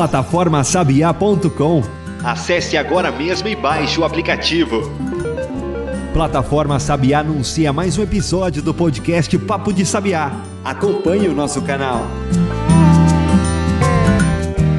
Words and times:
Plataformasabiá.com 0.00 1.82
Acesse 2.24 2.78
agora 2.78 3.12
mesmo 3.12 3.48
e 3.48 3.54
baixe 3.54 4.00
o 4.00 4.04
aplicativo. 4.04 4.90
Plataforma 6.14 6.80
Sabiá 6.80 7.18
anuncia 7.18 7.70
mais 7.70 7.98
um 7.98 8.02
episódio 8.02 8.62
do 8.62 8.72
podcast 8.72 9.36
Papo 9.40 9.74
de 9.74 9.84
Sabiá. 9.84 10.32
Acompanhe 10.64 11.28
o 11.28 11.34
nosso 11.34 11.60
canal. 11.60 12.06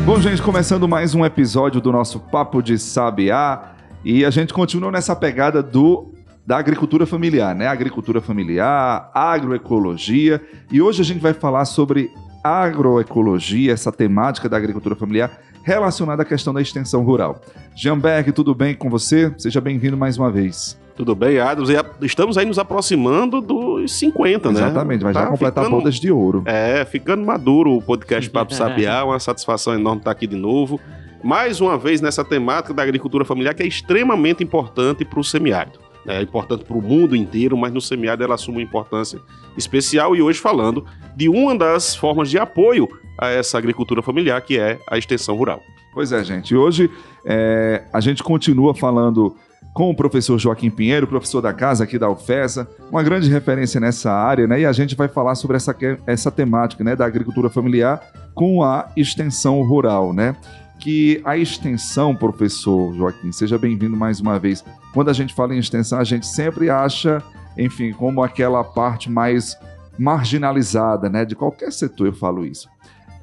Bom, 0.08 0.20
gente, 0.20 0.42
começando 0.42 0.88
mais 0.88 1.14
um 1.14 1.24
episódio 1.24 1.80
do 1.80 1.92
nosso 1.92 2.20
Papo 2.20 2.60
de 2.60 2.80
Sabiá 2.80 3.74
e 4.04 4.26
a 4.26 4.32
gente 4.32 4.52
continua 4.52 4.92
nessa 4.92 5.16
pegada 5.16 5.62
do 5.62 6.16
da 6.44 6.58
agricultura 6.58 7.06
familiar, 7.06 7.54
né? 7.54 7.68
Agricultura 7.68 8.22
familiar, 8.22 9.12
agroecologia 9.14 10.42
e 10.72 10.82
hoje 10.82 11.04
a 11.04 11.06
gente 11.06 11.20
vai 11.20 11.36
falar 11.36 11.66
sobre 11.66 12.10
agroecologia, 12.44 13.74
essa 13.74 13.92
temática 13.92 14.50
da 14.50 14.58
agricultura 14.58 14.96
familiar 14.96 15.40
relacionada 15.64 16.24
à 16.24 16.26
questão 16.26 16.54
da 16.54 16.62
extensão 16.62 17.04
rural. 17.04 17.42
Jeanberg, 17.76 18.32
tudo 18.32 18.54
bem 18.56 18.74
com 18.76 18.90
você? 18.90 19.34
Seja 19.38 19.62
bem-vindo 19.62 19.96
mais 19.96 20.18
uma 20.18 20.32
vez. 20.32 20.80
Tudo 20.96 21.16
bem, 21.16 21.40
Adams? 21.40 21.70
Estamos 22.02 22.38
aí 22.38 22.46
nos 22.46 22.60
aproximando 22.60 23.42
dos 23.42 23.92
50, 23.94 24.52
né? 24.52 24.60
Exatamente, 24.60 25.04
vai 25.04 25.14
tá 25.14 25.22
já 25.22 25.28
completar 25.28 25.64
ficando, 25.64 25.78
bodas 25.78 25.96
de 25.96 26.12
ouro. 26.12 26.44
É, 26.46 26.84
ficando 26.86 27.26
maduro 27.26 27.78
o 27.78 27.82
podcast 27.82 28.30
Papo 28.32 28.54
Sabiá, 28.54 29.04
uma 29.04 29.20
satisfação 29.20 29.74
enorme 29.74 30.02
estar 30.02 30.12
aqui 30.12 30.28
de 30.28 30.36
novo. 30.36 30.80
Mais 31.24 31.62
uma 31.62 31.78
vez 31.78 32.02
nessa 32.02 32.24
temática 32.24 32.74
da 32.74 32.84
agricultura 32.84 33.24
familiar 33.24 33.54
que 33.54 33.64
é 33.64 33.68
extremamente 33.68 34.44
importante 34.44 35.06
para 35.06 35.20
o 35.20 35.24
semiárido. 35.24 35.80
É 36.08 36.22
importante 36.22 36.64
para 36.64 36.76
o 36.76 36.82
mundo 36.82 37.16
inteiro, 37.16 37.56
mas 37.56 37.72
no 37.72 37.82
semiárido 37.82 38.24
ela 38.24 38.36
assume 38.36 38.58
uma 38.58 38.64
importância 38.64 39.20
especial 39.56 40.16
e 40.16 40.22
hoje 40.22 40.40
falando 40.40 40.86
de 41.16 41.30
uma 41.30 41.56
das 41.56 41.96
formas 41.96 42.30
de 42.30 42.38
apoio 42.38 42.88
a 43.18 43.30
essa 43.30 43.58
agricultura 43.58 44.02
familiar, 44.02 44.42
que 44.42 44.58
é 44.58 44.80
a 44.90 44.98
extensão 44.98 45.36
rural. 45.36 45.62
Pois 45.94 46.12
é, 46.12 46.24
gente. 46.24 46.56
Hoje 46.56 46.90
é, 47.26 47.84
a 47.94 48.00
gente 48.00 48.24
continua 48.24 48.74
falando 48.74 49.36
com 49.74 49.90
o 49.90 49.96
professor 49.96 50.38
Joaquim 50.38 50.70
Pinheiro, 50.70 51.08
professor 51.08 51.42
da 51.42 51.54
casa 51.54 51.84
aqui 51.84 51.98
da 51.98 52.10
UFESA, 52.10 52.68
uma 52.90 53.02
grande 53.02 53.30
referência 53.30 53.80
nessa 53.80 54.12
área, 54.12 54.48
né? 54.48 54.62
E 54.62 54.66
a 54.66 54.72
gente 54.72 54.96
vai 54.96 55.08
falar 55.08 55.36
sobre 55.36 55.56
essa, 55.56 55.76
essa 56.06 56.30
temática 56.30 56.84
né, 56.84 56.96
da 56.96 57.06
agricultura 57.06 57.50
familiar 57.50 58.02
com 58.34 58.64
a 58.64 58.90
extensão 58.98 59.62
rural, 59.62 60.14
né? 60.14 60.36
Que 60.82 61.22
a 61.24 61.38
extensão, 61.38 62.16
professor 62.16 62.92
Joaquim, 62.96 63.32
seja 63.32 63.56
bem-vindo 63.56 63.96
mais 63.96 64.20
uma 64.20 64.40
vez. 64.40 64.66
Quando 64.96 65.10
a 65.10 65.14
gente 65.14 65.32
fala 65.32 65.54
em 65.54 65.60
extensão, 65.60 66.00
a 66.00 66.04
gente 66.04 66.26
sempre 66.26 66.72
acha, 66.72 67.22
enfim, 67.56 67.94
como 67.94 68.24
aquela 68.24 68.64
parte 68.64 69.08
mais 69.08 69.56
marginalizada, 69.98 71.08
né? 71.08 71.24
De 71.24 71.36
qualquer 71.36 71.72
setor 71.72 72.08
eu 72.08 72.14
falo 72.14 72.44
isso. 72.44 72.68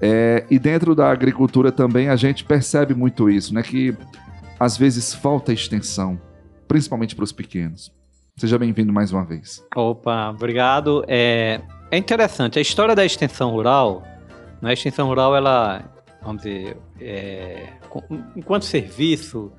É, 0.00 0.46
e 0.48 0.56
dentro 0.56 0.94
da 0.94 1.10
agricultura 1.10 1.72
também 1.72 2.08
a 2.08 2.14
gente 2.14 2.44
percebe 2.44 2.94
muito 2.94 3.28
isso, 3.28 3.52
né? 3.52 3.60
Que 3.60 3.92
às 4.60 4.76
vezes 4.76 5.12
falta 5.12 5.52
extensão, 5.52 6.16
principalmente 6.68 7.16
para 7.16 7.24
os 7.24 7.32
pequenos. 7.32 7.92
Seja 8.36 8.56
bem-vindo 8.56 8.92
mais 8.92 9.12
uma 9.12 9.24
vez. 9.24 9.66
Opa, 9.74 10.30
obrigado. 10.30 11.04
É, 11.08 11.60
é 11.90 11.98
interessante, 11.98 12.56
a 12.56 12.62
história 12.62 12.94
da 12.94 13.04
extensão 13.04 13.50
rural, 13.50 14.04
né? 14.62 14.70
a 14.70 14.72
extensão 14.72 15.08
rural, 15.08 15.34
ela, 15.34 15.82
vamos 16.22 16.42
dizer, 16.42 16.76
é, 17.00 17.68
enquanto 18.36 18.64
serviço 18.64 19.52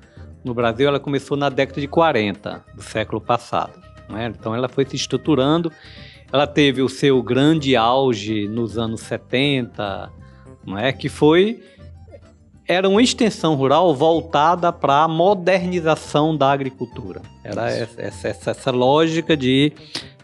no 0.44 0.54
Brasil, 0.54 0.88
ela 0.88 1.00
começou 1.00 1.36
na 1.36 1.48
década 1.48 1.80
de 1.80 1.88
40 1.88 2.64
do 2.74 2.82
século 2.82 3.20
passado. 3.20 3.80
Né? 4.08 4.32
Então 4.38 4.54
ela 4.54 4.68
foi 4.68 4.84
se 4.84 4.96
estruturando, 4.96 5.72
ela 6.32 6.46
teve 6.46 6.82
o 6.82 6.88
seu 6.88 7.22
grande 7.22 7.76
auge 7.76 8.48
nos 8.48 8.78
anos 8.78 9.00
70, 9.02 10.10
não 10.64 10.78
é? 10.78 10.92
que 10.92 11.08
foi 11.08 11.62
era 12.70 12.88
uma 12.88 13.02
extensão 13.02 13.56
rural 13.56 13.92
voltada 13.96 14.72
para 14.72 15.02
a 15.02 15.08
modernização 15.08 16.36
da 16.36 16.52
agricultura. 16.52 17.20
Era 17.42 17.68
essa, 17.68 18.00
essa, 18.00 18.50
essa, 18.50 18.70
lógica 18.70 19.36
de 19.36 19.72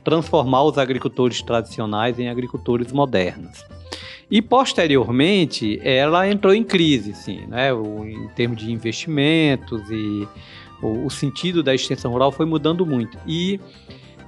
transformar 0.06 0.62
os 0.62 0.78
agricultores 0.78 1.42
tradicionais 1.42 2.16
em 2.20 2.28
agricultores 2.28 2.92
modernos. 2.92 3.64
E 4.30 4.40
posteriormente 4.40 5.80
ela 5.82 6.28
entrou 6.28 6.54
em 6.54 6.62
crise, 6.62 7.12
sim, 7.12 7.44
né? 7.48 7.70
Em 7.72 8.28
termos 8.28 8.58
de 8.58 8.70
investimentos 8.70 9.82
e 9.90 10.28
o, 10.80 11.06
o, 11.06 11.10
sentido 11.10 11.60
da 11.60 11.74
extensão 11.74 12.12
rural 12.12 12.30
foi 12.30 12.46
mudando 12.46 12.86
muito. 12.86 13.18
E 13.26 13.58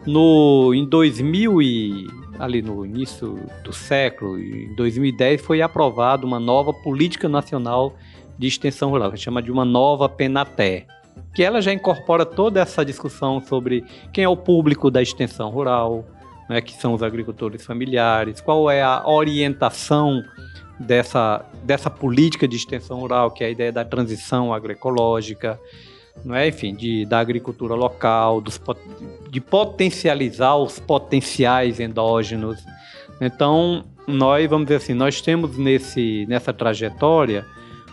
no 0.05 0.75
em 0.75 0.84
2000 0.84 1.62
e 1.62 2.06
ali 2.41 2.61
no 2.61 2.84
início 2.84 3.38
do 3.62 3.72
século, 3.72 4.37
em 4.37 4.75
2010, 4.75 5.41
foi 5.41 5.62
aprovada 5.62 6.27
uma 6.27 6.41
nova 6.41 6.72
política 6.72 7.28
nacional 7.28 7.94
de 8.37 8.49
extensão 8.49 8.91
rural, 8.91 9.12
que 9.12 9.17
chama 9.17 9.41
de 9.41 9.53
uma 9.53 9.65
nova 9.65 10.09
PENATÉ, 10.09 10.87
que 11.34 11.43
ela 11.43 11.61
já 11.61 11.73
incorpora 11.73 12.25
toda 12.27 12.61
essa 12.61 12.84
discussão 12.84 13.41
sobre 13.41 13.84
quem 14.12 14.25
é 14.25 14.29
o 14.29 14.37
público 14.37 14.91
da 14.91 15.01
extensão 15.01 15.51
rural, 15.51 16.05
né, 16.49 16.61
que 16.61 16.73
são 16.73 16.95
os 16.95 17.03
agricultores 17.03 17.65
familiares, 17.65 18.41
qual 18.41 18.71
é 18.71 18.83
a 18.83 19.06
orientação 19.06 20.23
dessa, 20.79 21.45
dessa 21.65 21.91
política 21.91 22.49
de 22.49 22.56
extensão 22.56 23.01
rural, 23.01 23.31
que 23.31 23.45
é 23.45 23.49
a 23.49 23.51
ideia 23.51 23.73
da 23.73 23.84
transição 23.84 24.53
agroecológica, 24.53 25.59
não 26.25 26.34
é? 26.34 26.49
enfim, 26.49 26.75
de, 26.75 27.05
da 27.05 27.19
agricultura 27.19 27.75
local, 27.75 28.41
dos, 28.41 28.61
de 29.31 29.41
potencializar 29.41 30.56
os 30.56 30.79
potenciais 30.79 31.81
endógenos. 31.81 32.59
Então, 33.21 33.85
nós, 34.06 34.49
vamos 34.49 34.67
dizer 34.67 34.77
assim, 34.77 34.95
nós 34.95 35.21
temos 35.21 35.56
nesse, 35.56 36.27
nessa 36.29 36.53
trajetória 36.53 37.45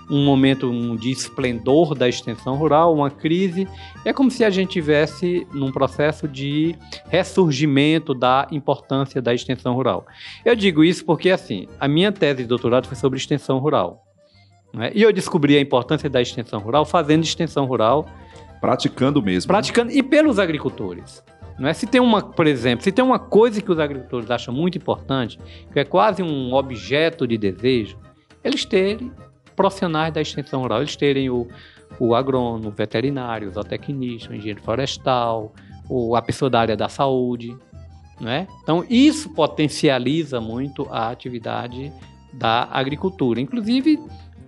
um 0.10 0.24
momento 0.24 0.72
de 0.98 1.12
esplendor 1.12 1.96
da 1.96 2.08
extensão 2.08 2.56
rural, 2.56 2.94
uma 2.94 3.10
crise. 3.10 3.68
É 4.04 4.14
como 4.14 4.30
se 4.30 4.44
a 4.44 4.50
gente 4.50 4.72
tivesse 4.72 5.48
num 5.54 5.72
processo 5.72 6.28
de 6.28 6.76
ressurgimento 7.08 8.14
da 8.14 8.48
importância 8.52 9.22
da 9.22 9.34
extensão 9.34 9.74
rural. 9.74 10.06
Eu 10.44 10.56
digo 10.56 10.84
isso 10.84 11.06
porque, 11.06 11.30
assim, 11.30 11.68
a 11.80 11.88
minha 11.88 12.12
tese 12.12 12.44
de 12.44 12.48
doutorado 12.48 12.88
foi 12.88 12.98
sobre 12.98 13.18
extensão 13.18 13.58
rural. 13.58 14.04
Né? 14.74 14.92
E 14.94 15.02
eu 15.02 15.12
descobri 15.12 15.58
a 15.58 15.62
importância 15.62 16.10
da 16.10 16.22
extensão 16.22 16.60
rural 16.60 16.86
fazendo 16.86 17.24
extensão 17.24 17.66
rural. 17.66 18.06
Praticando 18.62 19.22
mesmo. 19.22 19.48
Praticando, 19.48 19.92
e 19.92 20.04
pelos 20.04 20.38
agricultores. 20.40 21.24
Não 21.58 21.70
é? 21.70 21.74
Se 21.74 21.88
tem 21.88 22.02
uma, 22.02 22.22
por 22.22 22.48
exemplo, 22.48 22.84
se 22.84 22.92
tem 22.92 23.04
uma 23.04 23.18
coisa 23.18 23.62
que 23.62 23.72
os 23.72 23.80
agricultores 23.80 24.30
acham 24.30 24.54
muito 24.54 24.78
importante, 24.78 25.40
que 25.72 25.80
é 25.80 25.86
quase 25.86 26.22
um 26.22 26.54
objeto 26.54 27.26
de 27.26 27.38
desejo, 27.38 27.98
eles 28.44 28.66
terem 28.66 29.12
profissionais 29.56 30.14
da 30.14 30.22
extensão 30.22 30.62
rural, 30.62 30.80
eles 30.80 30.96
terem 30.96 31.30
o, 31.30 31.48
o 32.00 32.14
agrônomo, 32.14 32.70
o 32.70 32.72
veterinário, 32.72 33.50
o 33.50 33.52
zootecnista, 33.52 34.32
o 34.32 34.36
engenheiro 34.36 34.62
florestal, 34.62 35.54
o, 35.90 36.16
a 36.16 36.22
pessoa 36.22 36.50
da 36.50 36.60
área 36.60 36.78
da 36.78 36.90
saúde. 36.90 37.56
Não 38.20 38.32
é? 38.32 38.48
Então, 38.64 38.86
isso 38.90 39.30
potencializa 39.30 40.40
muito 40.40 40.88
a 40.90 41.10
atividade 41.10 41.92
da 42.34 42.68
agricultura. 42.72 43.42
Inclusive, 43.42 44.00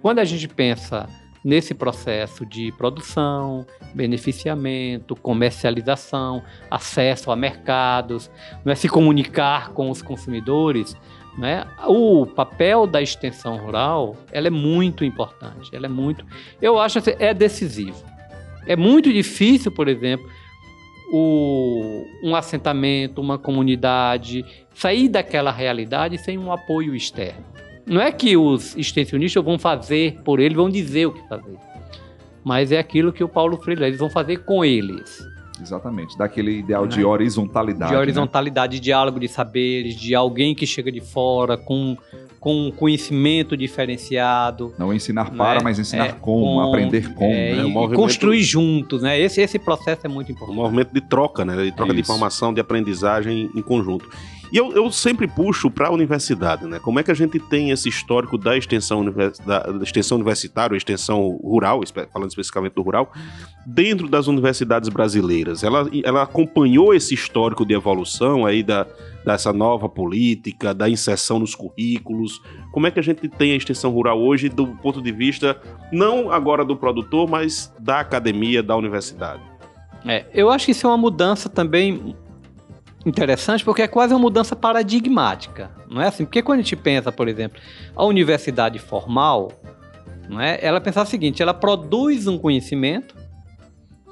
quando 0.02 0.20
a 0.20 0.26
gente 0.26 0.48
pensa 0.48 1.08
nesse 1.44 1.74
processo 1.74 2.46
de 2.46 2.72
produção, 2.74 3.66
beneficiamento, 3.94 5.16
comercialização, 5.16 6.44
acesso 6.70 7.32
a 7.32 7.36
mercados, 7.36 8.30
não 8.66 8.72
é 8.72 8.76
se 8.76 8.90
comunicar 8.90 9.70
com 9.70 9.90
os 9.90 10.02
consumidores, 10.02 10.96
né? 11.38 11.66
O 11.88 12.26
papel 12.26 12.88
da 12.88 13.02
extensão 13.02 13.58
rural 13.58 14.18
ela 14.32 14.48
é 14.48 14.52
muito 14.52 15.06
importante, 15.06 15.76
ela 15.76 15.86
é 15.86 15.90
muito, 15.90 16.26
eu 16.62 16.80
acho 16.80 17.02
que 17.02 17.16
é 17.20 17.34
decisivo. 17.34 18.04
É 18.66 18.76
muito 18.76 19.14
difícil, 19.14 19.72
por 19.72 19.88
exemplo, 19.88 20.30
o, 21.12 22.06
um 22.22 22.36
assentamento, 22.36 23.22
uma 23.22 23.38
comunidade 23.38 24.44
sair 24.74 25.08
daquela 25.08 25.52
realidade 25.52 26.18
sem 26.18 26.38
um 26.38 26.52
apoio 26.52 26.96
externo. 26.96 27.46
Não 27.86 28.02
é 28.02 28.12
que 28.12 28.36
os 28.36 28.76
extensionistas 28.76 29.42
vão 29.44 29.58
fazer 29.58 30.22
por 30.24 30.40
ele, 30.40 30.56
vão 30.56 30.70
dizer 30.70 31.06
o 31.06 31.14
que 31.14 31.26
fazer, 31.30 31.58
mas 32.44 32.72
é 32.72 32.80
aquilo 32.80 33.14
que 33.14 33.24
o 33.24 33.30
Paulo 33.30 33.58
Freire 33.58 33.84
eles 33.84 34.00
vão 34.00 34.10
fazer 34.10 34.44
com 34.44 34.66
eles. 34.66 35.26
Exatamente, 35.62 36.18
daquele 36.18 36.60
ideal 36.60 36.88
de 36.88 37.00
né? 37.00 37.06
horizontalidade. 37.06 37.90
De 37.90 37.96
né? 37.96 38.02
horizontalidade, 38.02 38.76
né? 38.76 38.80
de 38.80 38.84
diálogo 38.84 39.20
de 39.20 39.28
saberes, 39.28 39.96
de 39.96 40.14
alguém 40.16 40.54
que 40.54 40.66
chega 40.66 40.92
de 40.92 41.02
fora 41.02 41.58
com, 41.58 41.98
com 42.40 42.72
conhecimento 42.72 43.58
diferenciado. 43.58 44.74
Não 44.78 44.94
ensinar 44.94 45.32
para, 45.32 45.60
né? 45.60 45.64
mas 45.64 45.80
ensinar 45.80 46.06
é, 46.08 46.12
como, 46.12 46.46
com, 46.46 46.60
aprender 46.62 47.14
com. 47.14 47.26
É, 47.26 47.56
né? 47.56 47.64
movimento... 47.64 48.00
Construir 48.00 48.44
juntos, 48.44 49.02
né? 49.02 49.20
Esse, 49.20 49.42
esse 49.42 49.60
processo 49.60 50.06
é 50.06 50.10
muito 50.10 50.32
importante. 50.32 50.58
Um 50.58 50.62
movimento 50.62 50.94
de 50.94 51.02
troca, 51.02 51.44
né? 51.44 51.56
De 51.56 51.72
troca 51.72 51.92
Isso. 51.92 51.96
de 51.96 52.02
informação, 52.02 52.54
de 52.54 52.62
aprendizagem 52.62 53.50
em 53.56 53.62
conjunto. 53.62 54.10
E 54.52 54.58
eu, 54.58 54.72
eu 54.72 54.92
sempre 54.92 55.28
puxo 55.28 55.70
para 55.70 55.88
a 55.88 55.92
universidade, 55.92 56.66
né? 56.66 56.80
Como 56.80 57.00
é 57.00 57.04
que 57.04 57.12
a 57.12 57.14
gente 57.14 57.40
tem 57.40 57.72
esse 57.72 57.90
histórico 57.90 58.38
da 58.38 58.58
extensão, 58.58 59.02
univers, 59.02 59.40
da, 59.40 59.60
da 59.60 59.84
extensão 59.84 60.16
universitária, 60.16 60.76
extensão 60.76 61.38
rural, 61.44 61.82
falando 62.12 62.30
especificamente 62.30 62.74
do 62.74 62.82
rural, 62.82 63.12
dentro 63.66 64.08
das 64.08 64.28
universidades 64.28 64.90
brasileiras? 64.90 65.64
Ela, 65.64 65.90
ela 66.04 66.22
acompanhou 66.24 66.94
esse 66.94 67.14
histórico 67.14 67.66
de 67.66 67.74
evolução 67.74 68.46
aí 68.46 68.64
da, 68.64 68.86
dessa 69.26 69.52
nova 69.52 69.90
política, 69.90 70.74
da 70.74 70.90
inserção 70.90 71.40
nos 71.40 71.54
currículos? 71.54 72.42
Como 72.72 72.88
é 72.88 72.92
que 72.92 73.00
a 73.00 73.04
gente 73.04 73.28
tem 73.28 73.52
a 73.52 73.56
extensão 73.56 73.92
rural 73.92 74.20
hoje 74.20 74.48
do 74.48 74.68
ponto 74.68 75.02
de 75.02 75.12
vista, 75.12 75.60
não 75.92 76.32
agora 76.32 76.64
do 76.64 76.78
produtor, 76.78 77.30
mas 77.30 77.74
da 77.80 78.00
academia, 78.00 78.64
da 78.64 78.76
universidade? 78.76 79.42
É, 80.06 80.26
eu 80.34 80.50
acho 80.50 80.66
que 80.66 80.72
isso 80.72 80.88
é 80.88 80.90
uma 80.90 80.98
mudança 80.98 81.50
também 81.50 82.16
interessante 83.08 83.64
porque 83.64 83.82
é 83.82 83.88
quase 83.88 84.14
uma 84.14 84.20
mudança 84.20 84.56
paradigmática, 84.56 85.72
não 85.90 86.02
é 86.02 86.08
assim? 86.08 86.26
Porque 86.26 86.42
quando 86.42 86.60
a 86.60 86.62
gente 86.62 86.76
pensa, 86.76 87.12
por 87.12 87.28
exemplo, 87.28 87.60
a 87.96 88.04
universidade 88.06 88.80
formal, 88.80 89.52
não 90.30 90.42
é? 90.42 90.60
Ela 90.62 90.82
pensa 90.82 91.02
o 91.02 91.06
seguinte, 91.06 91.42
ela 91.42 91.54
produz 91.54 92.28
um 92.28 92.38
conhecimento, 92.38 93.16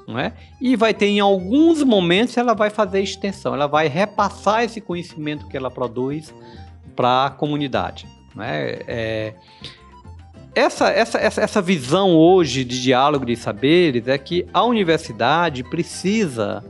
não 0.06 0.18
é? 0.18 0.32
E 0.60 0.76
vai 0.76 0.94
ter 0.94 1.06
em 1.06 1.20
alguns 1.20 1.82
momentos 1.82 2.36
ela 2.36 2.54
vai 2.54 2.70
fazer 2.70 3.00
extensão, 3.00 3.54
ela 3.54 3.66
vai 3.66 3.88
repassar 3.88 4.62
esse 4.62 4.80
conhecimento 4.80 5.46
que 5.48 5.56
ela 5.56 5.70
produz 5.70 6.34
para 6.94 7.26
a 7.26 7.30
comunidade, 7.30 8.06
não 8.34 8.44
é? 8.44 8.78
é 8.86 9.34
essa, 10.54 10.88
essa, 10.88 11.18
essa, 11.18 11.42
essa 11.42 11.60
visão 11.60 12.16
hoje 12.16 12.64
de 12.64 12.80
diálogo 12.80 13.26
de 13.26 13.36
saberes 13.36 14.08
é 14.08 14.16
que 14.16 14.46
a 14.54 14.64
universidade 14.64 15.62
precisa 15.62 16.64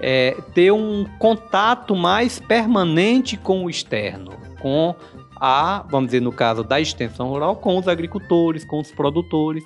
é, 0.00 0.36
ter 0.54 0.72
um 0.72 1.04
contato 1.18 1.94
mais 1.94 2.38
permanente 2.38 3.36
com 3.36 3.64
o 3.64 3.70
externo, 3.70 4.32
com 4.60 4.94
a, 5.40 5.84
vamos 5.88 6.08
dizer, 6.08 6.20
no 6.20 6.32
caso 6.32 6.62
da 6.64 6.80
extensão 6.80 7.28
rural, 7.28 7.56
com 7.56 7.76
os 7.78 7.88
agricultores, 7.88 8.64
com 8.64 8.80
os 8.80 8.90
produtores, 8.90 9.64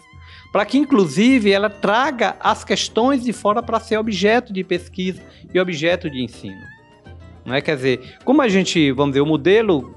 para 0.53 0.67
que, 0.67 0.79
inclusive, 0.79 1.51
ela 1.51 1.71
traga 1.71 2.37
as 2.41 2.63
questões 2.63 3.23
de 3.23 3.33
fora 3.33 3.63
para 3.63 3.81
ser 3.81 3.97
objeto 3.97 4.53
de 4.53 4.63
pesquisa 4.63 5.23
e 5.53 5.59
objeto 5.59 6.11
de 6.11 6.23
ensino. 6.23 6.61
Não 7.45 7.55
é? 7.55 7.61
Quer 7.61 7.77
dizer, 7.77 8.17
como 8.25 8.43
a 8.43 8.49
gente, 8.49 8.93
vamos 8.93 9.13
dizer, 9.13 9.23
o 9.23 9.27
modelo 9.27 9.95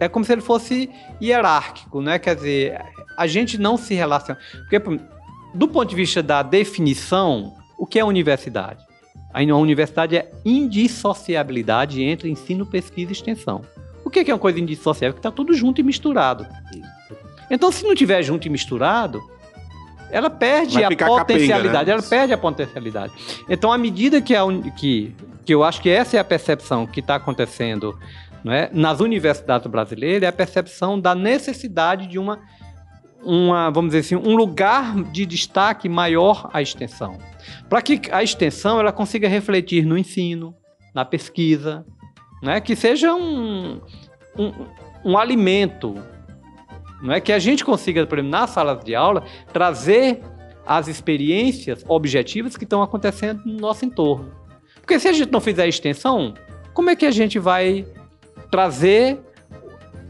é 0.00 0.08
como 0.08 0.24
se 0.24 0.32
ele 0.32 0.40
fosse 0.40 0.90
hierárquico, 1.22 2.00
né? 2.00 2.18
Quer 2.18 2.34
dizer, 2.34 2.80
a 3.16 3.26
gente 3.26 3.56
não 3.56 3.76
se 3.76 3.94
relaciona. 3.94 4.38
Porque, 4.68 4.80
do 5.54 5.68
ponto 5.68 5.88
de 5.88 5.96
vista 5.96 6.22
da 6.22 6.42
definição, 6.42 7.54
o 7.78 7.86
que 7.86 7.98
é 7.98 8.04
universidade? 8.04 8.84
A 9.34 9.42
universidade 9.56 10.16
é 10.16 10.30
indissociabilidade 10.44 12.00
entre 12.00 12.30
ensino, 12.30 12.64
pesquisa 12.64 13.10
e 13.10 13.12
extensão. 13.12 13.62
O 14.04 14.10
que 14.10 14.20
é 14.20 14.32
uma 14.32 14.38
coisa 14.38 14.60
indissociável? 14.60 15.12
Que 15.12 15.18
está 15.18 15.30
tudo 15.32 15.52
junto 15.52 15.80
e 15.80 15.84
misturado. 15.84 16.46
Então, 17.50 17.72
se 17.72 17.82
não 17.82 17.96
tiver 17.96 18.22
junto 18.22 18.46
e 18.46 18.50
misturado, 18.50 19.20
ela 20.08 20.30
perde 20.30 20.84
a 20.84 20.88
potencialidade. 20.88 21.62
Capenga, 21.62 21.84
né? 21.84 21.92
Ela 21.92 22.02
perde 22.02 22.32
a 22.32 22.38
potencialidade. 22.38 23.12
Então, 23.48 23.72
à 23.72 23.76
medida 23.76 24.22
que, 24.22 24.36
a, 24.36 24.42
que, 24.76 25.12
que 25.44 25.52
eu 25.52 25.64
acho 25.64 25.82
que 25.82 25.90
essa 25.90 26.16
é 26.16 26.20
a 26.20 26.24
percepção 26.24 26.86
que 26.86 27.00
está 27.00 27.16
acontecendo 27.16 27.98
é, 28.46 28.70
nas 28.72 29.00
universidades 29.00 29.66
brasileiras, 29.66 30.22
é 30.22 30.26
a 30.28 30.32
percepção 30.32 31.00
da 31.00 31.12
necessidade 31.12 32.06
de 32.06 32.20
uma, 32.20 32.38
uma, 33.20 33.68
vamos 33.70 33.92
dizer 33.92 34.16
assim, 34.16 34.28
um 34.28 34.36
lugar 34.36 34.94
de 35.10 35.26
destaque 35.26 35.88
maior 35.88 36.48
à 36.52 36.62
extensão 36.62 37.18
para 37.68 37.82
que 37.82 38.00
a 38.10 38.22
extensão 38.22 38.80
ela 38.80 38.92
consiga 38.92 39.28
refletir 39.28 39.84
no 39.84 39.96
ensino, 39.96 40.54
na 40.94 41.04
pesquisa, 41.04 41.84
né? 42.42 42.60
que 42.60 42.76
seja 42.76 43.14
um, 43.14 43.80
um, 44.38 44.52
um 45.04 45.18
alimento, 45.18 45.94
não 47.02 47.12
é 47.12 47.20
que 47.20 47.32
a 47.32 47.38
gente 47.38 47.64
consiga, 47.64 48.06
por 48.06 48.18
exemplo, 48.18 48.30
nas 48.30 48.50
salas 48.50 48.82
de 48.84 48.94
aula, 48.94 49.24
trazer 49.52 50.22
as 50.66 50.88
experiências 50.88 51.84
objetivas 51.88 52.56
que 52.56 52.64
estão 52.64 52.82
acontecendo 52.82 53.42
no 53.44 53.58
nosso 53.58 53.84
entorno. 53.84 54.32
Porque 54.76 54.98
se 54.98 55.08
a 55.08 55.12
gente 55.12 55.30
não 55.30 55.40
fizer 55.40 55.66
extensão, 55.66 56.34
como 56.72 56.90
é 56.90 56.96
que 56.96 57.06
a 57.06 57.10
gente 57.10 57.38
vai 57.38 57.86
trazer 58.50 59.20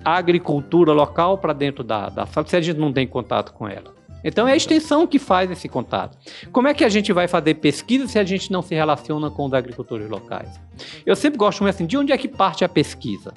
a 0.04 0.16
agricultura 0.16 0.92
local 0.92 1.38
para 1.38 1.52
dentro 1.52 1.82
da, 1.82 2.08
da 2.08 2.26
sala 2.26 2.46
se 2.46 2.56
a 2.56 2.60
gente 2.60 2.78
não 2.78 2.92
tem 2.92 3.06
contato 3.06 3.52
com 3.52 3.68
ela? 3.68 3.93
Então 4.24 4.48
é 4.48 4.52
a 4.52 4.56
extensão 4.56 5.06
que 5.06 5.18
faz 5.18 5.50
esse 5.50 5.68
contato. 5.68 6.16
Como 6.50 6.66
é 6.66 6.72
que 6.72 6.82
a 6.82 6.88
gente 6.88 7.12
vai 7.12 7.28
fazer 7.28 7.54
pesquisa 7.54 8.08
se 8.08 8.18
a 8.18 8.24
gente 8.24 8.50
não 8.50 8.62
se 8.62 8.74
relaciona 8.74 9.30
com 9.30 9.44
os 9.44 9.52
agricultores 9.52 10.08
locais? 10.08 10.58
Eu 11.04 11.14
sempre 11.14 11.38
gosto 11.38 11.62
muito 11.62 11.74
assim, 11.74 11.86
de 11.86 11.98
onde 11.98 12.10
é 12.10 12.16
que 12.16 12.26
parte 12.26 12.64
a 12.64 12.68
pesquisa? 12.68 13.34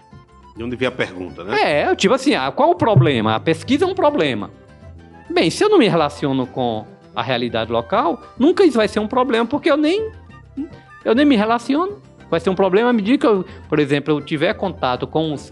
De 0.56 0.64
onde 0.64 0.76
vem 0.76 0.88
a 0.88 0.92
pergunta, 0.92 1.44
né? 1.44 1.82
É, 1.82 1.96
tipo 1.96 2.14
assim, 2.14 2.34
ah, 2.34 2.52
qual 2.52 2.72
o 2.72 2.76
problema? 2.76 3.36
A 3.36 3.40
pesquisa 3.40 3.84
é 3.84 3.88
um 3.88 3.94
problema. 3.94 4.50
Bem, 5.30 5.50
se 5.50 5.64
eu 5.64 5.70
não 5.70 5.78
me 5.78 5.90
relaciono 5.90 6.48
com 6.48 6.86
a 7.14 7.22
realidade 7.22 7.72
local, 7.72 8.22
nunca 8.40 8.64
isso 8.64 8.78
vai 8.78 8.88
ser 8.88 9.00
um 9.00 9.08
problema, 9.08 9.46
porque 9.46 9.70
eu 9.70 9.78
nem, 9.78 10.12
eu 11.04 11.14
nem 11.14 11.26
me 11.26 11.36
relaciono. 11.36 12.02
Vai 12.30 12.40
ser 12.40 12.50
um 12.50 12.56
problema 12.56 12.90
à 12.90 12.94
medida 12.94 13.18
que 13.18 13.28
eu, 13.28 13.46
por 13.70 13.80
exemplo, 13.80 14.14
eu 14.14 14.22
tiver 14.22 14.54
contato 14.54 15.06
com 15.06 15.34
os 15.34 15.52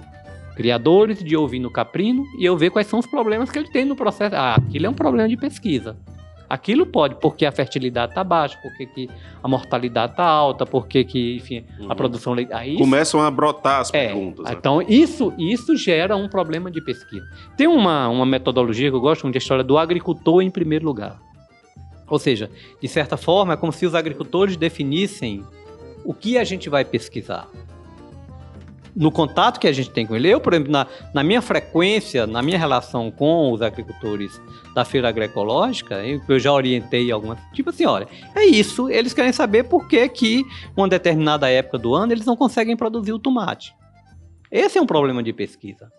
criadores 0.55 1.23
de 1.23 1.35
ovino 1.35 1.69
caprino 1.69 2.25
e 2.39 2.45
eu 2.45 2.57
ver 2.57 2.69
quais 2.69 2.87
são 2.87 2.99
os 2.99 3.05
problemas 3.05 3.51
que 3.51 3.59
ele 3.59 3.69
tem 3.69 3.85
no 3.85 3.95
processo. 3.95 4.35
Ah, 4.35 4.55
aquilo 4.55 4.85
é 4.85 4.89
um 4.89 4.93
problema 4.93 5.27
de 5.27 5.37
pesquisa. 5.37 5.95
Aquilo 6.47 6.85
pode, 6.85 7.15
porque 7.15 7.45
a 7.45 7.51
fertilidade 7.51 8.11
está 8.11 8.23
baixa, 8.23 8.57
porque 8.61 8.85
que 8.85 9.09
a 9.43 9.47
mortalidade 9.47 10.13
está 10.13 10.25
alta, 10.25 10.63
porque 10.65 11.03
que, 11.03 11.37
enfim, 11.37 11.65
uhum. 11.79 11.91
a 11.91 11.95
produção 11.95 12.35
aí 12.51 12.77
começam 12.77 13.19
a 13.19 13.31
brotar 13.31 13.81
as 13.81 13.93
é, 13.93 14.07
perguntas. 14.07 14.45
Né? 14.45 14.55
Então 14.57 14.81
isso 14.81 15.33
isso 15.39 15.75
gera 15.75 16.15
um 16.15 16.29
problema 16.29 16.69
de 16.69 16.81
pesquisa. 16.81 17.25
Tem 17.57 17.67
uma, 17.67 18.07
uma 18.09 18.25
metodologia 18.25 18.89
que 18.89 18.95
eu 18.95 19.01
gosto 19.01 19.29
de 19.29 19.37
história 19.37 19.63
do 19.63 19.77
agricultor 19.77 20.41
em 20.41 20.51
primeiro 20.51 20.85
lugar. 20.85 21.19
Ou 22.07 22.19
seja, 22.19 22.51
de 22.79 22.87
certa 22.87 23.17
forma 23.17 23.53
é 23.53 23.57
como 23.57 23.71
se 23.71 23.83
os 23.83 23.95
agricultores 23.95 24.55
definissem 24.55 25.43
o 26.03 26.13
que 26.13 26.37
a 26.37 26.43
gente 26.43 26.69
vai 26.69 26.85
pesquisar 26.85 27.47
no 28.95 29.11
contato 29.11 29.59
que 29.59 29.67
a 29.67 29.71
gente 29.71 29.89
tem 29.89 30.07
com 30.07 30.15
ele. 30.15 30.29
Eu, 30.29 30.39
por 30.39 30.53
exemplo, 30.53 30.71
na, 30.71 30.87
na 31.13 31.23
minha 31.23 31.41
frequência, 31.41 32.25
na 32.25 32.41
minha 32.41 32.57
relação 32.57 33.11
com 33.11 33.51
os 33.51 33.61
agricultores 33.61 34.39
da 34.73 34.85
feira 34.85 35.09
agroecológica, 35.09 36.01
eu 36.27 36.39
já 36.39 36.51
orientei 36.53 37.11
algumas. 37.11 37.37
Tipo 37.53 37.71
assim, 37.71 37.85
olha, 37.85 38.07
é 38.33 38.45
isso. 38.45 38.89
Eles 38.89 39.13
querem 39.13 39.33
saber 39.33 39.63
por 39.63 39.87
que, 39.87 40.07
que, 40.07 40.45
uma 40.75 40.87
determinada 40.87 41.49
época 41.49 41.77
do 41.77 41.93
ano, 41.93 42.13
eles 42.13 42.25
não 42.25 42.35
conseguem 42.35 42.77
produzir 42.77 43.11
o 43.11 43.19
tomate. 43.19 43.75
Esse 44.49 44.77
é 44.77 44.81
um 44.81 44.85
problema 44.85 45.21
de 45.21 45.33
pesquisa. 45.33 45.91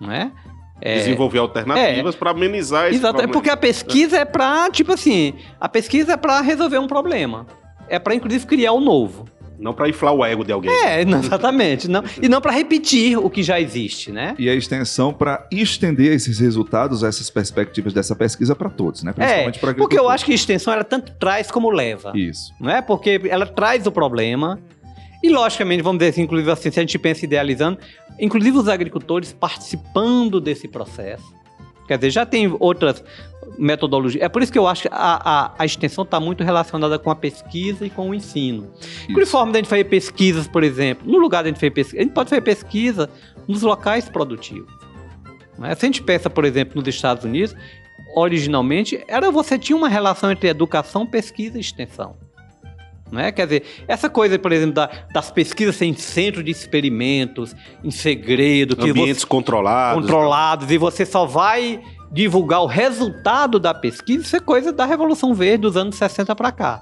Não 0.00 0.10
é? 0.10 0.32
É, 0.80 0.94
desenvolver 0.98 1.38
alternativas 1.38 2.14
é, 2.14 2.18
para 2.18 2.30
amenizar 2.30 2.86
esse 2.86 2.96
exato, 2.96 3.14
problema. 3.14 3.32
Porque 3.32 3.50
a 3.50 3.56
pesquisa 3.56 4.18
é 4.18 4.24
para, 4.24 4.70
tipo 4.70 4.92
assim, 4.92 5.34
a 5.60 5.68
pesquisa 5.68 6.12
é 6.12 6.16
para 6.16 6.40
resolver 6.40 6.78
um 6.78 6.86
problema. 6.86 7.46
É 7.88 7.98
para, 7.98 8.14
inclusive, 8.14 8.46
criar 8.46 8.72
o 8.72 8.78
um 8.78 8.80
novo. 8.80 9.26
Não 9.58 9.74
para 9.74 9.88
inflar 9.88 10.14
o 10.14 10.24
ego 10.24 10.44
de 10.44 10.52
alguém. 10.52 10.70
É, 10.70 11.02
exatamente. 11.02 11.88
Não, 11.88 12.02
e 12.22 12.28
não 12.28 12.40
para 12.40 12.52
repetir 12.52 13.18
o 13.18 13.28
que 13.28 13.42
já 13.42 13.60
existe, 13.60 14.12
né? 14.12 14.34
E 14.38 14.48
a 14.48 14.54
extensão 14.54 15.12
para 15.12 15.46
estender 15.50 16.12
esses 16.12 16.38
resultados, 16.38 17.02
essas 17.02 17.28
perspectivas 17.28 17.92
dessa 17.92 18.14
pesquisa 18.14 18.54
para 18.54 18.70
todos, 18.70 19.02
né? 19.02 19.12
Principalmente 19.12 19.56
é, 19.56 19.60
para 19.60 19.74
Porque 19.74 19.98
eu 19.98 20.08
acho 20.08 20.24
que 20.24 20.32
a 20.32 20.34
extensão 20.34 20.72
ela 20.72 20.84
tanto 20.84 21.12
traz 21.12 21.50
como 21.50 21.70
leva. 21.70 22.12
Isso. 22.14 22.52
Não 22.60 22.70
é? 22.70 22.80
Porque 22.80 23.20
ela 23.28 23.46
traz 23.46 23.86
o 23.86 23.92
problema. 23.92 24.58
E, 25.22 25.28
logicamente, 25.28 25.82
vamos 25.82 25.98
dizer 25.98 26.10
assim, 26.10 26.22
inclusive 26.22 26.50
assim, 26.50 26.70
se 26.70 26.78
a 26.78 26.82
gente 26.82 26.98
pensa 26.98 27.24
idealizando, 27.24 27.78
inclusive 28.20 28.56
os 28.56 28.68
agricultores 28.68 29.32
participando 29.32 30.40
desse 30.40 30.68
processo. 30.68 31.36
Quer 31.88 31.96
dizer, 31.96 32.10
já 32.10 32.26
tem 32.26 32.54
outras 32.60 33.02
metodologia. 33.58 34.22
É 34.24 34.28
por 34.28 34.42
isso 34.42 34.52
que 34.52 34.58
eu 34.58 34.66
acho 34.66 34.82
que 34.82 34.88
a, 34.92 34.92
a, 34.92 35.54
a 35.58 35.64
extensão 35.64 36.04
está 36.04 36.20
muito 36.20 36.44
relacionada 36.44 36.98
com 36.98 37.10
a 37.10 37.16
pesquisa 37.16 37.86
e 37.86 37.90
com 37.90 38.10
o 38.10 38.14
ensino. 38.14 38.70
Por 39.12 39.26
forma 39.26 39.52
de 39.52 39.58
a 39.58 39.60
gente 39.62 39.70
fazer 39.70 39.84
pesquisas, 39.84 40.46
por 40.46 40.62
exemplo, 40.62 41.10
no 41.10 41.18
lugar 41.18 41.42
de 41.42 41.48
a 41.48 41.52
gente 41.52 41.60
fazer 41.60 41.70
pesquisa, 41.70 41.98
a 41.98 42.04
gente 42.04 42.12
pode 42.12 42.30
fazer 42.30 42.42
pesquisa 42.42 43.10
nos 43.48 43.62
locais 43.62 44.08
produtivos. 44.08 44.72
Né? 45.58 45.74
Se 45.74 45.86
a 45.86 45.88
gente 45.88 46.02
pensa, 46.02 46.28
por 46.28 46.44
exemplo, 46.44 46.76
nos 46.76 46.86
Estados 46.86 47.24
Unidos, 47.24 47.56
originalmente 48.14 49.02
era 49.08 49.30
você 49.30 49.58
tinha 49.58 49.76
uma 49.76 49.88
relação 49.88 50.30
entre 50.30 50.48
educação, 50.48 51.06
pesquisa 51.06 51.56
e 51.56 51.60
extensão. 51.60 52.16
Né? 53.10 53.32
Quer 53.32 53.46
dizer, 53.46 53.62
essa 53.86 54.10
coisa, 54.10 54.38
por 54.38 54.52
exemplo, 54.52 54.74
da, 54.74 54.90
das 55.12 55.30
pesquisas 55.30 55.80
em 55.80 55.94
centro 55.94 56.42
de 56.42 56.50
experimentos, 56.50 57.54
em 57.82 57.90
segredo, 57.90 58.76
ambientes 58.78 59.22
você, 59.22 59.26
controlados, 59.26 60.02
controlados, 60.02 60.70
e 60.70 60.78
você 60.78 61.06
só 61.06 61.24
vai 61.24 61.80
divulgar 62.10 62.62
o 62.62 62.66
resultado 62.66 63.58
da 63.58 63.72
pesquisa, 63.72 64.22
isso 64.24 64.36
é 64.36 64.40
coisa 64.40 64.72
da 64.72 64.84
Revolução 64.84 65.34
Verde 65.34 65.62
dos 65.62 65.76
anos 65.76 65.96
60 65.96 66.34
para 66.34 66.52
cá. 66.52 66.80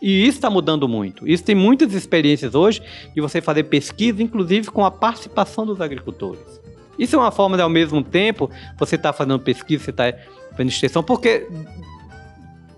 E 0.00 0.26
isso 0.26 0.38
está 0.38 0.48
mudando 0.48 0.88
muito. 0.88 1.28
Isso 1.28 1.44
tem 1.44 1.54
muitas 1.54 1.92
experiências 1.92 2.54
hoje 2.54 2.82
de 3.14 3.20
você 3.20 3.40
fazer 3.42 3.64
pesquisa, 3.64 4.22
inclusive 4.22 4.70
com 4.70 4.84
a 4.84 4.90
participação 4.90 5.66
dos 5.66 5.80
agricultores. 5.80 6.60
Isso 6.98 7.16
é 7.16 7.18
uma 7.18 7.30
forma 7.30 7.56
de, 7.56 7.62
ao 7.62 7.68
mesmo 7.68 8.02
tempo, 8.02 8.50
você 8.78 8.96
está 8.96 9.12
fazendo 9.12 9.38
pesquisa, 9.38 9.84
você 9.84 9.90
está 9.90 10.12
fazendo 10.52 10.68
extensão, 10.68 11.02
porque 11.02 11.46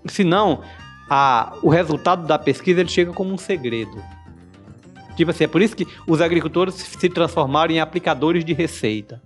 senão 0.05 0.61
a, 1.09 1.53
o 1.61 1.69
resultado 1.69 2.25
da 2.25 2.37
pesquisa 2.39 2.81
ele 2.81 2.89
chega 2.89 3.11
como 3.11 3.33
um 3.33 3.37
segredo. 3.37 4.03
Tipo 5.15 5.31
assim, 5.31 5.43
é 5.43 5.47
por 5.47 5.61
isso 5.61 5.75
que 5.75 5.87
os 6.07 6.21
agricultores 6.21 6.75
se 6.75 7.09
transformaram 7.09 7.73
em 7.73 7.79
aplicadores 7.79 8.43
de 8.43 8.53
receita. 8.53 9.21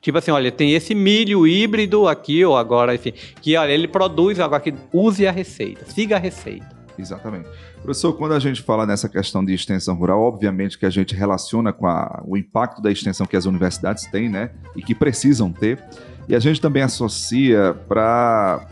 Tipo 0.00 0.18
assim, 0.18 0.30
olha, 0.30 0.50
tem 0.50 0.72
esse 0.72 0.94
milho 0.94 1.46
híbrido 1.46 2.08
aqui, 2.08 2.44
ou 2.44 2.56
agora, 2.56 2.94
enfim, 2.94 3.12
que 3.40 3.56
olha, 3.56 3.70
ele 3.70 3.86
produz, 3.86 4.40
agora 4.40 4.60
que 4.60 4.74
use 4.92 5.26
a 5.26 5.30
receita, 5.30 5.84
siga 5.86 6.16
a 6.16 6.18
receita. 6.18 6.80
Exatamente. 6.98 7.48
Professor, 7.82 8.12
quando 8.14 8.32
a 8.32 8.38
gente 8.38 8.62
fala 8.62 8.86
nessa 8.86 9.08
questão 9.08 9.44
de 9.44 9.54
extensão 9.54 9.94
rural, 9.94 10.20
obviamente 10.20 10.78
que 10.78 10.86
a 10.86 10.90
gente 10.90 11.14
relaciona 11.14 11.72
com 11.72 11.86
a, 11.86 12.22
o 12.26 12.36
impacto 12.36 12.82
da 12.82 12.90
extensão 12.90 13.26
que 13.26 13.36
as 13.36 13.46
universidades 13.46 14.06
têm, 14.06 14.28
né? 14.28 14.50
E 14.76 14.82
que 14.82 14.94
precisam 14.94 15.52
ter. 15.52 15.82
E 16.28 16.34
a 16.34 16.38
gente 16.38 16.60
também 16.60 16.82
associa 16.82 17.74
para 17.88 18.66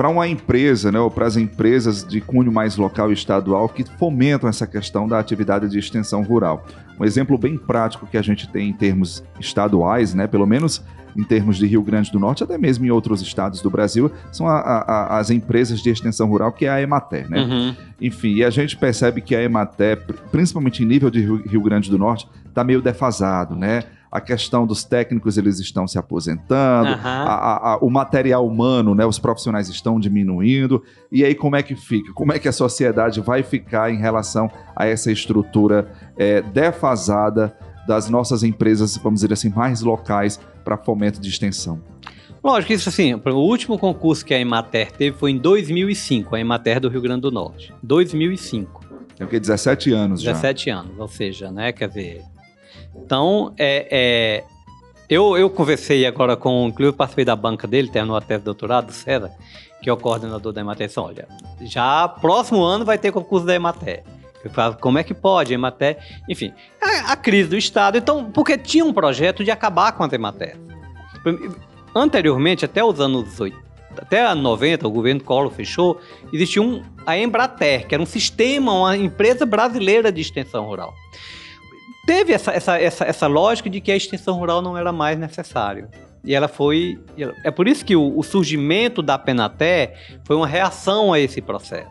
para 0.00 0.08
uma 0.08 0.26
empresa, 0.26 0.90
né, 0.90 0.98
ou 0.98 1.10
para 1.10 1.26
as 1.26 1.36
empresas 1.36 2.02
de 2.02 2.22
cunho 2.22 2.50
mais 2.50 2.78
local 2.78 3.10
e 3.10 3.12
estadual 3.12 3.68
que 3.68 3.84
fomentam 3.98 4.48
essa 4.48 4.66
questão 4.66 5.06
da 5.06 5.18
atividade 5.18 5.68
de 5.68 5.78
extensão 5.78 6.22
rural. 6.22 6.66
Um 6.98 7.04
exemplo 7.04 7.36
bem 7.36 7.58
prático 7.58 8.06
que 8.06 8.16
a 8.16 8.22
gente 8.22 8.48
tem 8.48 8.70
em 8.70 8.72
termos 8.72 9.22
estaduais, 9.38 10.14
né, 10.14 10.26
pelo 10.26 10.46
menos 10.46 10.82
em 11.14 11.22
termos 11.22 11.58
de 11.58 11.66
Rio 11.66 11.82
Grande 11.82 12.10
do 12.10 12.18
Norte, 12.18 12.42
até 12.42 12.56
mesmo 12.56 12.86
em 12.86 12.90
outros 12.90 13.20
estados 13.20 13.60
do 13.60 13.68
Brasil, 13.68 14.10
são 14.32 14.46
a, 14.46 14.60
a, 14.60 15.18
as 15.18 15.28
empresas 15.28 15.82
de 15.82 15.90
extensão 15.90 16.30
rural, 16.30 16.50
que 16.50 16.64
é 16.64 16.70
a 16.70 16.80
Emater, 16.80 17.28
né? 17.28 17.42
Uhum. 17.42 17.76
Enfim, 18.00 18.36
e 18.36 18.42
a 18.42 18.48
gente 18.48 18.78
percebe 18.78 19.20
que 19.20 19.36
a 19.36 19.42
Emater, 19.42 20.02
principalmente 20.32 20.82
em 20.82 20.86
nível 20.86 21.10
de 21.10 21.20
Rio 21.20 21.60
Grande 21.60 21.90
do 21.90 21.98
Norte, 21.98 22.26
está 22.48 22.64
meio 22.64 22.80
defasado, 22.80 23.54
né? 23.54 23.82
A 24.10 24.20
questão 24.20 24.66
dos 24.66 24.82
técnicos 24.84 25.38
eles 25.38 25.60
estão 25.60 25.86
se 25.86 25.98
aposentando, 25.98 26.90
Uhum. 26.90 26.98
a- 27.06 27.74
a- 27.74 27.78
o 27.80 27.88
material 27.88 28.46
humano, 28.46 28.94
né, 28.94 29.06
os 29.06 29.18
profissionais 29.18 29.68
estão 29.68 30.00
diminuindo, 30.00 30.82
e 31.12 31.24
aí 31.24 31.34
como 31.34 31.54
é 31.56 31.62
que 31.62 31.76
fica? 31.76 32.12
Como 32.12 32.32
é 32.32 32.38
que 32.38 32.48
a 32.48 32.52
sociedade 32.52 33.20
vai 33.20 33.42
ficar 33.42 33.90
em 33.92 33.98
relação 33.98 34.50
a 34.74 34.86
essa 34.86 35.12
estrutura 35.12 35.90
é, 36.16 36.42
defasada 36.42 37.56
das 37.86 38.08
nossas 38.10 38.42
empresas, 38.42 38.96
vamos 38.96 39.20
dizer 39.20 39.32
assim, 39.32 39.48
mais 39.50 39.80
locais 39.80 40.40
para 40.64 40.76
fomento 40.76 41.20
de 41.20 41.28
extensão? 41.28 41.80
Lógico, 42.42 42.72
isso 42.72 42.88
assim, 42.88 43.14
o 43.14 43.30
último 43.36 43.78
concurso 43.78 44.24
que 44.24 44.32
a 44.34 44.38
Emater 44.40 44.90
teve 44.92 45.16
foi 45.16 45.30
em 45.30 45.38
2005, 45.38 46.34
a 46.34 46.40
Emater 46.40 46.80
do 46.80 46.88
Rio 46.88 47.00
Grande 47.02 47.20
do 47.22 47.30
Norte. 47.30 47.72
2005. 47.82 48.80
Tem 49.16 49.26
o 49.26 49.30
quê? 49.30 49.38
17 49.38 49.92
anos 49.92 50.22
já. 50.22 50.32
17 50.32 50.70
anos, 50.70 50.98
ou 50.98 51.06
seja, 51.08 51.50
né, 51.50 51.70
quer 51.72 51.88
ver. 51.90 52.22
Então, 52.94 53.54
é, 53.58 53.86
é, 53.90 54.44
eu, 55.08 55.36
eu 55.36 55.50
conversei 55.50 56.06
agora 56.06 56.36
com, 56.36 56.68
inclusive 56.68 56.96
participei 56.96 57.24
da 57.24 57.36
banca 57.36 57.66
dele, 57.66 57.88
terminou 57.88 58.16
a 58.16 58.20
tese 58.20 58.40
de 58.40 58.44
doutorado, 58.44 58.92
César, 58.92 59.30
que 59.82 59.88
é 59.88 59.92
o 59.92 59.96
coordenador 59.96 60.52
da 60.52 60.60
Emater, 60.60 60.86
disse, 60.86 61.00
olha, 61.00 61.26
já 61.62 62.06
próximo 62.08 62.62
ano 62.62 62.84
vai 62.84 62.98
ter 62.98 63.12
concurso 63.12 63.46
da 63.46 63.54
Emater. 63.54 64.04
Eu 64.44 64.50
falo, 64.50 64.76
como 64.76 64.98
é 64.98 65.04
que 65.04 65.12
pode, 65.12 65.52
Emater? 65.52 65.98
Enfim, 66.28 66.52
a, 66.80 67.12
a 67.12 67.16
crise 67.16 67.48
do 67.48 67.56
Estado, 67.56 67.98
então, 67.98 68.30
porque 68.30 68.56
tinha 68.56 68.84
um 68.84 68.92
projeto 68.92 69.44
de 69.44 69.50
acabar 69.50 69.92
com 69.92 70.04
a 70.04 70.08
Emater. 70.10 70.56
Anteriormente, 71.94 72.64
até 72.64 72.82
os 72.82 73.00
anos 73.00 73.38
80, 73.38 73.70
até 73.98 74.24
a 74.24 74.34
90, 74.34 74.86
o 74.86 74.90
governo 74.90 75.22
Collor 75.22 75.50
fechou, 75.50 76.00
existia 76.32 76.62
um, 76.62 76.82
a 77.04 77.18
Embrater, 77.18 77.86
que 77.86 77.94
era 77.94 78.02
um 78.02 78.06
sistema, 78.06 78.72
uma 78.72 78.96
empresa 78.96 79.44
brasileira 79.44 80.12
de 80.12 80.20
extensão 80.20 80.64
rural. 80.64 80.94
Teve 82.10 82.32
essa, 82.32 82.50
essa, 82.50 82.76
essa, 82.76 83.04
essa 83.04 83.26
lógica 83.28 83.70
de 83.70 83.80
que 83.80 83.92
a 83.92 83.96
extensão 83.96 84.36
rural 84.36 84.60
não 84.60 84.76
era 84.76 84.90
mais 84.90 85.16
necessário. 85.16 85.88
E 86.24 86.34
ela 86.34 86.48
foi. 86.48 86.98
É 87.44 87.52
por 87.52 87.68
isso 87.68 87.84
que 87.84 87.94
o, 87.94 88.18
o 88.18 88.24
surgimento 88.24 89.00
da 89.00 89.16
Penaté 89.16 89.94
foi 90.24 90.34
uma 90.34 90.46
reação 90.46 91.12
a 91.12 91.20
esse 91.20 91.40
processo. 91.40 91.88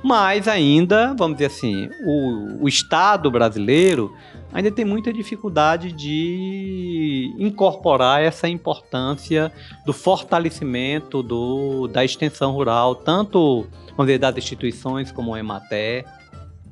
Mas 0.00 0.46
ainda, 0.46 1.12
vamos 1.18 1.38
dizer 1.38 1.46
assim, 1.46 1.90
o, 2.06 2.62
o 2.62 2.68
Estado 2.68 3.32
brasileiro 3.32 4.16
ainda 4.52 4.70
tem 4.70 4.84
muita 4.84 5.12
dificuldade 5.12 5.90
de 5.90 7.34
incorporar 7.36 8.22
essa 8.22 8.48
importância 8.48 9.50
do 9.84 9.92
fortalecimento 9.92 11.20
do, 11.20 11.88
da 11.88 12.04
extensão 12.04 12.52
rural, 12.52 12.94
tanto 12.94 13.66
vamos 13.96 14.06
dizer, 14.06 14.18
das 14.18 14.36
instituições 14.36 15.10
como 15.10 15.32
o 15.32 15.36
Emater, 15.36 16.04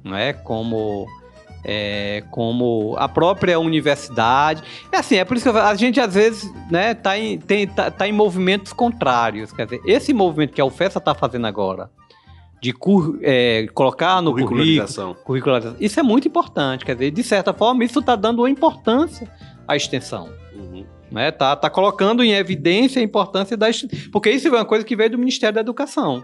não 0.05 0.17
é? 0.17 0.33
como, 0.33 1.09
é, 1.65 2.25
como 2.31 2.95
a 2.99 3.09
própria 3.09 3.59
universidade. 3.59 4.63
É 4.93 4.99
assim, 4.99 5.17
é 5.17 5.25
por 5.25 5.37
isso 5.37 5.51
que 5.51 5.59
a 5.59 5.75
gente 5.75 6.01
às 6.01 6.15
vezes 6.15 6.53
né, 6.71 6.95
tá, 6.95 7.19
em, 7.19 7.39
tem, 7.39 7.67
tá, 7.67 7.91
tá 7.91 8.09
em 8.09 8.13
movimentos 8.13 8.73
contrários. 8.73 9.53
Quer 9.53 9.67
dizer, 9.67 9.81
esse 9.85 10.13
movimento 10.13 10.53
que 10.53 10.61
a 10.61 10.65
UFESA 10.65 10.99
está 10.99 11.15
fazendo 11.15 11.47
agora, 11.47 11.91
de 12.61 12.73
cur, 12.73 13.19
é, 13.23 13.67
colocar 13.73 14.21
no 14.21 14.33
currículo, 14.33 14.59
Curricularização. 14.59 15.15
curricularização. 15.25 15.77
Isso 15.81 15.99
é 15.99 16.03
muito 16.03 16.29
importante, 16.29 16.85
quer 16.85 16.95
dizer, 16.95 17.11
de 17.11 17.23
certa 17.23 17.53
forma, 17.55 17.85
isso 17.85 18.01
está 18.01 18.15
dando 18.15 18.41
uma 18.41 18.51
importância 18.51 19.31
à 19.67 19.75
extensão. 19.75 20.29
Uhum. 20.55 20.85
Né? 21.11 21.31
Tá, 21.31 21.57
tá 21.57 21.71
colocando 21.71 22.23
em 22.23 22.33
evidência 22.33 23.01
a 23.01 23.03
importância 23.03 23.57
da 23.57 23.71
extensão. 23.71 24.11
Porque 24.13 24.31
isso 24.31 24.47
é 24.49 24.51
uma 24.51 24.65
coisa 24.65 24.85
que 24.85 24.95
veio 24.95 25.11
do 25.11 25.19
Ministério 25.19 25.55
da 25.55 25.61
Educação. 25.61 26.23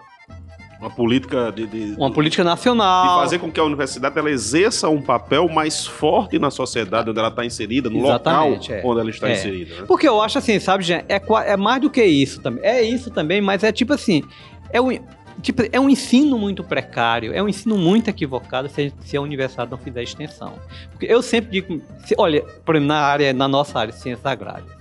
Uma 0.87 0.95
política 0.95 1.51
de, 1.51 1.67
de, 1.67 1.95
Uma 1.99 2.13
política 2.13 2.45
de 2.45 2.49
nacional. 2.49 3.19
fazer 3.21 3.41
com 3.41 3.51
que 3.51 3.59
a 3.59 3.65
universidade 3.65 4.17
ela 4.17 4.31
exerça 4.31 4.89
um 4.89 5.03
papel 5.03 5.49
mais 5.49 5.85
forte 5.85 6.39
na 6.39 6.49
sociedade 6.49 7.11
onde 7.11 7.19
ela 7.19 7.29
está 7.29 7.45
inserida, 7.45 7.91
no 7.91 7.99
Exatamente, 7.99 8.71
local 8.71 8.85
é. 8.85 8.87
onde 8.93 9.01
ela 9.01 9.11
está 9.11 9.29
É. 9.29 9.33
inserida. 9.33 9.75
né? 9.81 9.85
Porque 9.89 10.07
eu 10.07 10.21
acho 10.23 10.39
assim, 10.39 10.61
sabe, 10.61 10.85
Jean, 10.85 11.03
é, 11.09 11.21
é 11.47 11.57
mais 11.57 11.81
do 11.81 11.91
que 11.91 12.05
isso 12.05 12.41
também. 12.41 12.65
É 12.65 12.83
isso 12.83 13.11
também, 13.11 13.41
mas 13.41 13.65
é 13.65 13.73
tipo 13.73 13.93
assim, 13.95 14.23
é 14.71 14.81
um, 14.81 14.97
tipo, 15.43 15.63
é 15.73 15.81
um 15.81 15.91
ensino 15.91 16.39
muito 16.39 16.63
precário, 16.63 17.33
é 17.35 17.43
um 17.43 17.49
ensino 17.49 17.77
muito 17.77 18.09
equivocado 18.09 18.69
se, 18.69 18.87
a- 18.87 19.05
se 19.05 19.17
a 19.17 19.21
universidade 19.21 19.69
não 19.71 19.79
fizer 19.79 20.05
extensão. 20.05 20.53
Porque 20.93 21.07
eu 21.07 21.21
sempre 21.21 21.51
digo, 21.51 21.83
se- 22.05 22.15
olha, 22.17 22.45
na 22.81 23.01
área, 23.01 23.33
na 23.33 23.49
nossa 23.49 23.77
área 23.81 23.93
de 23.93 23.99
ciências 24.01 24.25
agrárias, 24.25 24.76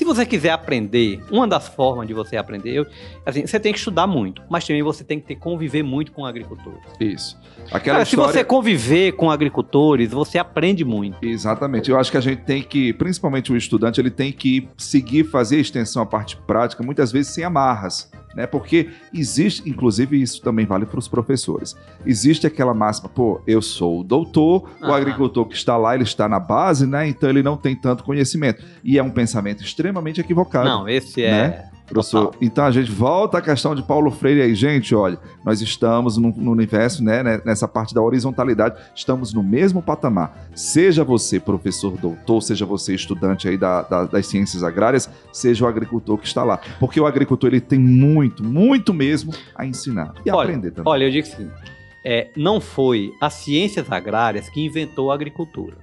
se 0.00 0.04
você 0.06 0.24
quiser 0.24 0.48
aprender, 0.48 1.22
uma 1.30 1.46
das 1.46 1.68
formas 1.68 2.06
de 2.06 2.14
você 2.14 2.34
aprender, 2.38 2.70
eu- 2.72 2.86
assim, 3.26 3.46
você 3.46 3.60
tem 3.60 3.70
que 3.70 3.78
estudar 3.78 4.06
muito, 4.06 4.40
mas 4.48 4.66
também 4.66 4.82
você 4.82 5.04
tem 5.04 5.20
que 5.20 5.26
ter, 5.26 5.34
conviver 5.36 5.82
muito 5.82 6.10
com 6.10 6.24
agricultores. 6.24 6.80
Isso. 6.98 7.38
Aquela 7.70 7.96
Cara, 7.96 8.04
se 8.06 8.12
história... 8.14 8.32
você 8.32 8.42
conviver 8.42 9.12
com 9.12 9.30
agricultores, 9.30 10.10
você 10.10 10.38
aprende 10.38 10.86
muito. 10.86 11.18
Exatamente. 11.22 11.90
Eu 11.90 11.98
acho 11.98 12.10
que 12.10 12.16
a 12.16 12.20
gente 12.22 12.40
tem 12.44 12.62
que, 12.62 12.94
principalmente 12.94 13.52
o 13.52 13.56
estudante, 13.58 14.00
ele 14.00 14.10
tem 14.10 14.32
que 14.32 14.66
seguir, 14.78 15.24
fazer 15.24 15.56
a 15.56 15.60
extensão, 15.60 16.00
a 16.00 16.06
parte 16.06 16.34
prática, 16.46 16.82
muitas 16.82 17.12
vezes 17.12 17.34
sem 17.34 17.44
amarras. 17.44 18.10
Né? 18.34 18.46
Porque 18.46 18.90
existe, 19.12 19.68
inclusive 19.68 20.20
isso 20.20 20.40
também 20.40 20.64
vale 20.64 20.86
para 20.86 20.98
os 20.98 21.08
professores. 21.08 21.76
Existe 22.06 22.46
aquela 22.46 22.72
máxima, 22.72 23.08
pô, 23.08 23.40
eu 23.46 23.60
sou 23.60 24.00
o 24.00 24.04
doutor, 24.04 24.70
o 24.80 24.84
Aham. 24.84 24.94
agricultor 24.94 25.46
que 25.46 25.56
está 25.56 25.76
lá, 25.76 25.94
ele 25.94 26.04
está 26.04 26.28
na 26.28 26.38
base, 26.38 26.86
né? 26.86 27.08
Então 27.08 27.28
ele 27.28 27.42
não 27.42 27.56
tem 27.56 27.74
tanto 27.74 28.04
conhecimento. 28.04 28.64
E 28.84 28.98
é 28.98 29.02
um 29.02 29.10
pensamento 29.10 29.62
extremamente 29.64 30.20
equivocado. 30.20 30.68
Não, 30.68 30.88
esse 30.88 31.22
é. 31.22 31.30
Né? 31.30 31.69
Professor, 31.90 32.26
Total. 32.26 32.38
então 32.40 32.64
a 32.64 32.70
gente 32.70 32.90
volta 32.90 33.38
à 33.38 33.42
questão 33.42 33.74
de 33.74 33.82
Paulo 33.82 34.10
Freire 34.10 34.42
aí, 34.42 34.54
gente, 34.54 34.94
olha, 34.94 35.18
nós 35.44 35.60
estamos 35.60 36.16
no, 36.16 36.30
no 36.30 36.50
universo, 36.52 37.02
né, 37.02 37.22
né, 37.22 37.40
nessa 37.44 37.66
parte 37.66 37.92
da 37.94 38.00
horizontalidade, 38.00 38.76
estamos 38.94 39.34
no 39.34 39.42
mesmo 39.42 39.82
patamar. 39.82 40.48
Seja 40.54 41.02
você 41.02 41.40
professor 41.40 41.96
doutor, 41.98 42.40
seja 42.42 42.64
você 42.64 42.94
estudante 42.94 43.48
aí 43.48 43.58
da- 43.58 43.82
da- 43.82 44.04
das 44.04 44.26
ciências 44.26 44.62
agrárias, 44.62 45.10
seja 45.32 45.64
o 45.64 45.68
agricultor 45.68 46.16
que 46.18 46.26
está 46.26 46.44
lá. 46.44 46.60
Porque 46.78 47.00
o 47.00 47.06
agricultor, 47.06 47.48
ele 47.50 47.60
tem 47.60 47.78
muito, 47.78 48.44
muito 48.44 48.94
mesmo 48.94 49.32
a 49.54 49.66
ensinar 49.66 50.14
e 50.24 50.30
Olha, 50.30 50.42
aprender 50.48 50.70
também. 50.70 50.92
Olha, 50.92 51.04
eu 51.04 51.10
digo 51.10 51.26
assim: 51.26 51.50
é, 52.06 52.28
não 52.36 52.60
foi 52.60 53.12
as 53.20 53.34
ciências 53.34 53.90
agrárias 53.90 54.48
que 54.48 54.64
inventou 54.64 55.10
a 55.10 55.14
agricultura. 55.14 55.76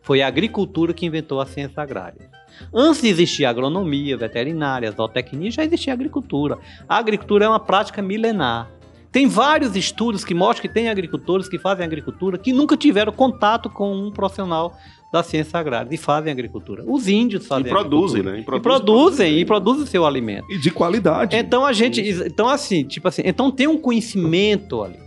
Foi 0.00 0.22
a 0.22 0.26
agricultura 0.26 0.92
que 0.94 1.06
inventou 1.06 1.40
as 1.40 1.50
ciências 1.50 1.78
agrárias. 1.78 2.31
Antes 2.72 3.02
de 3.02 3.08
existir 3.08 3.44
agronomia, 3.44 4.16
veterinária, 4.16 4.90
zootecnia, 4.90 5.50
já 5.50 5.64
existia 5.64 5.92
agricultura. 5.92 6.58
A 6.88 6.96
agricultura 6.98 7.44
é 7.44 7.48
uma 7.48 7.60
prática 7.60 8.00
milenar. 8.02 8.70
Tem 9.10 9.26
vários 9.26 9.76
estudos 9.76 10.24
que 10.24 10.32
mostram 10.32 10.62
que 10.62 10.72
tem 10.72 10.88
agricultores 10.88 11.46
que 11.48 11.58
fazem 11.58 11.84
agricultura 11.84 12.38
que 12.38 12.52
nunca 12.52 12.76
tiveram 12.76 13.12
contato 13.12 13.68
com 13.68 13.92
um 13.94 14.10
profissional 14.10 14.74
da 15.12 15.22
ciência 15.22 15.58
agrária 15.60 15.88
e 15.92 15.98
fazem 15.98 16.32
agricultura. 16.32 16.82
Os 16.86 17.06
índios 17.06 17.44
E 17.44 17.46
fazem 17.46 17.64
produzem, 17.70 18.20
agricultura. 18.22 18.56
né? 18.56 18.58
E 18.58 18.62
produzem, 18.62 19.38
e 19.40 19.44
produzem 19.44 19.84
seu 19.84 20.06
alimento. 20.06 20.50
E 20.50 20.56
de 20.56 20.70
qualidade. 20.70 21.36
Então 21.36 21.66
a 21.66 21.72
gente, 21.74 22.00
então 22.00 22.48
assim, 22.48 22.84
tipo 22.84 23.06
assim, 23.08 23.20
então 23.26 23.50
tem 23.50 23.66
um 23.66 23.76
conhecimento 23.76 24.82
ali, 24.82 24.98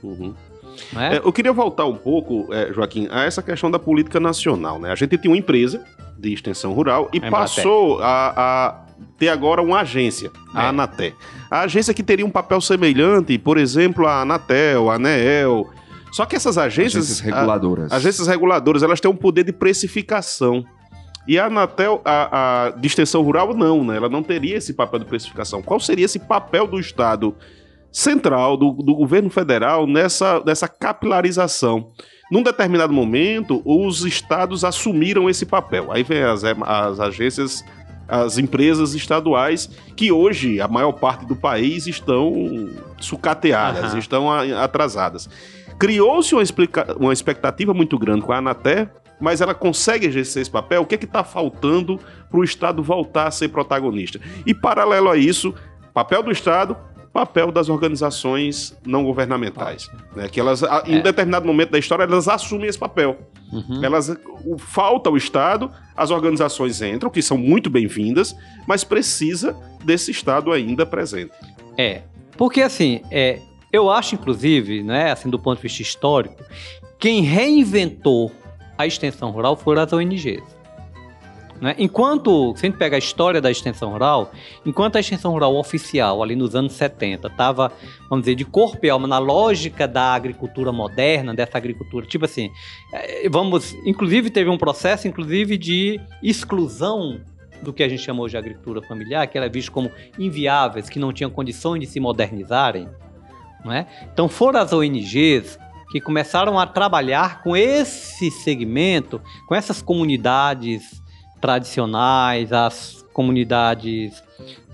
Uhum. 0.00 0.32
né? 0.92 1.16
É, 1.16 1.18
eu 1.18 1.32
queria 1.32 1.52
voltar 1.52 1.86
um 1.86 1.96
pouco, 1.96 2.46
é, 2.54 2.72
Joaquim, 2.72 3.08
a 3.10 3.24
essa 3.24 3.42
questão 3.42 3.68
da 3.70 3.78
política 3.80 4.20
nacional. 4.20 4.78
Né? 4.78 4.92
A 4.92 4.94
gente 4.94 5.18
tinha 5.18 5.30
uma 5.32 5.36
empresa 5.36 5.84
de 6.18 6.32
extensão 6.32 6.72
rural 6.72 7.08
e 7.12 7.18
Embrater. 7.18 7.38
passou 7.38 8.00
a, 8.02 8.32
a 8.36 8.84
ter 9.18 9.28
agora 9.28 9.60
uma 9.62 9.80
agência, 9.80 10.30
a 10.54 10.64
É. 10.64 10.68
Anatel. 10.68 11.12
A 11.50 11.60
agência 11.60 11.92
que 11.94 12.02
teria 12.02 12.24
um 12.26 12.30
papel 12.30 12.60
semelhante, 12.60 13.36
por 13.38 13.58
exemplo, 13.58 14.06
a 14.06 14.22
Anatel, 14.22 14.90
a 14.90 14.94
ANEEL. 14.94 15.68
Só 16.12 16.24
que 16.26 16.36
essas 16.36 16.56
agências, 16.58 17.04
Agências 17.04 17.20
reguladoras. 17.20 17.92
a- 17.92 17.96
agências 17.96 18.26
reguladoras, 18.28 18.82
elas 18.82 19.00
têm 19.00 19.10
um 19.10 19.16
poder 19.16 19.44
de 19.44 19.52
precificação. 19.52 20.64
E 21.26 21.38
a 21.38 21.46
Anatel, 21.46 22.00
a, 22.04 22.66
a 22.66 22.70
de 22.70 22.86
extensão 22.86 23.22
rural, 23.22 23.54
não, 23.54 23.82
né? 23.84 23.96
Ela 23.96 24.08
não 24.08 24.22
teria 24.22 24.56
esse 24.56 24.74
papel 24.74 24.98
de 25.00 25.06
precificação. 25.06 25.62
Qual 25.62 25.80
seria 25.80 26.04
esse 26.04 26.18
papel 26.18 26.66
do 26.66 26.78
Estado 26.78 27.34
central 27.90 28.56
do, 28.56 28.72
do 28.72 28.94
governo 28.94 29.30
federal 29.30 29.86
nessa, 29.86 30.42
nessa 30.44 30.66
capilarização. 30.68 31.90
Num 32.34 32.42
determinado 32.42 32.92
momento, 32.92 33.62
os 33.64 34.04
estados 34.04 34.64
assumiram 34.64 35.30
esse 35.30 35.46
papel. 35.46 35.92
Aí 35.92 36.02
vem 36.02 36.20
as, 36.24 36.42
as 36.42 36.98
agências, 36.98 37.64
as 38.08 38.38
empresas 38.38 38.92
estaduais, 38.92 39.70
que 39.94 40.10
hoje, 40.10 40.60
a 40.60 40.66
maior 40.66 40.90
parte 40.90 41.24
do 41.26 41.36
país, 41.36 41.86
estão 41.86 42.68
sucateadas, 42.98 43.92
uhum. 43.92 43.98
estão 44.00 44.28
atrasadas. 44.60 45.30
Criou-se 45.78 46.34
uma, 46.34 46.42
uma 46.98 47.12
expectativa 47.12 47.72
muito 47.72 47.96
grande 47.96 48.22
com 48.22 48.32
a 48.32 48.38
Anatel, 48.38 48.88
mas 49.20 49.40
ela 49.40 49.54
consegue 49.54 50.08
exercer 50.08 50.42
esse 50.42 50.50
papel? 50.50 50.82
O 50.82 50.86
que 50.86 50.96
é 50.96 50.98
está 50.98 51.22
faltando 51.22 52.00
para 52.28 52.40
o 52.40 52.42
Estado 52.42 52.82
voltar 52.82 53.28
a 53.28 53.30
ser 53.30 53.46
protagonista? 53.50 54.18
E, 54.44 54.52
paralelo 54.52 55.08
a 55.08 55.16
isso, 55.16 55.54
papel 55.92 56.20
do 56.20 56.32
Estado, 56.32 56.76
papel 57.14 57.52
das 57.52 57.68
organizações 57.68 58.76
não 58.84 59.04
governamentais. 59.04 59.88
Né? 60.16 60.28
Que 60.28 60.40
elas, 60.40 60.62
em 60.84 60.96
é. 60.96 61.00
determinado 61.00 61.46
momento 61.46 61.70
da 61.70 61.78
história, 61.78 62.02
elas 62.02 62.26
assumem 62.26 62.68
esse 62.68 62.78
papel. 62.78 63.16
Uhum. 63.52 63.84
Elas, 63.84 64.08
o, 64.44 64.58
falta 64.58 65.08
o 65.08 65.16
Estado, 65.16 65.70
as 65.96 66.10
organizações 66.10 66.82
entram, 66.82 67.08
que 67.08 67.22
são 67.22 67.38
muito 67.38 67.70
bem-vindas, 67.70 68.34
mas 68.66 68.82
precisa 68.82 69.56
desse 69.84 70.10
Estado 70.10 70.50
ainda 70.50 70.84
presente. 70.84 71.32
É, 71.78 72.02
porque 72.36 72.60
assim, 72.60 73.00
é, 73.12 73.38
eu 73.72 73.88
acho, 73.88 74.16
inclusive, 74.16 74.82
né, 74.82 75.12
assim, 75.12 75.30
do 75.30 75.38
ponto 75.38 75.58
de 75.58 75.62
vista 75.62 75.82
histórico, 75.82 76.42
quem 76.98 77.22
reinventou 77.22 78.32
a 78.76 78.88
extensão 78.88 79.30
rural 79.30 79.56
foram 79.56 79.82
as 79.82 79.92
ONGs. 79.92 80.42
Né? 81.60 81.74
Enquanto, 81.78 82.54
se 82.56 82.66
a 82.66 82.68
gente 82.68 82.78
pega 82.78 82.96
a 82.96 82.98
história 82.98 83.40
da 83.40 83.50
extensão 83.50 83.90
rural, 83.90 84.32
enquanto 84.66 84.96
a 84.96 85.00
extensão 85.00 85.32
rural 85.32 85.54
oficial, 85.56 86.22
ali 86.22 86.34
nos 86.34 86.54
anos 86.54 86.72
70, 86.72 87.28
estava, 87.28 87.72
vamos 88.08 88.24
dizer, 88.24 88.34
de 88.34 88.44
corpo 88.44 88.84
e 88.84 88.90
alma 88.90 89.06
na 89.06 89.18
lógica 89.18 89.86
da 89.86 90.14
agricultura 90.14 90.72
moderna, 90.72 91.34
dessa 91.34 91.56
agricultura, 91.56 92.06
tipo 92.06 92.24
assim, 92.24 92.50
eh, 92.92 93.28
vamos, 93.30 93.74
inclusive 93.84 94.30
teve 94.30 94.50
um 94.50 94.58
processo, 94.58 95.06
inclusive, 95.06 95.56
de 95.56 96.00
exclusão 96.22 97.20
do 97.62 97.72
que 97.72 97.82
a 97.82 97.88
gente 97.88 98.02
chamou 98.02 98.28
de 98.28 98.36
agricultura 98.36 98.82
familiar, 98.82 99.26
que 99.26 99.38
era 99.38 99.48
visto 99.48 99.72
como 99.72 99.90
inviáveis, 100.18 100.90
que 100.90 100.98
não 100.98 101.12
tinham 101.12 101.30
condições 101.30 101.80
de 101.80 101.86
se 101.86 101.98
modernizarem. 101.98 102.88
É? 103.66 103.86
Então 104.12 104.28
foram 104.28 104.60
as 104.60 104.74
ONGs 104.74 105.58
que 105.90 105.98
começaram 105.98 106.58
a 106.58 106.66
trabalhar 106.66 107.42
com 107.42 107.56
esse 107.56 108.30
segmento, 108.30 109.22
com 109.48 109.54
essas 109.54 109.80
comunidades 109.80 111.02
tradicionais, 111.44 112.54
as 112.54 113.04
comunidades. 113.12 114.24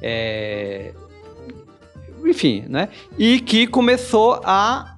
É, 0.00 0.93
enfim, 2.25 2.65
né? 2.69 2.89
E 3.19 3.41
que 3.41 3.67
começou 3.67 4.41
a 4.45 4.97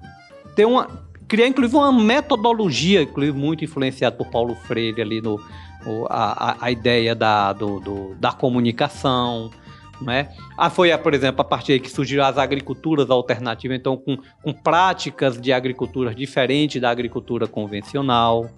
ter 0.54 0.66
uma. 0.66 0.86
criar 1.26 1.46
inclusive 1.46 1.74
uma 1.74 1.90
metodologia, 1.90 3.00
inclusive 3.00 3.38
muito 3.38 3.64
influenciada 3.64 4.14
por 4.14 4.26
Paulo 4.26 4.54
Freire 4.54 5.00
ali 5.00 5.22
no. 5.22 5.40
a, 6.10 6.66
a, 6.66 6.70
ideia 6.70 7.14
da, 7.14 7.54
do, 7.54 7.80
do, 7.80 8.14
da 8.16 8.32
comunicação, 8.32 9.50
né? 10.02 10.28
Ah, 10.58 10.68
foi, 10.68 10.94
por 10.98 11.14
exemplo, 11.14 11.40
a 11.40 11.44
partir 11.44 11.80
que 11.80 11.90
surgiram 11.90 12.26
as 12.26 12.36
agriculturas 12.36 13.08
alternativas, 13.08 13.78
então 13.78 13.96
com, 13.96 14.18
com 14.42 14.52
práticas 14.52 15.40
de 15.40 15.54
agricultura 15.54 16.14
diferentes 16.14 16.82
da 16.82 16.90
agricultura 16.90 17.46
convencional 17.46 18.50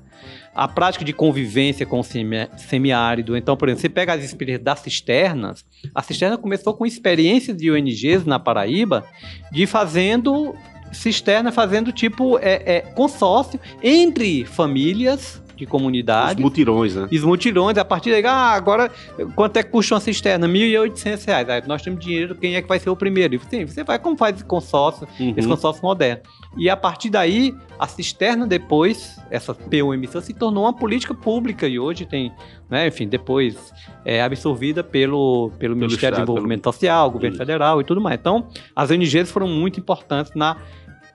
a 0.55 0.69
prática 0.69 1.05
de 1.05 1.13
convivência 1.13 1.85
com 1.85 2.01
o 2.01 2.05
semi 2.05 2.49
semiárido. 2.57 3.37
Então, 3.37 3.57
por 3.57 3.69
exemplo, 3.69 3.83
você 3.83 3.89
pega 3.89 4.15
as 4.15 4.25
experiências 4.25 4.65
das 4.65 4.81
cisternas, 4.81 5.65
a 5.95 6.03
cisterna 6.03 6.39
começou 6.39 6.75
com 6.75 6.87
experiências 6.87 7.57
de 7.57 7.71
ONGs 7.71 8.25
na 8.25 8.39
Paraíba 8.39 9.05
de 9.51 9.67
fazendo 9.67 10.55
cisterna, 10.93 11.51
fazendo 11.51 11.93
tipo 11.93 12.39
é, 12.39 12.77
é, 12.77 12.81
consórcio 12.81 13.61
entre 13.83 14.45
famílias 14.45 15.43
de 15.57 15.67
comunidade. 15.67 16.41
Os 16.41 16.45
mutirões, 16.45 16.95
né? 16.95 17.09
Os 17.11 17.25
mutirões, 17.25 17.79
a 17.79 17.85
partir 17.85 18.11
daí, 18.11 18.25
ah, 18.25 18.53
agora, 18.53 18.91
quanto 19.35 19.57
é 19.57 19.63
que 19.63 19.71
custa 19.71 19.95
uma 19.95 20.01
cisterna? 20.01 20.49
1.800 20.49 21.27
reais. 21.27 21.49
Aí 21.49 21.63
nós 21.67 21.83
temos 21.83 22.05
dinheiro, 22.05 22.35
quem 22.35 22.57
é 22.57 22.63
que 22.63 22.69
vai 22.69 22.79
ser 22.79 22.91
o 22.91 22.97
primeiro? 22.97 23.35
E, 23.35 23.41
sim, 23.49 23.67
você 23.67 23.85
vai 23.85 23.99
como 23.99 24.17
faz 24.17 24.37
esse 24.37 24.45
consórcio, 24.45 25.07
uhum. 25.19 25.35
esse 25.37 25.49
consórcio 25.49 25.83
moderno. 25.83 26.23
E 26.57 26.71
a 26.71 26.77
partir 26.77 27.11
daí, 27.11 27.55
a 27.79 27.87
cisterna 27.87 28.47
depois, 28.47 29.19
essa 29.31 29.55
PUMC, 29.55 30.23
se 30.23 30.33
tornou 30.33 30.65
uma 30.65 30.73
política 30.73 31.15
pública 31.15 31.67
e 31.67 31.79
hoje 31.79 32.07
tem, 32.07 32.33
né, 32.71 32.87
enfim, 32.87 33.09
depois 33.09 33.73
é 34.05 34.23
absorvida 34.23 34.85
pelo, 34.85 35.51
pelo, 35.51 35.59
pelo 35.59 35.77
Ministério 35.77 36.15
Estado, 36.15 36.15
de 36.15 36.27
Desenvolvimento 36.27 36.63
pelo... 36.63 36.73
Social, 36.73 37.11
Governo 37.11 37.35
Isso. 37.35 37.43
Federal 37.43 37.81
e 37.81 37.85
tudo 37.85 38.01
mais. 38.01 38.19
Então, 38.21 38.47
as 38.75 38.91
ONGs 38.91 39.31
foram 39.31 39.49
muito 39.49 39.81
importantes 39.81 40.33
na 40.35 40.57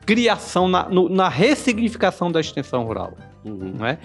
criação, 0.09 0.67
na, 0.67 0.89
no, 0.89 1.07
na 1.07 1.29
ressignificação 1.29 2.31
da 2.31 2.39
extensão 2.39 2.83
rural. 2.83 3.13
Uhum. 3.45 3.75
Né? 3.77 3.99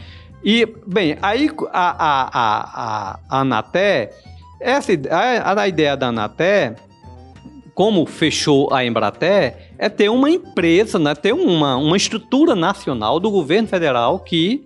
E, 0.45 0.67
bem, 0.87 1.17
aí 1.23 1.51
a, 1.73 1.91
a, 1.91 2.31
a, 2.35 3.21
a 3.31 3.41
Anaté, 3.41 4.13
essa, 4.61 4.93
a, 5.11 5.63
a 5.63 5.67
ideia 5.67 5.97
da 5.97 6.09
Anaté, 6.09 6.77
como 7.75 8.05
fechou 8.05 8.71
a 8.71 8.85
Embraté, 8.85 9.71
é 9.79 9.89
ter 9.89 10.11
uma 10.11 10.29
empresa, 10.29 10.99
né, 10.99 11.15
ter 11.15 11.33
uma, 11.33 11.77
uma 11.77 11.97
estrutura 11.97 12.55
nacional 12.55 13.19
do 13.19 13.31
governo 13.31 13.67
federal 13.67 14.19
que, 14.19 14.63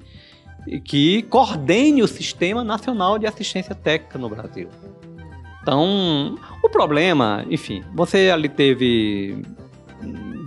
que 0.85 1.23
coordene 1.23 2.03
o 2.03 2.09
sistema 2.09 2.65
nacional 2.65 3.17
de 3.17 3.29
assistência 3.29 3.77
técnica 3.77 4.19
no 4.19 4.29
Brasil. 4.29 4.69
Então, 5.63 6.37
o 6.65 6.69
problema, 6.69 7.47
enfim, 7.49 7.85
você 7.95 8.29
ali 8.29 8.49
teve 8.49 9.41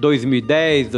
2010, 0.01 0.89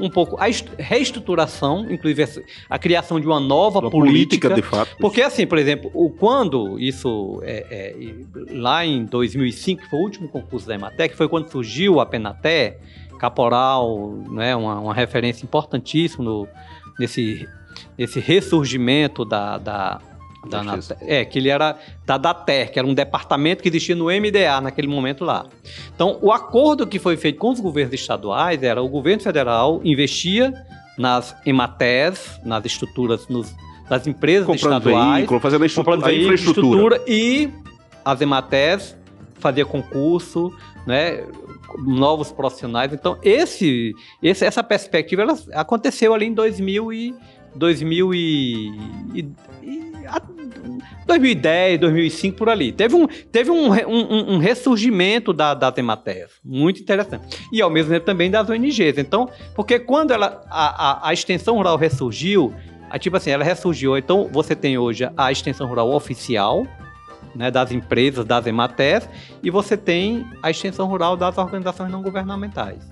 um 0.00 0.08
pouco 0.08 0.36
a 0.40 0.46
reestruturação, 0.78 1.86
inclusive 1.90 2.42
a 2.70 2.78
criação 2.78 3.20
de 3.20 3.26
uma 3.26 3.40
nova 3.40 3.80
uma 3.80 3.90
política, 3.90 4.48
política, 4.48 4.54
de 4.54 4.62
fato. 4.62 4.96
Porque 4.98 5.20
assim, 5.20 5.46
por 5.46 5.58
exemplo, 5.58 5.90
o 5.92 6.08
quando 6.08 6.78
isso 6.78 7.40
é, 7.42 7.66
é, 7.70 8.54
lá 8.54 8.86
em 8.86 9.04
2005, 9.04 9.82
que 9.82 9.90
foi 9.90 9.98
o 9.98 10.02
último 10.02 10.28
concurso 10.28 10.66
da 10.66 10.74
Ematec, 10.74 11.14
foi 11.16 11.28
quando 11.28 11.50
surgiu 11.50 12.00
a 12.00 12.06
Penaté, 12.06 12.78
Caporal, 13.18 14.12
né, 14.30 14.54
uma, 14.56 14.80
uma 14.80 14.94
referência 14.94 15.44
importantíssima 15.44 16.24
no, 16.24 16.48
nesse, 16.98 17.48
nesse 17.96 18.20
ressurgimento 18.20 19.24
da, 19.24 19.58
da 19.58 20.00
da 20.48 20.78
é, 21.00 21.24
que 21.24 21.38
ele 21.38 21.48
era 21.48 21.76
da 22.04 22.16
DATER, 22.16 22.72
que 22.72 22.78
era 22.78 22.86
um 22.86 22.94
departamento 22.94 23.62
que 23.62 23.68
existia 23.68 23.94
no 23.94 24.06
MDA 24.06 24.60
naquele 24.60 24.88
momento 24.88 25.24
lá. 25.24 25.46
Então, 25.94 26.18
o 26.20 26.32
acordo 26.32 26.86
que 26.86 26.98
foi 26.98 27.16
feito 27.16 27.38
com 27.38 27.50
os 27.50 27.60
governos 27.60 27.94
estaduais 27.94 28.62
era 28.62 28.82
o 28.82 28.88
governo 28.88 29.22
federal 29.22 29.80
investia 29.84 30.52
nas 30.98 31.36
EMATES, 31.44 32.40
nas 32.44 32.64
estruturas, 32.64 33.26
nos, 33.28 33.54
nas 33.90 34.06
empresas 34.06 34.46
comprando 34.46 34.78
estaduais, 34.78 35.16
veículo, 35.18 35.40
fazendo 35.40 35.62
a, 35.62 35.66
estrutura, 35.66 36.06
a 36.06 36.12
infraestrutura. 36.14 37.02
e 37.06 37.50
as 38.04 38.20
EMATES 38.20 38.96
fazia 39.38 39.64
concurso, 39.64 40.52
né, 40.86 41.24
novos 41.78 42.30
profissionais. 42.32 42.92
Então, 42.92 43.18
esse, 43.22 43.94
esse, 44.22 44.44
essa 44.44 44.62
perspectiva 44.62 45.24
aconteceu 45.52 46.14
ali 46.14 46.26
em 46.26 46.32
2000 46.32 46.92
e, 46.92 47.14
2000 47.54 48.14
e, 48.14 48.68
e, 49.14 49.92
2010, 51.06 51.80
2005, 51.80 52.36
por 52.36 52.48
ali. 52.48 52.72
Teve 52.72 52.94
um, 52.94 53.06
teve 53.06 53.50
um, 53.50 53.70
um, 53.72 54.34
um 54.34 54.38
ressurgimento 54.38 55.32
da, 55.32 55.54
das 55.54 55.76
Ematerras, 55.76 56.32
muito 56.44 56.80
interessante. 56.80 57.38
E 57.52 57.60
ao 57.60 57.70
mesmo 57.70 57.92
tempo 57.92 58.06
também 58.06 58.30
das 58.30 58.48
ONGs. 58.48 58.98
Então, 58.98 59.28
porque 59.54 59.78
quando 59.78 60.12
ela, 60.12 60.42
a, 60.50 61.06
a, 61.06 61.08
a 61.08 61.12
extensão 61.12 61.56
rural 61.56 61.76
ressurgiu, 61.76 62.54
a, 62.90 62.98
tipo 62.98 63.16
assim, 63.16 63.30
ela 63.30 63.44
ressurgiu. 63.44 63.98
Então, 63.98 64.28
você 64.32 64.54
tem 64.54 64.78
hoje 64.78 65.10
a 65.16 65.32
extensão 65.32 65.66
rural 65.66 65.90
oficial, 65.92 66.66
né, 67.34 67.50
das 67.50 67.72
empresas, 67.72 68.24
das 68.24 68.46
Ematerras, 68.46 69.08
e 69.42 69.50
você 69.50 69.76
tem 69.76 70.24
a 70.42 70.50
extensão 70.50 70.86
rural 70.86 71.16
das 71.16 71.36
organizações 71.36 71.90
não 71.90 72.02
governamentais. 72.02 72.88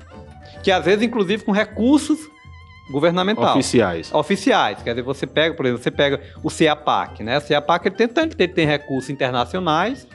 Que 0.62 0.70
às 0.70 0.84
vezes, 0.84 1.02
inclusive, 1.02 1.44
com 1.44 1.52
recursos 1.52 2.18
governamental. 2.92 3.52
Oficiais. 3.52 4.12
Oficiais. 4.12 4.82
Quer 4.82 4.90
dizer, 4.90 5.02
você 5.02 5.26
pega, 5.26 5.54
por 5.54 5.66
exemplo, 5.66 5.82
você 5.82 5.90
pega 5.90 6.20
o 6.42 6.50
CEAPAC, 6.50 7.24
né? 7.24 7.38
O 7.38 7.40
CEAPAC 7.40 7.88
ele 7.88 7.96
tem, 7.96 8.08
tanto 8.08 8.36
ele 8.38 8.52
tem 8.52 8.66
recursos 8.66 9.10
internacionais, 9.10 10.06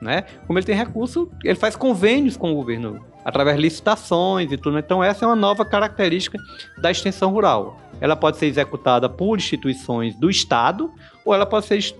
né? 0.00 0.24
Como 0.46 0.58
ele 0.58 0.66
tem 0.66 0.76
recurso, 0.76 1.30
ele 1.44 1.54
faz 1.54 1.76
convênios 1.76 2.36
com 2.36 2.52
o 2.52 2.54
governo 2.54 3.04
através 3.24 3.56
de 3.56 3.62
licitações 3.62 4.52
e 4.52 4.56
tudo. 4.56 4.78
Então 4.78 5.02
essa 5.02 5.24
é 5.24 5.28
uma 5.28 5.36
nova 5.36 5.64
característica 5.64 6.38
da 6.78 6.90
extensão 6.90 7.30
rural. 7.30 7.80
Ela 8.00 8.14
pode 8.14 8.36
ser 8.36 8.46
executada 8.46 9.08
por 9.08 9.36
instituições 9.36 10.14
do 10.14 10.28
Estado 10.28 10.92
ou 11.24 11.34
ela 11.34 11.46
pode 11.46 11.66
ser 11.66 11.94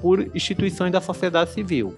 por 0.00 0.20
instituições 0.34 0.92
da 0.92 1.00
sociedade 1.00 1.50
civil. 1.52 1.94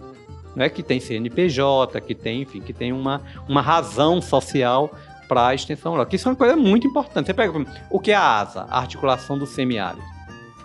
Né, 0.54 0.68
que 0.68 0.82
tem 0.82 0.98
CNPJ, 0.98 2.00
que 2.00 2.12
tem, 2.12 2.42
enfim, 2.42 2.60
que 2.60 2.72
tem 2.72 2.92
uma, 2.92 3.22
uma 3.48 3.62
razão 3.62 4.20
social 4.20 4.90
para 5.30 5.46
a 5.46 5.54
extensão 5.54 5.92
rural. 5.92 6.04
Que 6.06 6.16
isso 6.16 6.28
é 6.28 6.32
uma 6.32 6.36
coisa 6.36 6.56
muito 6.56 6.88
importante. 6.88 7.26
Você 7.26 7.34
pega 7.34 7.64
o 7.88 8.00
que 8.00 8.10
é 8.10 8.16
a 8.16 8.40
ASA, 8.40 8.66
a 8.68 8.78
articulação 8.78 9.38
do 9.38 9.46
semiárido. 9.46 10.02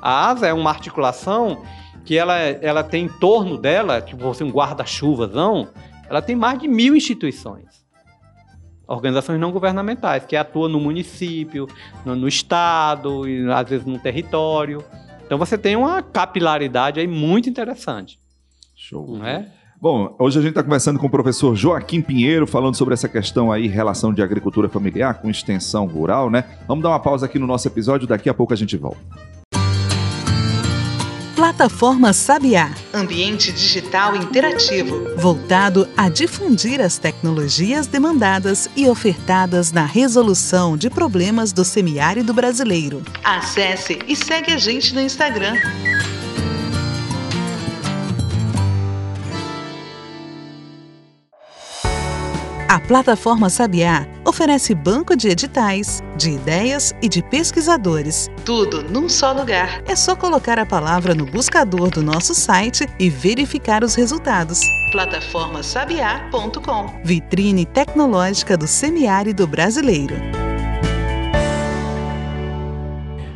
A 0.01 0.32
ASA 0.32 0.47
é 0.47 0.54
uma 0.54 0.71
articulação 0.71 1.62
que 2.04 2.17
ela, 2.17 2.36
ela 2.39 2.84
tem 2.84 3.06
em 3.06 3.08
torno 3.08 3.60
dela, 3.60 4.01
tipo 4.01 4.28
assim, 4.28 4.43
um 4.43 4.49
guarda-chuvas, 4.49 5.32
não? 5.32 5.69
Ela 6.10 6.19
tem 6.19 6.36
mais 6.36 6.58
de 6.58 6.67
mil 6.67 6.95
instituições. 6.95 7.86
organizações 8.88 9.39
não 9.39 9.51
governamentais, 9.51 10.25
que 10.25 10.36
atuam 10.36 10.67
no 10.67 10.80
município, 10.80 11.67
no, 12.04 12.15
no 12.15 12.28
estado, 12.28 13.28
e 13.30 13.47
às 13.51 13.69
vezes 13.69 13.86
no 13.86 13.99
território. 13.99 14.84
Então 15.25 15.38
você 15.38 15.60
tem 15.60 15.75
uma 15.75 16.01
capilaridade 16.01 16.99
aí 16.99 17.08
muito 17.08 17.47
interessante. 17.49 18.19
Show. 18.75 19.17
Não 19.17 19.25
é? 19.25 19.47
Bom, 19.86 20.15
hoje 20.17 20.39
a 20.39 20.41
gente 20.41 20.50
está 20.50 20.63
conversando 20.63 20.98
com 20.98 21.06
o 21.06 21.10
professor 21.12 21.56
Joaquim 21.56 22.02
Pinheiro, 22.02 22.48
falando 22.48 22.74
sobre 22.74 22.95
essa 22.95 23.08
questão 23.08 23.52
aí, 23.52 23.67
relação 23.67 24.12
de 24.12 24.19
agricultura 24.19 24.67
familiar 24.67 25.21
com 25.21 25.30
extensão 25.30 25.86
rural, 25.86 26.28
né? 26.28 26.43
Vamos 26.67 26.82
dar 26.82 26.89
uma 26.89 27.00
pausa 27.00 27.28
aqui 27.28 27.38
no 27.38 27.45
nosso 27.45 27.67
episódio, 27.67 28.08
daqui 28.08 28.28
a 28.28 28.34
pouco 28.34 28.52
a 28.52 28.56
gente 28.56 28.76
volta. 28.78 28.98
Plataforma 31.36 32.13
Sabiá, 32.13 32.71
Ambiente 32.91 33.52
digital 33.52 34.15
interativo. 34.15 35.15
voltado 35.17 35.88
a 35.95 36.10
difundir 36.10 36.82
as 36.82 36.98
tecnologias 36.98 37.86
demandadas 37.86 38.67
e 38.76 38.89
ofertadas 38.89 39.71
na 39.71 39.86
resolução 39.86 40.76
de 40.76 40.89
problemas 40.89 41.54
do 41.54 41.63
semiárido 41.63 42.34
brasileiro. 42.34 43.04
Acesse 43.24 44.00
e 44.08 44.15
segue 44.15 44.52
a 44.52 44.58
gente 44.58 44.95
no 44.95 45.02
Instagram. 45.02 45.54
A 52.76 52.80
plataforma 52.82 53.50
Sabiá 53.50 54.06
oferece 54.26 54.76
banco 54.76 55.16
de 55.16 55.30
editais, 55.30 56.04
de 56.18 56.32
ideias 56.32 56.94
e 57.02 57.08
de 57.08 57.24
pesquisadores. 57.24 58.30
Tudo 58.44 58.84
num 58.84 59.08
só 59.08 59.32
lugar. 59.32 59.82
É 59.86 59.96
só 59.96 60.14
colocar 60.14 60.60
a 60.60 60.66
palavra 60.66 61.16
no 61.16 61.26
buscador 61.26 61.90
do 61.90 62.04
nosso 62.04 62.36
site 62.36 62.86
e 63.00 63.10
verificar 63.10 63.82
os 63.82 63.96
resultados. 63.96 64.60
Plataformasabiá.com. 64.92 67.00
Vitrine 67.02 67.66
tecnológica 67.66 68.58
do 68.58 68.68
semiárido 68.68 69.48
brasileiro. 69.48 70.16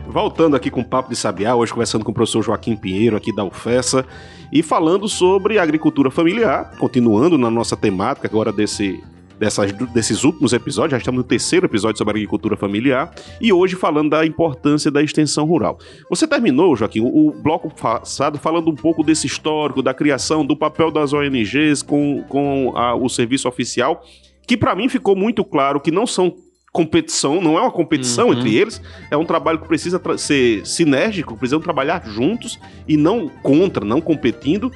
Voltando 0.10 0.56
aqui 0.56 0.72
com 0.72 0.82
o 0.82 0.86
Papo 0.86 1.08
de 1.08 1.16
Sabiá, 1.16 1.56
hoje 1.56 1.72
conversando 1.72 2.04
com 2.04 2.10
o 2.10 2.14
professor 2.14 2.42
Joaquim 2.42 2.76
Pinheiro 2.76 3.16
aqui 3.16 3.34
da 3.34 3.46
UFESA 3.46 4.04
e 4.52 4.64
falando 4.64 5.08
sobre 5.08 5.60
agricultura 5.60 6.10
familiar, 6.10 6.72
continuando 6.80 7.38
na 7.38 7.52
nossa 7.52 7.78
temática 7.78 8.28
agora 8.28 8.52
desse, 8.52 9.04
dessas, 9.40 9.72
desses 9.72 10.24
últimos 10.24 10.52
episódios, 10.52 10.92
já 10.92 10.98
estamos 10.98 11.18
no 11.20 11.24
terceiro 11.24 11.66
episódio 11.66 11.98
sobre 11.98 12.12
agricultura 12.12 12.58
familiar 12.58 13.12
e 13.40 13.54
hoje 13.54 13.76
falando 13.76 14.10
da 14.10 14.26
importância 14.26 14.92
da 14.92 15.02
extensão 15.02 15.46
rural. 15.46 15.80
Você 16.10 16.28
terminou, 16.28 16.76
Joaquim, 16.76 17.00
o, 17.00 17.30
o 17.30 17.32
bloco 17.32 17.74
passado 17.74 18.38
falando 18.38 18.70
um 18.70 18.76
pouco 18.76 19.02
desse 19.04 19.26
histórico, 19.26 19.82
da 19.82 19.94
criação, 19.94 20.46
do 20.46 20.58
papel 20.58 20.92
das 20.92 21.14
ONGs 21.14 21.82
com, 21.82 22.24
com 22.28 22.74
a, 22.76 22.94
o 22.94 23.08
serviço 23.08 23.48
oficial, 23.48 24.04
que 24.46 24.58
para 24.58 24.76
mim 24.76 24.90
ficou 24.90 25.16
muito 25.16 25.46
claro 25.46 25.80
que 25.80 25.92
não 25.92 26.06
são 26.06 26.36
competição, 26.72 27.42
não 27.42 27.58
é 27.58 27.62
uma 27.62 27.72
competição 27.72 28.28
Uhum. 28.28 28.34
entre 28.34 28.56
eles, 28.56 28.82
é 29.10 29.18
um 29.18 29.26
trabalho 29.26 29.60
que 29.60 29.68
precisa 29.68 30.00
ser 30.18 30.66
sinérgico, 30.66 31.36
precisam 31.36 31.60
trabalhar 31.60 32.06
juntos 32.06 32.60
e 32.88 32.96
não 32.96 33.28
contra, 33.28 33.84
não 33.84 34.02
competindo. 34.02 34.72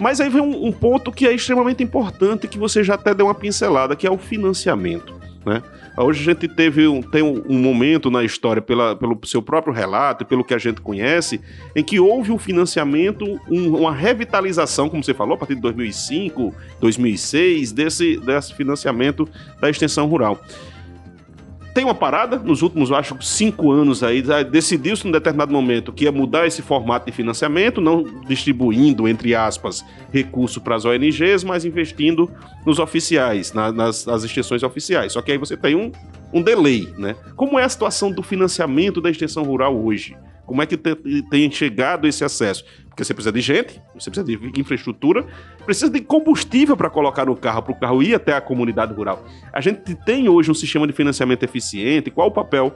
Mas 0.00 0.20
aí 0.20 0.28
vem 0.30 0.40
um, 0.40 0.66
um 0.66 0.72
ponto 0.72 1.12
que 1.12 1.26
é 1.26 1.32
extremamente 1.32 1.82
importante, 1.82 2.48
que 2.48 2.58
você 2.58 2.82
já 2.82 2.94
até 2.94 3.14
deu 3.14 3.26
uma 3.26 3.34
pincelada, 3.34 3.94
que 3.94 4.06
é 4.06 4.10
o 4.10 4.18
financiamento. 4.18 5.20
Né? 5.44 5.62
Hoje 5.96 6.20
a 6.20 6.24
gente 6.32 6.46
teve 6.48 6.86
um, 6.86 7.00
tem 7.02 7.22
um, 7.22 7.42
um 7.48 7.58
momento 7.58 8.10
na 8.10 8.22
história, 8.24 8.60
pela, 8.60 8.94
pelo 8.96 9.18
seu 9.24 9.40
próprio 9.42 9.72
relato 9.72 10.24
pelo 10.24 10.44
que 10.44 10.52
a 10.54 10.58
gente 10.58 10.80
conhece, 10.80 11.40
em 11.74 11.82
que 11.82 11.98
houve 11.98 12.30
um 12.32 12.38
financiamento, 12.38 13.24
um- 13.50 13.76
uma 13.76 13.92
revitalização, 13.92 14.88
como 14.88 15.02
você 15.02 15.14
falou, 15.14 15.34
a 15.34 15.38
partir 15.38 15.54
de 15.54 15.60
2005, 15.60 16.54
2006, 16.80 17.72
desse, 17.72 18.16
desse 18.18 18.54
financiamento 18.54 19.28
da 19.60 19.68
extensão 19.70 20.06
rural 20.06 20.40
tem 21.74 21.84
uma 21.84 21.94
parada 21.94 22.36
nos 22.38 22.62
últimos, 22.62 22.90
acho, 22.92 23.16
cinco 23.20 23.70
anos 23.70 24.02
aí. 24.02 24.22
Decidiu-se 24.50 25.04
num 25.04 25.12
determinado 25.12 25.52
momento 25.52 25.92
que 25.92 26.04
ia 26.04 26.12
mudar 26.12 26.46
esse 26.46 26.62
formato 26.62 27.06
de 27.06 27.12
financiamento, 27.12 27.80
não 27.80 28.04
distribuindo, 28.26 29.06
entre 29.06 29.34
aspas, 29.34 29.84
recursos 30.12 30.62
para 30.62 30.74
as 30.76 30.84
ONGs, 30.84 31.44
mas 31.44 31.64
investindo 31.64 32.30
nos 32.66 32.78
oficiais, 32.78 33.52
na- 33.52 33.70
nas, 33.72 34.04
nas 34.06 34.24
extensões 34.24 34.62
oficiais. 34.62 35.12
Só 35.12 35.22
que 35.22 35.30
aí 35.32 35.38
você 35.38 35.56
tem 35.56 35.74
um, 35.76 35.92
um 36.32 36.42
delay, 36.42 36.88
né? 36.98 37.14
Como 37.36 37.58
é 37.58 37.64
a 37.64 37.68
situação 37.68 38.10
do 38.10 38.22
financiamento 38.22 39.00
da 39.00 39.10
extensão 39.10 39.42
rural 39.44 39.76
hoje? 39.76 40.16
Como 40.46 40.60
é 40.60 40.66
que 40.66 40.76
te- 40.76 41.22
tem 41.30 41.48
chegado 41.50 42.08
esse 42.08 42.24
acesso? 42.24 42.64
Porque 43.00 43.06
você 43.06 43.14
precisa 43.14 43.32
de 43.32 43.40
gente, 43.40 43.80
você 43.94 44.10
precisa 44.10 44.24
de 44.26 44.60
infraestrutura, 44.60 45.26
precisa 45.64 45.90
de 45.90 46.00
combustível 46.02 46.76
para 46.76 46.90
colocar 46.90 47.24
no 47.24 47.34
carro, 47.34 47.62
para 47.62 47.72
o 47.72 47.74
carro 47.74 48.02
ir 48.02 48.14
até 48.14 48.34
a 48.34 48.42
comunidade 48.42 48.92
rural. 48.92 49.24
A 49.50 49.60
gente 49.62 49.94
tem 49.94 50.28
hoje 50.28 50.50
um 50.50 50.54
sistema 50.54 50.86
de 50.86 50.92
financiamento 50.92 51.42
eficiente. 51.42 52.10
Qual 52.10 52.28
o 52.28 52.30
papel 52.30 52.74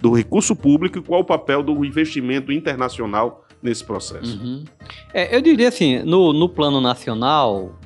do 0.00 0.14
recurso 0.14 0.56
público 0.56 0.98
e 0.98 1.02
qual 1.02 1.20
o 1.20 1.24
papel 1.24 1.62
do 1.62 1.84
investimento 1.84 2.50
internacional 2.50 3.44
nesse 3.62 3.84
processo? 3.84 4.38
Uhum. 4.42 4.64
É, 5.12 5.36
eu 5.36 5.42
diria 5.42 5.68
assim, 5.68 5.98
no, 6.04 6.32
no 6.32 6.48
plano 6.48 6.80
nacional, 6.80 7.78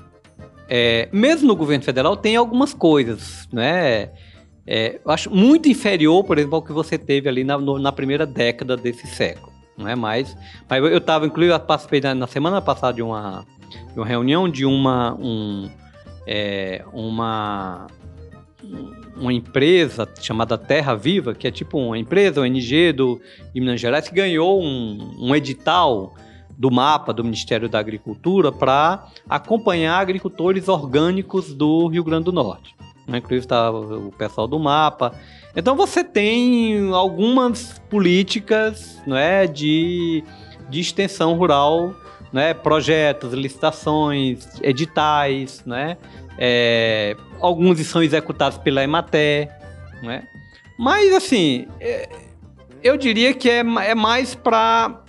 é, 0.68 1.08
mesmo 1.12 1.48
no 1.48 1.56
governo 1.56 1.82
federal, 1.82 2.16
tem 2.16 2.36
algumas 2.36 2.72
coisas, 2.72 3.48
né? 3.52 4.10
É, 4.64 5.00
eu 5.04 5.10
acho 5.10 5.28
muito 5.28 5.68
inferior, 5.68 6.22
por 6.22 6.38
exemplo, 6.38 6.54
ao 6.54 6.62
que 6.62 6.72
você 6.72 6.96
teve 6.96 7.28
ali 7.28 7.42
na, 7.42 7.58
no- 7.58 7.80
na 7.80 7.90
primeira 7.90 8.24
década 8.24 8.76
desse 8.76 9.08
século, 9.08 9.49
não 9.80 9.88
é 9.88 9.96
mais? 9.96 10.36
Mas 10.68 10.84
eu 10.84 10.98
estava, 10.98 11.26
inclusive, 11.26 11.54
eu 11.54 11.60
participei 11.60 12.00
na, 12.00 12.14
na 12.14 12.26
semana 12.26 12.60
passada 12.60 12.94
de 12.94 13.02
uma, 13.02 13.44
de 13.92 13.98
uma 13.98 14.06
reunião 14.06 14.48
de 14.48 14.64
uma, 14.64 15.14
um, 15.14 15.68
é, 16.26 16.84
uma, 16.92 17.86
uma 19.16 19.32
empresa 19.32 20.08
chamada 20.20 20.56
Terra 20.56 20.94
Viva, 20.94 21.34
que 21.34 21.46
é 21.46 21.50
tipo 21.50 21.78
uma 21.78 21.98
empresa, 21.98 22.40
ONG 22.40 22.92
do, 22.92 23.20
de 23.52 23.60
Minas 23.60 23.80
Gerais, 23.80 24.08
que 24.08 24.14
ganhou 24.14 24.62
um, 24.62 25.16
um 25.18 25.34
edital 25.34 26.14
do 26.56 26.70
mapa 26.70 27.12
do 27.12 27.24
Ministério 27.24 27.70
da 27.70 27.78
Agricultura 27.78 28.52
para 28.52 29.08
acompanhar 29.28 29.98
agricultores 29.98 30.68
orgânicos 30.68 31.54
do 31.54 31.86
Rio 31.86 32.04
Grande 32.04 32.24
do 32.24 32.32
Norte. 32.32 32.76
Né? 33.06 33.18
Inclusive 33.18 33.44
está 33.44 33.70
o 33.70 34.12
pessoal 34.16 34.46
do 34.46 34.58
mapa. 34.58 35.14
Então 35.54 35.74
você 35.74 36.04
tem 36.04 36.90
algumas 36.92 37.80
políticas 37.90 39.00
não 39.06 39.16
é, 39.16 39.46
de, 39.46 40.22
de 40.68 40.80
extensão 40.80 41.34
rural, 41.34 41.94
né? 42.32 42.54
projetos, 42.54 43.32
licitações, 43.32 44.46
editais, 44.62 45.62
né? 45.66 45.96
É, 46.38 47.16
alguns 47.40 47.78
são 47.86 48.02
executados 48.02 48.58
pela 48.58 48.82
Emater, 48.82 49.50
né? 50.02 50.22
Mas 50.78 51.12
assim, 51.12 51.66
é, 51.80 52.08
eu 52.82 52.96
diria 52.96 53.34
que 53.34 53.50
é, 53.50 53.58
é 53.58 53.94
mais 53.94 54.34
para 54.34 55.02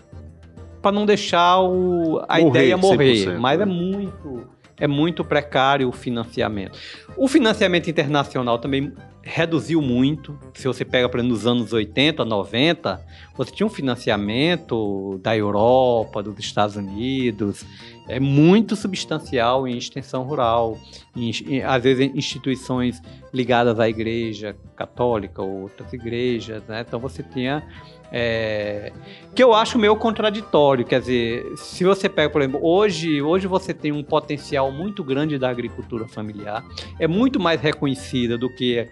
para 0.82 0.92
não 0.92 1.06
deixar 1.06 1.60
o, 1.60 2.26
a 2.28 2.40
Morrer, 2.40 2.50
ideia 2.50 2.78
morrer, 2.78 3.14
100%, 3.14 3.38
mas 3.38 3.60
né? 3.60 3.64
é 3.64 3.66
muito 3.68 4.50
é 4.78 4.88
muito 4.88 5.24
precário 5.24 5.88
o 5.88 5.92
financiamento. 5.92 6.78
O 7.16 7.28
financiamento 7.28 7.88
internacional 7.88 8.58
também 8.58 8.92
reduziu 9.24 9.82
muito. 9.82 10.38
Se 10.54 10.68
você 10.68 10.84
pega, 10.84 11.08
exemplo, 11.20 11.24
nos 11.24 11.46
anos 11.48 11.74
80, 11.74 12.26
90, 12.26 13.00
você 13.36 13.52
tinha 13.52 13.68
um 13.68 13.70
financiamento 13.70 15.20
da 15.24 15.36
Europa, 15.36 16.22
dos 16.24 16.38
Estados 16.40 16.76
Unidos, 16.76 17.66
é 18.08 18.20
muito 18.20 18.76
substancial 18.76 19.68
em 19.68 19.78
extensão 19.78 20.24
rural, 20.24 20.78
em, 21.16 21.32
em- 21.48 21.62
às 21.62 21.84
vezes 21.84 22.08
em 22.08 22.18
instituições 22.18 23.02
ligadas 23.34 23.80
à 23.80 23.88
igreja 23.88 24.56
católica 24.76 25.42
ou 25.42 25.64
outras 25.64 25.94
igrejas, 25.94 26.64
né? 26.68 26.84
Então 26.88 27.00
você 27.00 27.24
tinha 27.24 27.64
é, 28.12 28.92
que 29.34 29.42
eu 29.42 29.54
acho 29.54 29.80
meio 29.80 29.96
contraditório, 29.96 30.86
quer 30.86 31.00
dizer, 31.00 31.46
se 31.56 31.84
você 31.84 32.10
pega, 32.10 32.30
por 32.30 32.42
exemplo, 32.42 32.60
hoje, 32.62 33.22
hoje 33.22 33.48
você 33.48 33.74
tem 33.74 33.92
um 33.92 34.04
potencial 34.04 34.72
muito 34.72 35.04
grande 35.04 35.38
da 35.38 35.50
agricultura 35.50 36.08
familiar, 36.08 36.64
é 37.00 37.08
muito 37.08 37.40
mais 37.40 37.62
reconhecida 37.62 38.38
do 38.38 38.50
que 38.50 38.88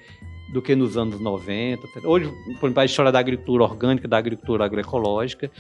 do 0.52 0.64
que 0.64 0.76
nos 0.76 0.98
anos 0.98 1.20
90. 1.20 1.88
Hoje, 2.04 2.34
por 2.60 2.68
exemplo, 2.68 2.82
a 2.82 2.86
história 2.86 3.12
da 3.12 3.20
agricultura 3.20 3.64
orgânica, 3.64 4.08
da 4.08 4.18
agricultura 4.18 4.66
agroecológica, 4.66 5.52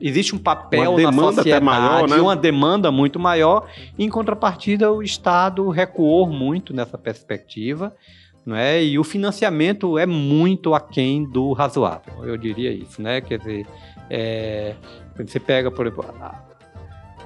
existe 0.00 0.34
um 0.34 0.38
papel 0.38 0.98
na 0.98 1.12
sociedade, 1.12 1.64
maior, 1.64 2.08
né? 2.08 2.16
uma 2.16 2.34
demanda 2.34 2.90
muito 2.90 3.20
maior. 3.20 3.68
Em 3.96 4.08
contrapartida, 4.08 4.90
o 4.90 5.00
Estado 5.00 5.68
recuou 5.68 6.26
muito 6.26 6.74
nessa 6.74 6.98
perspectiva, 6.98 7.94
não 8.44 8.56
é? 8.56 8.82
E 8.82 8.98
o 8.98 9.04
financiamento 9.04 9.98
é 9.98 10.06
muito 10.06 10.74
aquém 10.74 11.24
do 11.24 11.52
razoável, 11.52 12.24
eu 12.24 12.36
diria 12.36 12.72
isso, 12.72 13.00
né? 13.00 13.20
Quer 13.20 13.38
dizer, 13.38 13.66
é, 14.08 14.74
você 15.16 15.38
pega, 15.38 15.70
por 15.70 15.86
exemplo, 15.86 16.04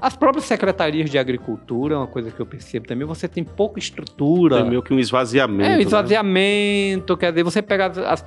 as 0.01 0.15
próprias 0.17 0.45
secretarias 0.45 1.09
de 1.09 1.17
agricultura, 1.19 1.95
é 1.95 1.97
uma 1.99 2.07
coisa 2.07 2.31
que 2.31 2.39
eu 2.39 2.45
percebo 2.45 2.87
também, 2.87 3.07
você 3.07 3.27
tem 3.27 3.43
pouca 3.43 3.79
estrutura. 3.79 4.57
Tem 4.57 4.69
meio 4.69 4.83
que 4.83 4.93
um 4.93 4.99
esvaziamento. 4.99 5.71
É, 5.71 5.75
o 5.75 5.77
né? 5.77 5.83
esvaziamento, 5.83 7.17
quer 7.17 7.31
dizer, 7.33 7.43
você 7.43 7.63
pega 7.63 7.87
as, 7.87 7.99
as- 7.99 8.25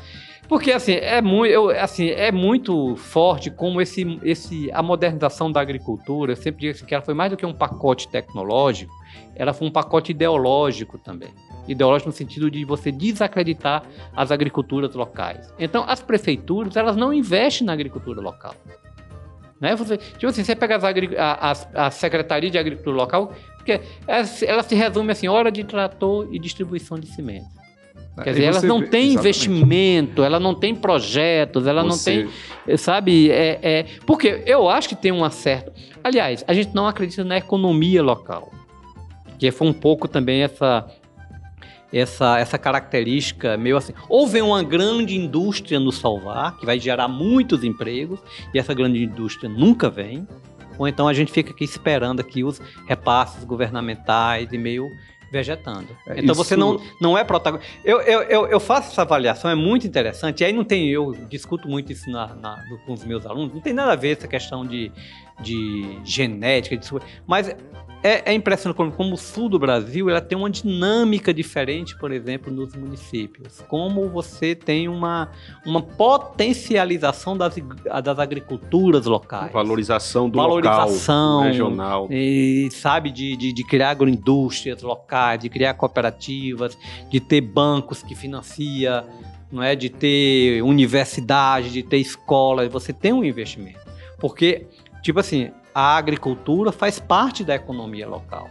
porque 0.48 0.72
assim, 0.72 0.94
é 0.94 1.22
muito, 1.22 1.52
eu, 1.52 1.70
assim, 1.70 2.08
é 2.10 2.32
muito 2.32 2.96
forte 2.96 3.52
como 3.52 3.82
esse, 3.82 4.18
esse 4.24 4.72
a 4.72 4.82
modernização 4.82 5.52
da 5.52 5.60
agricultura, 5.60 6.32
eu 6.32 6.36
sempre 6.38 6.62
digo 6.62 6.72
assim, 6.74 6.86
que 6.86 6.96
ela 6.96 7.04
foi 7.04 7.14
mais 7.14 7.30
do 7.30 7.38
que 7.38 7.46
um 7.46 7.54
pacote 7.54 8.08
tecnológico, 8.08 8.94
ela 9.36 9.54
foi 9.54 9.68
um 9.68 9.72
pacote 9.72 10.14
ideológico 10.14 10.98
também. 10.98 11.30
Ideológico 11.68 12.10
no 12.10 12.16
sentido 12.16 12.50
de 12.50 12.64
você 12.66 12.92
desacreditar 12.92 13.84
as 14.16 14.32
agriculturas 14.32 14.94
locais. 14.96 15.54
Então, 15.60 15.84
as 15.88 16.02
prefeituras, 16.02 16.76
elas 16.76 16.96
não 16.96 17.14
investem 17.14 17.66
na 17.68 17.74
agricultura 17.74 18.22
local. 18.22 18.56
Né? 19.60 19.76
Você, 19.76 19.98
tipo 19.98 20.28
assim, 20.28 20.44
você 20.44 20.56
pega 20.56 20.76
as 20.76 20.84
agri- 20.84 21.16
a, 21.18 21.90
Secretaria 21.90 22.50
de 22.50 22.58
Agricultura 22.60 22.96
Local, 22.96 23.34
porque 23.56 23.82
ela, 24.08 24.24
se- 24.24 24.46
ela 24.46 24.62
se 24.62 24.76
resume 24.76 25.12
assim, 25.12 25.28
hora 25.28 25.52
de 25.52 25.64
trator 25.64 26.28
e 26.32 26.38
distribuição 26.38 27.00
de 27.00 27.08
cimento. 27.08 27.46
Quer 28.24 28.30
E 28.32 28.34
dizer, 28.34 28.46
elas 28.46 28.64
não 28.64 28.82
têm 28.82 29.14
investimento, 29.14 30.24
ela 30.24 30.40
não 30.40 30.54
tem 30.56 30.74
projetos, 30.76 31.68
ela 31.68 31.84
não 31.84 31.92
Você- 31.92 32.28
tem 32.66 32.78
sabe? 32.78 33.30
É, 33.32 33.60
é, 33.62 33.86
porque 34.06 34.44
eu 34.46 34.68
acho 34.70 34.90
que 34.90 34.96
tem 34.96 35.12
uma 35.12 35.30
certa. 35.30 35.72
Aliás, 36.04 36.44
a 36.48 36.54
gente 36.54 36.74
não 36.76 36.88
acredita 36.88 37.24
na 37.24 37.38
economia 37.38 38.02
local, 38.04 38.52
que 39.40 39.50
foi 39.52 39.68
um 39.68 39.74
pouco 39.74 40.08
também 40.08 40.42
essa 40.44 40.86
essa 41.92 42.38
essa 42.40 42.58
característica 42.58 43.56
meio 43.58 43.78
assim. 43.78 43.94
Ou 44.10 44.28
vem 44.28 44.42
uma 44.42 44.64
grande 44.64 45.16
indústria 45.16 45.80
nos 45.80 45.98
salvar, 45.98 46.58
que 46.58 46.66
vai 46.66 46.80
gerar 46.80 47.08
muitos 47.08 47.64
empregos, 47.64 48.20
e 48.54 48.60
essa 48.60 48.74
grande 48.74 49.04
indústria 49.04 49.50
nunca 49.50 49.90
vem. 49.90 50.28
Ou 50.78 50.88
então 50.88 51.08
a 51.08 51.14
gente 51.14 51.32
fica 51.32 51.52
aqui 51.52 51.64
esperando 51.64 52.20
aqui 52.20 52.44
os 52.44 52.62
repasses 52.88 53.44
governamentais 53.44 54.52
e 54.52 54.58
meio 54.58 54.90
vegetando. 55.32 55.88
É, 56.08 56.20
então 56.22 56.34
você 56.36 56.54
isso- 56.54 56.60
não, 56.60 56.80
não 57.02 57.18
é 57.18 57.24
protagonista. 57.24 57.70
Eu, 57.84 58.00
eu, 58.02 58.22
eu, 58.24 58.48
eu 58.48 58.60
faço 58.60 58.92
essa 58.92 59.02
avaliação, 59.02 59.50
é 59.52 59.56
muito 59.56 59.86
interessante. 59.86 60.42
E 60.42 60.46
aí 60.46 60.54
não 60.54 60.64
tem, 60.64 60.88
eu 60.90 61.12
discuto 61.30 61.68
muito 61.68 61.92
isso 61.92 62.10
na, 62.10 62.28
na- 62.36 62.64
com 62.86 62.94
os 62.94 63.04
meus 63.04 63.26
alunos, 63.26 63.54
não 63.54 63.60
tem 63.60 63.74
nada 63.74 63.92
a 63.92 63.96
ver 63.96 64.16
essa 64.18 64.28
questão 64.28 64.66
de, 64.66 64.90
de 65.42 66.00
genética, 66.06 66.78
de, 66.78 66.88
mas 67.26 67.54
é, 68.04 68.32
é 68.32 68.34
impressionante 68.34 68.78
como, 68.78 68.92
como 68.92 69.14
o 69.16 69.18
sul 69.18 69.50
do 69.50 69.58
Brasil 69.58 70.10
ela 70.10 70.22
tem 70.22 70.38
uma 70.38 70.50
dinâmica 70.50 71.34
diferente, 71.34 71.98
por 71.98 72.12
exemplo, 72.12 72.52
nos 72.52 72.76
municípios. 72.76 73.62
Como 73.68 74.08
você 74.10 74.56
tem 74.56 74.88
uma, 74.88 75.32
uma 75.66 75.82
potencialização 75.82 77.36
das, 77.36 77.56
das 78.04 78.20
agriculturas 78.20 79.06
locais. 79.06 79.52
Valorização 79.52 80.30
do 80.30 80.38
Valorização. 80.38 81.38
local, 81.38 81.48
regional. 81.48 82.08
E, 82.12 82.70
sabe, 82.72 83.12
de, 83.12 83.36
de, 83.36 83.52
de 83.52 83.64
criar 83.64 83.92
agroindústrias 83.92 84.82
locais, 84.82 85.40
de 85.40 85.50
criar 85.50 85.74
cooperativas, 85.74 86.78
de 87.10 87.20
ter 87.20 87.42
bancos 87.42 88.04
que 88.04 88.16
financia, 88.16 89.04
não 89.52 89.64
é? 89.64 89.76
de 89.76 89.90
ter 89.90 90.62
universidade, 90.62 91.72
de 91.72 91.84
ter 91.84 91.98
escola, 91.98 92.68
você 92.70 92.94
tem 92.94 93.12
um 93.12 93.24
investimento. 93.24 93.80
Porque, 94.20 94.68
tipo 95.02 95.20
assim, 95.20 95.52
a 95.78 95.96
agricultura 95.96 96.72
faz 96.72 96.98
parte 96.98 97.44
da 97.44 97.54
economia 97.54 98.08
local. 98.08 98.50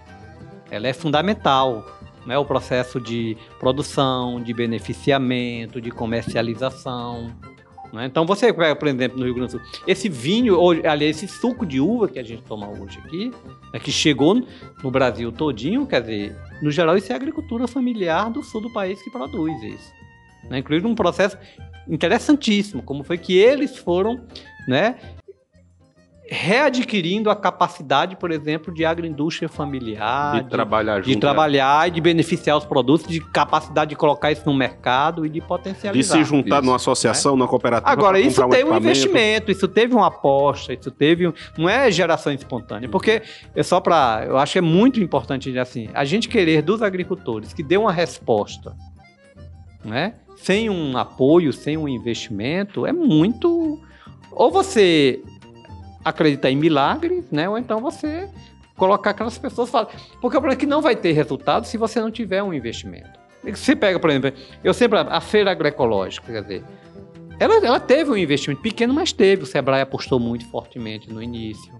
Ela 0.70 0.86
é 0.86 0.92
fundamental. 0.92 1.84
Né? 2.24 2.38
O 2.38 2.44
processo 2.44 3.00
de 3.00 3.36
produção, 3.58 4.40
de 4.40 4.54
beneficiamento, 4.54 5.80
de 5.80 5.90
comercialização. 5.90 7.32
né? 7.92 8.06
Então 8.06 8.24
você 8.24 8.52
pega, 8.52 8.76
por 8.76 8.86
exemplo, 8.86 9.18
no 9.18 9.24
Rio 9.24 9.34
Grande 9.34 9.56
do 9.56 9.58
Sul, 9.58 9.82
esse 9.88 10.08
vinho, 10.08 10.56
ou, 10.56 10.70
aliás, 10.70 11.02
esse 11.02 11.26
suco 11.26 11.66
de 11.66 11.80
uva 11.80 12.06
que 12.06 12.20
a 12.20 12.22
gente 12.22 12.42
toma 12.42 12.68
hoje 12.68 13.00
aqui, 13.04 13.32
né, 13.72 13.80
que 13.80 13.90
chegou 13.90 14.40
no 14.80 14.90
Brasil 14.92 15.32
todinho, 15.32 15.84
quer 15.84 16.02
dizer, 16.02 16.36
no 16.62 16.70
geral 16.70 16.96
isso 16.96 17.10
é 17.10 17.14
a 17.14 17.16
agricultura 17.16 17.66
familiar 17.66 18.30
do 18.30 18.40
sul 18.44 18.60
do 18.60 18.72
país 18.72 19.02
que 19.02 19.10
produz 19.10 19.60
isso. 19.64 19.92
Né? 20.48 20.58
Inclusive 20.58 20.86
um 20.86 20.94
processo 20.94 21.36
interessantíssimo, 21.88 22.84
como 22.84 23.02
foi 23.02 23.18
que 23.18 23.36
eles 23.36 23.76
foram 23.76 24.24
né, 24.68 24.96
readquirindo 26.28 27.30
a 27.30 27.36
capacidade, 27.36 28.16
por 28.16 28.30
exemplo, 28.30 28.72
de 28.74 28.84
agroindústria 28.84 29.48
familiar, 29.48 30.42
de 30.42 30.50
trabalhar 30.50 30.96
junto. 31.00 31.08
de 31.08 31.16
trabalhar 31.16 31.88
e 31.88 31.90
de 31.92 32.00
beneficiar 32.00 32.56
os 32.56 32.64
produtos, 32.64 33.06
de 33.06 33.20
capacidade 33.20 33.90
de 33.90 33.96
colocar 33.96 34.32
isso 34.32 34.42
no 34.46 34.54
mercado 34.54 35.24
e 35.24 35.28
de 35.28 35.40
De 35.40 35.46
potencializar. 35.46 36.16
se 36.16 36.24
juntar 36.24 36.56
Isso. 36.56 36.64
numa 36.66 36.76
associação, 36.76 37.36
numa 37.36 37.46
cooperativa. 37.46 37.90
Agora, 37.90 38.18
isso 38.18 38.40
comprar 38.42 38.56
teve 38.58 38.70
um 38.70 38.76
investimento, 38.76 39.50
isso 39.52 39.68
teve 39.68 39.94
uma 39.94 40.06
aposta, 40.08 40.72
isso 40.72 40.90
teve. 40.90 41.28
um- 41.28 41.32
Não 41.56 41.68
é 41.68 41.90
geração 41.90 42.32
espontânea, 42.32 42.88
porque 42.88 43.22
é 43.54 43.62
só 43.62 43.78
para. 43.80 44.24
Eu 44.26 44.36
acho 44.38 44.52
que 44.54 44.58
é 44.58 44.62
muito 44.62 45.00
importante, 45.00 45.56
assim, 45.58 45.88
a 45.94 46.04
gente 46.04 46.28
querer 46.28 46.62
dos 46.62 46.82
agricultores 46.82 47.52
que 47.52 47.62
dê 47.62 47.76
uma 47.76 47.92
resposta, 47.92 48.74
né? 49.84 50.14
Sem 50.36 50.68
um 50.68 50.96
apoio, 50.96 51.52
sem 51.52 51.76
um 51.76 51.88
investimento, 51.88 52.84
é 52.86 52.92
muito. 52.92 53.78
Ou 54.32 54.50
você 54.50 55.20
acreditar 56.06 56.50
em 56.50 56.56
milagres, 56.56 57.24
né? 57.32 57.48
Ou 57.48 57.58
então 57.58 57.80
você 57.80 58.28
colocar 58.76 59.10
aquelas 59.10 59.36
pessoas. 59.36 59.68
falar- 59.68 59.88
Porque 60.20 60.36
o 60.36 60.40
problema 60.40 60.52
é 60.52 60.56
que 60.56 60.66
não 60.66 60.80
vai 60.80 60.94
ter 60.94 61.12
resultado 61.12 61.66
se 61.66 61.76
você 61.76 62.00
não 62.00 62.10
tiver 62.10 62.42
um 62.42 62.54
investimento. 62.54 63.18
Você 63.42 63.74
pega, 63.74 63.98
por 63.98 64.10
exemplo, 64.10 64.32
eu 64.62 64.72
sempre. 64.72 64.98
A 64.98 65.20
feira 65.20 65.50
agroecológica, 65.50 66.32
quer 66.32 66.42
dizer. 66.42 66.64
Ela, 67.38 67.56
ela 67.56 67.80
teve 67.80 68.10
um 68.10 68.16
investimento 68.16 68.62
pequeno, 68.62 68.94
mas 68.94 69.12
teve. 69.12 69.42
O 69.42 69.46
Sebrae 69.46 69.82
apostou 69.82 70.18
muito 70.18 70.46
fortemente 70.46 71.12
no 71.12 71.22
início. 71.22 71.72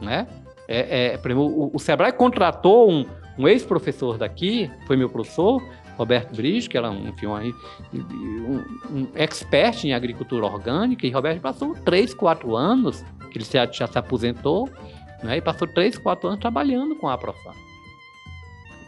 Né? 0.00 0.26
É, 0.68 1.14
é, 1.14 1.14
exemplo, 1.14 1.46
o, 1.46 1.70
o 1.74 1.78
Sebrae 1.78 2.12
contratou 2.12 2.90
um, 2.90 3.06
um 3.38 3.46
ex-professor 3.46 4.16
daqui, 4.18 4.70
foi 4.86 4.96
meu 4.96 5.08
professor, 5.08 5.62
Roberto 5.96 6.34
Brijo, 6.34 6.68
que 6.68 6.76
era 6.76 6.90
um, 6.90 7.08
enfim, 7.08 7.26
um, 7.26 8.64
um, 8.90 9.08
expert 9.14 9.84
em 9.84 9.94
agricultura 9.94 10.44
orgânica, 10.44 11.06
e 11.06 11.10
Roberto 11.10 11.40
passou 11.40 11.74
3, 11.84 12.12
4 12.14 12.54
anos, 12.56 13.04
ele 13.38 13.44
já, 13.44 13.66
já 13.66 13.86
se 13.86 13.98
aposentou, 13.98 14.68
né? 15.22 15.36
e 15.36 15.40
passou 15.40 15.66
3, 15.68 15.98
4 15.98 16.28
anos 16.28 16.40
trabalhando 16.40 16.94
com 16.96 17.08
a 17.08 17.16
Profan. 17.18 17.52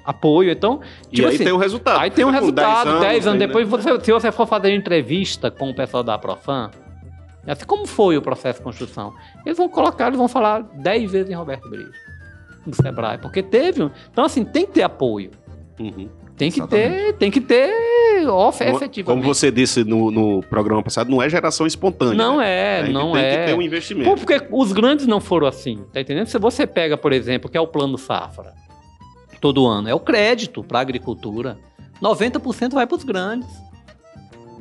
Apoio, 0.04 0.50
então. 0.50 0.80
E 1.12 1.16
tipo 1.16 1.28
aí 1.28 1.34
assim, 1.34 1.44
tem 1.44 1.52
o 1.52 1.58
resultado. 1.58 2.00
Aí 2.00 2.10
tem 2.10 2.24
um 2.24 2.28
Fica 2.28 2.38
com 2.40 2.46
resultado, 2.46 3.00
10 3.00 3.26
anos, 3.26 3.26
aí, 3.26 3.38
né? 3.40 3.46
depois, 3.46 3.68
você- 3.68 4.00
se 4.00 4.10
você 4.12 4.32
for 4.32 4.46
fazer 4.46 4.74
entrevista 4.74 5.50
com 5.50 5.68
o 5.68 5.74
pessoal 5.74 6.02
da 6.02 6.16
Profan, 6.16 6.70
assim, 7.46 7.66
como 7.66 7.86
foi 7.86 8.16
o 8.16 8.22
processo 8.22 8.58
de 8.58 8.64
construção? 8.64 9.12
Eles 9.44 9.58
vão 9.58 9.68
colocar, 9.68 10.06
eles 10.06 10.18
vão 10.18 10.28
falar 10.28 10.62
10 10.62 11.12
vezes 11.12 11.30
em 11.30 11.34
Roberto 11.34 11.68
Brito, 11.68 11.92
do 12.66 12.74
Sebrae, 12.74 13.18
porque 13.18 13.42
teve. 13.42 13.82
um- 13.82 13.90
Então, 14.10 14.24
assim, 14.24 14.44
tem 14.44 14.64
que 14.64 14.72
ter 14.72 14.82
apoio. 14.82 15.30
Uhum. 15.78 16.08
Tem 16.38 16.50
que 16.50 16.60
Exatamente. 16.60 17.04
ter, 17.04 17.12
tem 17.14 17.30
que 17.30 17.40
ter 17.40 18.28
off, 18.28 18.58
Como- 18.64 18.76
efetivamente. 18.76 19.22
Como 19.22 19.34
você 19.34 19.50
disse 19.50 19.82
no, 19.84 20.10
no 20.10 20.42
programa 20.42 20.82
passado, 20.82 21.10
não 21.10 21.20
é 21.22 21.28
geração 21.28 21.66
espontânea. 21.66 22.14
Não 22.14 22.38
né? 22.38 22.78
é, 22.80 22.84
gente 22.84 22.92
não 22.94 23.12
tem 23.12 23.22
é. 23.24 23.30
que 23.38 23.46
ter 23.46 23.52
um 23.54 23.56
Pô, 23.56 23.62
investimento. 23.62 24.14
porque 24.16 24.46
os 24.50 24.72
grandes 24.72 25.06
não 25.06 25.20
foram 25.20 25.46
assim, 25.46 25.84
tá 25.92 26.00
entendendo? 26.00 26.26
Se 26.26 26.38
você 26.38 26.66
pega, 26.66 26.96
por 26.96 27.12
exemplo, 27.12 27.50
que 27.50 27.56
é 27.56 27.60
o 27.60 27.66
plano 27.66 27.98
safra, 27.98 28.54
todo 29.40 29.66
ano, 29.66 29.88
é 29.88 29.94
o 29.94 30.00
crédito 30.00 30.62
para 30.62 30.78
a 30.78 30.82
agricultura. 30.82 31.58
90% 32.02 32.72
vai 32.74 32.86
para 32.86 32.96
os 32.96 33.04
grandes. 33.04 33.48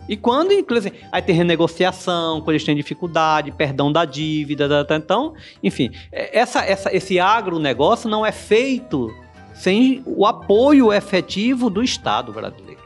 E 0.10 0.16
quando, 0.16 0.54
inclusive, 0.54 0.96
aí 1.12 1.22
tem 1.22 1.36
renegociação, 1.36 2.40
quando 2.40 2.52
eles 2.52 2.64
têm 2.64 2.76
dificuldade, 2.76 3.52
perdão 3.52 3.92
da 3.92 4.06
dívida, 4.06 4.68
da- 4.68 4.84
da- 4.84 4.96
então, 4.96 5.34
enfim, 5.62 5.92
é- 6.12 6.40
essa, 6.40 6.64
essa, 6.64 6.96
esse 6.96 7.20
agronegócio 7.20 8.10
não 8.10 8.26
é 8.26 8.32
feito 8.32 9.14
sem 9.58 10.02
o 10.06 10.26
apoio 10.26 10.94
efetivo 10.94 11.70
do 11.70 11.84
Estado 11.84 12.32
brasileiro. 12.32 12.82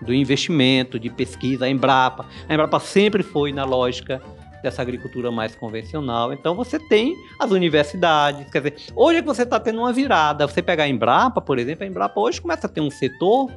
Do 0.00 0.12
investimento, 0.12 0.98
de 0.98 1.10
pesquisa, 1.10 1.66
a 1.66 1.68
Embrapa. 1.68 2.26
A 2.48 2.54
Embrapa 2.54 2.80
sempre 2.80 3.22
foi 3.22 3.52
na 3.52 3.64
lógica 3.64 4.20
dessa 4.62 4.80
agricultura 4.80 5.30
mais 5.30 5.54
convencional. 5.54 6.32
Então 6.32 6.54
você 6.54 6.78
tem 6.78 7.14
as 7.38 7.50
universidades, 7.50 8.50
quer 8.50 8.62
dizer, 8.62 8.76
hoje 8.96 9.18
é 9.18 9.20
que 9.20 9.26
você 9.26 9.42
está 9.42 9.60
tendo 9.60 9.80
uma 9.80 9.92
virada. 9.92 10.46
Você 10.46 10.62
pegar 10.62 10.84
a 10.84 10.88
Embrapa, 10.88 11.40
por 11.40 11.58
exemplo, 11.58 11.84
a 11.84 11.86
Embrapa 11.86 12.20
hoje 12.20 12.40
começa 12.40 12.66
a 12.66 12.70
ter 12.70 12.80
um 12.80 12.90
setor, 12.90 13.50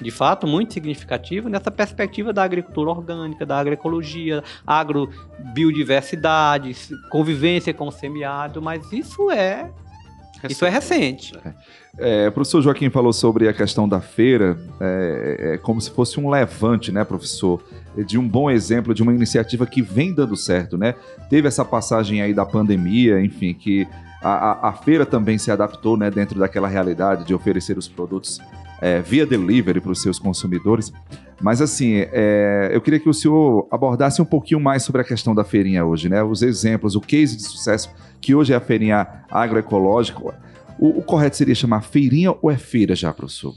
de 0.00 0.10
fato, 0.10 0.46
muito 0.46 0.72
significativo 0.72 1.48
nessa 1.48 1.70
perspectiva 1.70 2.32
da 2.32 2.42
agricultura 2.42 2.90
orgânica, 2.90 3.46
da 3.46 3.58
agroecologia, 3.58 4.42
agrobiodiversidade, 4.66 6.74
convivência 7.10 7.72
com 7.72 7.88
o 7.88 7.92
semiárido, 7.92 8.62
mas 8.62 8.90
isso 8.92 9.30
é 9.30 9.70
isso 10.48 10.64
é 10.64 10.68
recente. 10.70 11.32
É, 11.98 12.28
o 12.28 12.32
professor 12.32 12.62
Joaquim 12.62 12.88
falou 12.88 13.12
sobre 13.12 13.48
a 13.48 13.52
questão 13.52 13.88
da 13.88 14.00
feira, 14.00 14.56
é, 14.80 15.52
é 15.54 15.58
como 15.58 15.80
se 15.80 15.90
fosse 15.90 16.18
um 16.20 16.30
levante, 16.30 16.92
né, 16.92 17.04
professor? 17.04 17.62
De 18.06 18.16
um 18.18 18.26
bom 18.26 18.50
exemplo, 18.50 18.94
de 18.94 19.02
uma 19.02 19.12
iniciativa 19.12 19.66
que 19.66 19.82
vem 19.82 20.14
dando 20.14 20.36
certo, 20.36 20.78
né? 20.78 20.94
Teve 21.28 21.48
essa 21.48 21.64
passagem 21.64 22.22
aí 22.22 22.32
da 22.32 22.46
pandemia, 22.46 23.20
enfim, 23.20 23.52
que 23.52 23.86
a, 24.22 24.28
a- 24.52 24.68
a 24.68 24.72
feira 24.72 25.04
também 25.04 25.36
se 25.38 25.50
adaptou, 25.50 25.96
né, 25.96 26.10
dentro 26.10 26.38
daquela 26.38 26.68
realidade 26.68 27.24
de 27.24 27.34
oferecer 27.34 27.76
os 27.76 27.88
produtos 27.88 28.38
é, 28.80 29.00
via 29.00 29.26
delivery 29.26 29.80
para 29.80 29.92
os 29.92 30.00
seus 30.02 30.18
consumidores. 30.18 30.92
Mas 31.40 31.62
assim, 31.62 32.04
é, 32.12 32.70
eu 32.72 32.80
queria 32.80 33.00
que 33.00 33.08
o 33.08 33.14
senhor 33.14 33.66
abordasse 33.70 34.20
um 34.20 34.24
pouquinho 34.26 34.60
mais 34.60 34.82
sobre 34.82 35.00
a 35.00 35.04
questão 35.04 35.34
da 35.34 35.42
feirinha 35.44 35.84
hoje, 35.84 36.08
né? 36.08 36.22
Os 36.22 36.42
exemplos, 36.42 36.94
o 36.96 37.00
case 37.00 37.36
de 37.36 37.42
sucesso 37.42 37.90
que 38.20 38.34
hoje 38.34 38.52
é 38.52 38.56
a 38.56 38.60
feirinha 38.60 39.06
agroecológica. 39.30 40.20
O, 40.78 40.98
o 40.98 41.02
correto 41.02 41.36
seria 41.36 41.54
chamar 41.54 41.82
feirinha 41.82 42.34
ou 42.42 42.50
é 42.50 42.56
feira 42.58 42.94
já, 42.94 43.12
professor? 43.12 43.54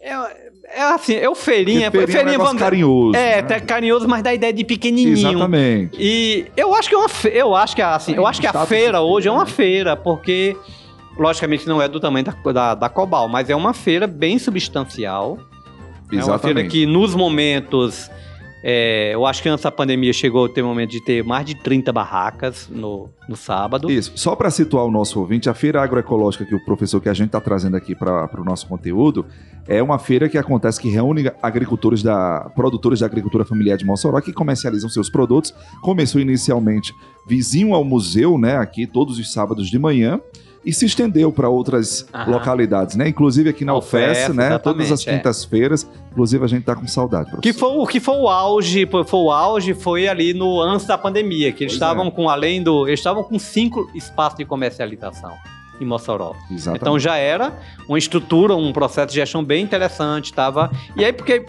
É, 0.00 0.10
é 0.74 0.82
assim, 0.82 1.14
é 1.14 1.28
o 1.28 1.34
feirinha, 1.34 1.90
Porque 1.90 2.06
feirinha 2.10 2.34
é 2.36 2.38
um 2.38 2.42
vamos- 2.44 2.60
carinhoso. 2.60 3.16
É, 3.16 3.36
né? 3.36 3.42
tá 3.42 3.60
carinhoso, 3.60 4.08
mas 4.08 4.22
dá 4.22 4.32
ideia 4.34 4.52
de 4.52 4.64
pequenininho. 4.64 5.30
Exatamente. 5.32 5.96
E 6.00 6.46
eu 6.56 6.74
acho 6.74 6.88
que 6.88 6.94
é 6.94 6.98
uma 6.98 7.08
eu 7.30 7.54
acho 7.54 7.76
que 7.76 7.82
assim, 7.82 8.14
eu 8.14 8.26
acho 8.26 8.40
que 8.40 8.46
a 8.46 8.66
feira 8.66 9.00
hoje 9.02 9.28
é 9.28 9.30
uma 9.32 9.44
né? 9.44 9.50
feira, 9.50 9.96
porque 9.96 10.56
logicamente 11.16 11.66
não 11.66 11.80
é 11.80 11.88
do 11.88 12.00
tamanho 12.00 12.24
da, 12.24 12.52
da, 12.52 12.74
da 12.74 12.88
Cobal, 12.88 13.28
mas 13.28 13.50
é 13.50 13.56
uma 13.56 13.74
feira 13.74 14.06
bem 14.06 14.38
substancial. 14.38 15.38
É 16.10 16.22
uma 16.24 16.38
feira 16.38 16.64
que 16.64 16.84
nos 16.84 17.14
momentos 17.14 18.10
é, 18.64 19.10
eu 19.12 19.26
acho 19.26 19.42
que 19.42 19.48
antes 19.48 19.64
da 19.64 19.72
pandemia 19.72 20.12
chegou 20.12 20.44
a 20.44 20.48
ter 20.48 20.62
um 20.62 20.68
momento 20.68 20.90
de 20.90 21.00
ter 21.04 21.24
mais 21.24 21.44
de 21.44 21.54
30 21.56 21.92
barracas 21.92 22.68
no, 22.70 23.10
no 23.28 23.34
sábado. 23.34 23.90
Isso. 23.90 24.12
Só 24.14 24.36
para 24.36 24.50
situar 24.50 24.84
o 24.84 24.90
nosso 24.90 25.18
ouvinte, 25.18 25.50
a 25.50 25.54
feira 25.54 25.82
agroecológica 25.82 26.44
que 26.44 26.54
o 26.54 26.64
professor 26.64 27.00
que 27.00 27.08
a 27.08 27.14
gente 27.14 27.26
está 27.26 27.40
trazendo 27.40 27.76
aqui 27.76 27.94
para 27.96 28.40
o 28.40 28.44
nosso 28.44 28.68
conteúdo 28.68 29.26
é 29.66 29.82
uma 29.82 29.98
feira 29.98 30.28
que 30.28 30.38
acontece 30.38 30.80
que 30.80 30.88
reúne 30.88 31.30
agricultores 31.42 32.04
da 32.04 32.50
produtores 32.54 33.00
da 33.00 33.06
agricultura 33.06 33.44
familiar 33.44 33.76
de 33.76 33.84
Mossoró 33.84 34.20
que 34.20 34.32
comercializam 34.32 34.88
seus 34.88 35.10
produtos. 35.10 35.52
Começou 35.80 36.20
inicialmente 36.20 36.94
vizinho 37.26 37.74
ao 37.74 37.82
museu, 37.82 38.38
né, 38.38 38.56
aqui 38.56 38.86
todos 38.86 39.18
os 39.18 39.32
sábados 39.32 39.68
de 39.68 39.78
manhã 39.78 40.20
e 40.64 40.72
se 40.72 40.86
estendeu 40.86 41.32
para 41.32 41.48
outras 41.48 42.06
Aham. 42.12 42.32
localidades, 42.32 42.96
né? 42.96 43.08
Inclusive 43.08 43.50
aqui 43.50 43.64
na 43.64 43.76
UFES, 43.76 44.28
né? 44.34 44.58
Todas 44.58 44.92
as 44.92 45.06
é. 45.06 45.16
quintas-feiras. 45.16 45.88
Inclusive 46.10 46.44
a 46.44 46.46
gente 46.46 46.64
tá 46.64 46.74
com 46.74 46.86
saudade. 46.86 47.30
Professor. 47.30 47.42
Que 47.42 47.52
foi 47.52 47.70
o 47.70 47.86
que 47.86 48.00
foi 48.00 48.16
o 48.16 48.28
auge, 48.28 48.86
foi 48.86 49.20
o 49.20 49.30
auge 49.30 49.74
foi 49.74 50.08
ali 50.08 50.32
no 50.32 50.60
antes 50.60 50.86
da 50.86 50.96
pandemia, 50.96 51.52
que 51.52 51.64
eles 51.64 51.72
pois 51.72 51.82
estavam 51.82 52.06
é. 52.06 52.10
com 52.10 52.28
além 52.28 52.62
do, 52.62 52.86
eles 52.86 53.00
estavam 53.00 53.24
com 53.24 53.38
cinco 53.38 53.90
espaços 53.94 54.38
de 54.38 54.44
comercialização 54.44 55.32
em 55.80 55.84
Mossoró. 55.84 56.34
Exatamente. 56.50 56.82
Então 56.82 56.98
já 56.98 57.16
era 57.16 57.58
uma 57.88 57.98
estrutura, 57.98 58.54
um 58.54 58.72
processo 58.72 59.08
de 59.08 59.14
gestão 59.14 59.44
bem 59.44 59.64
interessante, 59.64 60.32
tava. 60.32 60.70
E 60.96 61.04
aí 61.04 61.12
porque 61.12 61.44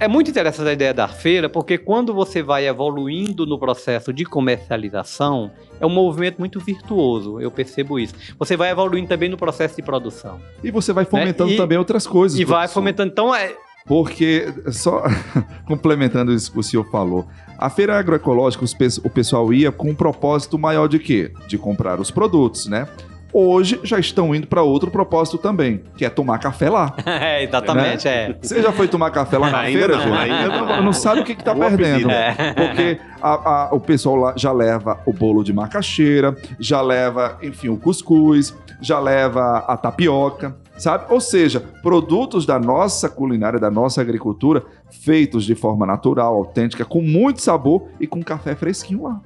é 0.00 0.08
muito 0.08 0.30
interessante 0.30 0.68
a 0.68 0.72
ideia 0.72 0.92
da 0.92 1.08
feira, 1.08 1.48
porque 1.48 1.78
quando 1.78 2.12
você 2.12 2.42
vai 2.42 2.66
evoluindo 2.66 3.46
no 3.46 3.58
processo 3.58 4.12
de 4.12 4.24
comercialização, 4.24 5.50
é 5.80 5.86
um 5.86 5.90
movimento 5.90 6.38
muito 6.38 6.58
virtuoso, 6.58 7.40
eu 7.40 7.50
percebo 7.50 7.98
isso. 7.98 8.14
Você 8.38 8.56
vai 8.56 8.70
evoluindo 8.70 9.08
também 9.08 9.28
no 9.28 9.36
processo 9.36 9.76
de 9.76 9.82
produção. 9.82 10.40
E 10.62 10.70
você 10.70 10.92
vai 10.92 11.04
fomentando 11.04 11.50
né? 11.50 11.56
e, 11.56 11.58
também 11.58 11.78
outras 11.78 12.06
coisas. 12.06 12.38
E 12.38 12.44
vai 12.44 12.66
fomentando. 12.66 13.10
Então, 13.10 13.34
é, 13.34 13.54
porque, 13.86 14.46
só 14.72 15.02
complementando 15.66 16.32
isso 16.32 16.50
que 16.50 16.58
o 16.58 16.62
senhor 16.62 16.84
falou, 16.90 17.26
a 17.58 17.68
feira 17.68 17.98
agroecológica, 17.98 18.64
o 19.04 19.10
pessoal 19.10 19.52
ia 19.52 19.70
com 19.70 19.90
um 19.90 19.94
propósito 19.94 20.58
maior 20.58 20.88
de 20.88 20.98
quê? 20.98 21.32
De 21.46 21.58
comprar 21.58 22.00
os 22.00 22.10
produtos, 22.10 22.66
né? 22.66 22.88
Hoje 23.34 23.80
já 23.82 23.98
estão 23.98 24.32
indo 24.32 24.46
para 24.46 24.62
outro 24.62 24.90
propósito 24.90 25.36
também, 25.36 25.82
que 25.96 26.04
é 26.04 26.08
tomar 26.08 26.38
café 26.38 26.70
lá. 26.70 26.94
é, 27.04 27.42
exatamente, 27.42 28.04
né? 28.04 28.30
é. 28.30 28.36
Você 28.40 28.62
já 28.62 28.70
foi 28.70 28.86
tomar 28.86 29.10
café 29.10 29.36
lá 29.36 29.50
na 29.50 29.58
ainda 29.58 29.78
feira, 29.78 30.06
não, 30.06 30.14
Ainda 30.14 30.48
não. 30.48 30.82
não 30.84 30.92
sabe 30.92 31.20
o 31.20 31.24
que, 31.24 31.34
que 31.34 31.42
tá 31.42 31.52
Boa 31.52 31.68
perdendo. 31.68 32.10
É. 32.10 32.54
Porque 32.54 33.00
a, 33.20 33.30
a, 33.30 33.74
o 33.74 33.80
pessoal 33.80 34.14
lá 34.14 34.34
já 34.36 34.52
leva 34.52 35.00
o 35.04 35.12
bolo 35.12 35.42
de 35.42 35.52
macaxeira, 35.52 36.36
já 36.60 36.80
leva, 36.80 37.38
enfim, 37.42 37.68
o 37.68 37.76
cuscuz, 37.76 38.54
já 38.80 39.00
leva 39.00 39.64
a 39.66 39.76
tapioca, 39.76 40.56
sabe? 40.76 41.12
Ou 41.12 41.20
seja, 41.20 41.60
produtos 41.82 42.44
da 42.46 42.58
nossa 42.58 43.08
culinária, 43.08 43.58
da 43.58 43.70
nossa 43.70 44.00
agricultura, 44.00 44.64
feitos 44.90 45.44
de 45.44 45.54
forma 45.54 45.86
natural, 45.86 46.34
autêntica, 46.34 46.84
com 46.84 47.00
muito 47.00 47.40
sabor 47.40 47.88
e 48.00 48.06
com 48.06 48.22
café 48.22 48.54
fresquinho 48.54 49.04
lá. 49.04 49.20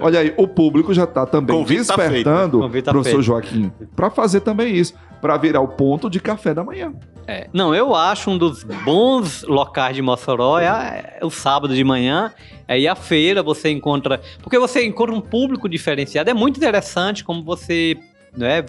Olha 0.00 0.20
aí, 0.20 0.32
o 0.36 0.46
público 0.46 0.94
já 0.94 1.04
está 1.04 1.26
também 1.26 1.56
Convite 1.56 1.78
despertando, 1.78 2.60
tá 2.70 2.82
tá 2.82 2.92
professor 2.92 3.16
feito. 3.16 3.22
Joaquim, 3.22 3.72
para 3.96 4.10
fazer 4.10 4.40
também 4.40 4.74
isso, 4.74 4.94
para 5.20 5.36
virar 5.36 5.60
o 5.60 5.68
ponto 5.68 6.08
de 6.08 6.20
café 6.20 6.54
da 6.54 6.62
manhã. 6.62 6.92
É, 7.26 7.48
não, 7.52 7.74
eu 7.74 7.94
acho 7.94 8.30
um 8.30 8.38
dos 8.38 8.62
bons 8.62 9.42
locais 9.42 9.94
de 9.94 10.00
Mossoró 10.00 10.58
é, 10.58 11.18
é 11.20 11.26
o 11.26 11.30
sábado 11.30 11.74
de 11.74 11.84
manhã, 11.84 12.32
aí 12.66 12.88
a 12.88 12.94
feira 12.94 13.42
você 13.42 13.70
encontra, 13.70 14.20
porque 14.42 14.58
você 14.58 14.86
encontra 14.86 15.14
um 15.14 15.20
público 15.20 15.68
diferenciado, 15.68 16.30
é 16.30 16.34
muito 16.34 16.56
interessante 16.56 17.22
como 17.22 17.42
você 17.44 17.98
né? 18.38 18.64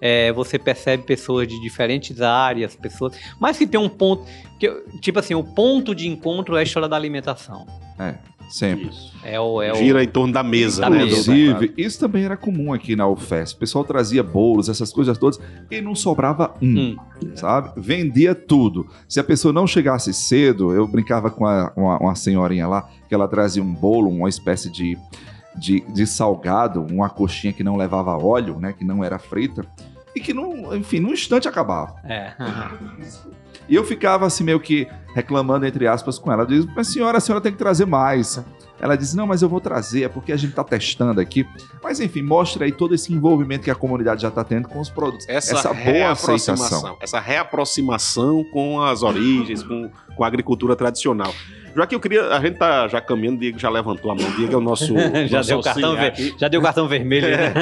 É, 0.00 0.32
você 0.32 0.58
percebe 0.58 1.04
pessoas 1.04 1.46
de 1.46 1.60
diferentes 1.60 2.20
áreas, 2.20 2.74
pessoas, 2.74 3.16
mas 3.40 3.56
que 3.56 3.66
tem 3.66 3.78
um 3.78 3.88
ponto, 3.88 4.24
que, 4.58 4.70
tipo 5.00 5.18
assim, 5.18 5.34
o 5.34 5.44
ponto 5.44 5.94
de 5.94 6.08
encontro 6.08 6.56
é 6.56 6.60
a 6.60 6.62
história 6.62 6.88
da 6.88 6.96
alimentação. 6.96 7.66
É. 7.98 8.14
Sempre. 8.48 8.90
É 9.24 9.40
o, 9.40 9.60
é 9.62 9.74
Gira 9.74 9.98
o... 9.98 10.02
em 10.02 10.08
torno 10.08 10.32
da 10.32 10.42
mesa, 10.42 10.82
da 10.82 10.90
né? 10.90 11.04
Inclusive, 11.04 11.72
isso 11.76 11.98
também 11.98 12.24
era 12.24 12.36
comum 12.36 12.72
aqui 12.72 12.94
na 12.94 13.06
UFES. 13.06 13.52
O 13.52 13.58
pessoal 13.58 13.84
trazia 13.84 14.22
bolos, 14.22 14.68
essas 14.68 14.92
coisas 14.92 15.16
todas, 15.16 15.40
e 15.70 15.80
não 15.80 15.94
sobrava 15.94 16.54
um, 16.60 16.66
hum. 16.66 16.96
sabe? 17.34 17.72
Vendia 17.80 18.34
tudo. 18.34 18.86
Se 19.08 19.18
a 19.18 19.24
pessoa 19.24 19.52
não 19.52 19.66
chegasse 19.66 20.12
cedo, 20.12 20.72
eu 20.72 20.86
brincava 20.86 21.30
com 21.30 21.46
a, 21.46 21.72
uma, 21.76 21.98
uma 21.98 22.14
senhorinha 22.14 22.66
lá, 22.66 22.88
que 23.08 23.14
ela 23.14 23.28
trazia 23.28 23.62
um 23.62 23.72
bolo, 23.72 24.10
uma 24.10 24.28
espécie 24.28 24.70
de, 24.70 24.98
de, 25.56 25.80
de 25.80 26.06
salgado, 26.06 26.84
uma 26.90 27.08
coxinha 27.08 27.52
que 27.52 27.64
não 27.64 27.76
levava 27.76 28.16
óleo, 28.16 28.58
né? 28.58 28.72
Que 28.72 28.84
não 28.84 29.04
era 29.04 29.18
frita, 29.18 29.66
e 30.14 30.20
que, 30.20 30.32
não, 30.32 30.74
enfim, 30.76 31.00
num 31.00 31.12
instante 31.12 31.48
acabava. 31.48 31.96
É. 32.04 32.32
E 33.68 33.74
eu 33.74 33.82
ficava 33.82 34.26
assim, 34.26 34.44
meio 34.44 34.60
que 34.60 34.86
reclamando, 35.14 35.66
entre 35.66 35.86
aspas, 35.86 36.18
com 36.18 36.30
ela. 36.30 36.42
Eu 36.42 36.46
disse, 36.46 36.68
mas 36.76 36.88
senhora, 36.88 37.18
a 37.18 37.20
senhora 37.20 37.42
tem 37.42 37.50
que 37.50 37.58
trazer 37.58 37.86
mais. 37.86 38.40
Ela 38.80 38.96
disse, 38.96 39.16
não, 39.16 39.26
mas 39.26 39.42
eu 39.42 39.48
vou 39.48 39.60
trazer, 39.60 40.04
é 40.04 40.08
porque 40.08 40.30
a 40.32 40.36
gente 40.36 40.50
está 40.50 40.62
testando 40.62 41.20
aqui. 41.20 41.46
Mas 41.82 41.98
enfim, 41.98 42.22
mostra 42.22 42.64
aí 42.64 42.72
todo 42.72 42.94
esse 42.94 43.12
envolvimento 43.12 43.64
que 43.64 43.70
a 43.70 43.74
comunidade 43.74 44.22
já 44.22 44.28
está 44.28 44.44
tendo 44.44 44.68
com 44.68 44.78
os 44.78 44.90
produtos. 44.90 45.26
Essa, 45.28 45.56
essa 45.56 45.72
boa 45.72 46.10
aceitação. 46.10 46.96
Essa 47.00 47.18
reaproximação 47.18 48.44
com 48.52 48.80
as 48.82 49.02
origens, 49.02 49.62
com, 49.62 49.90
com 50.14 50.24
a 50.24 50.26
agricultura 50.26 50.76
tradicional. 50.76 51.32
Já 51.76 51.86
que 51.86 51.94
eu 51.94 52.00
queria, 52.00 52.28
a 52.28 52.40
gente 52.40 52.56
tá 52.56 52.86
já 52.88 53.00
caminhando, 53.00 53.36
o 53.36 53.40
Diego 53.40 53.58
já 53.58 53.68
levantou 53.68 54.10
a 54.10 54.14
mão, 54.14 54.26
o 54.26 54.32
Diego 54.32 54.54
é 54.54 54.56
o 54.56 54.60
nosso. 54.60 54.94
já, 55.26 55.38
nosso 55.38 55.48
deu 55.48 55.60
cartão 55.60 55.96
ver, 55.96 56.34
já 56.38 56.48
deu 56.48 56.62
cartão 56.62 56.88
vermelho. 56.88 57.28
Né? 57.28 57.52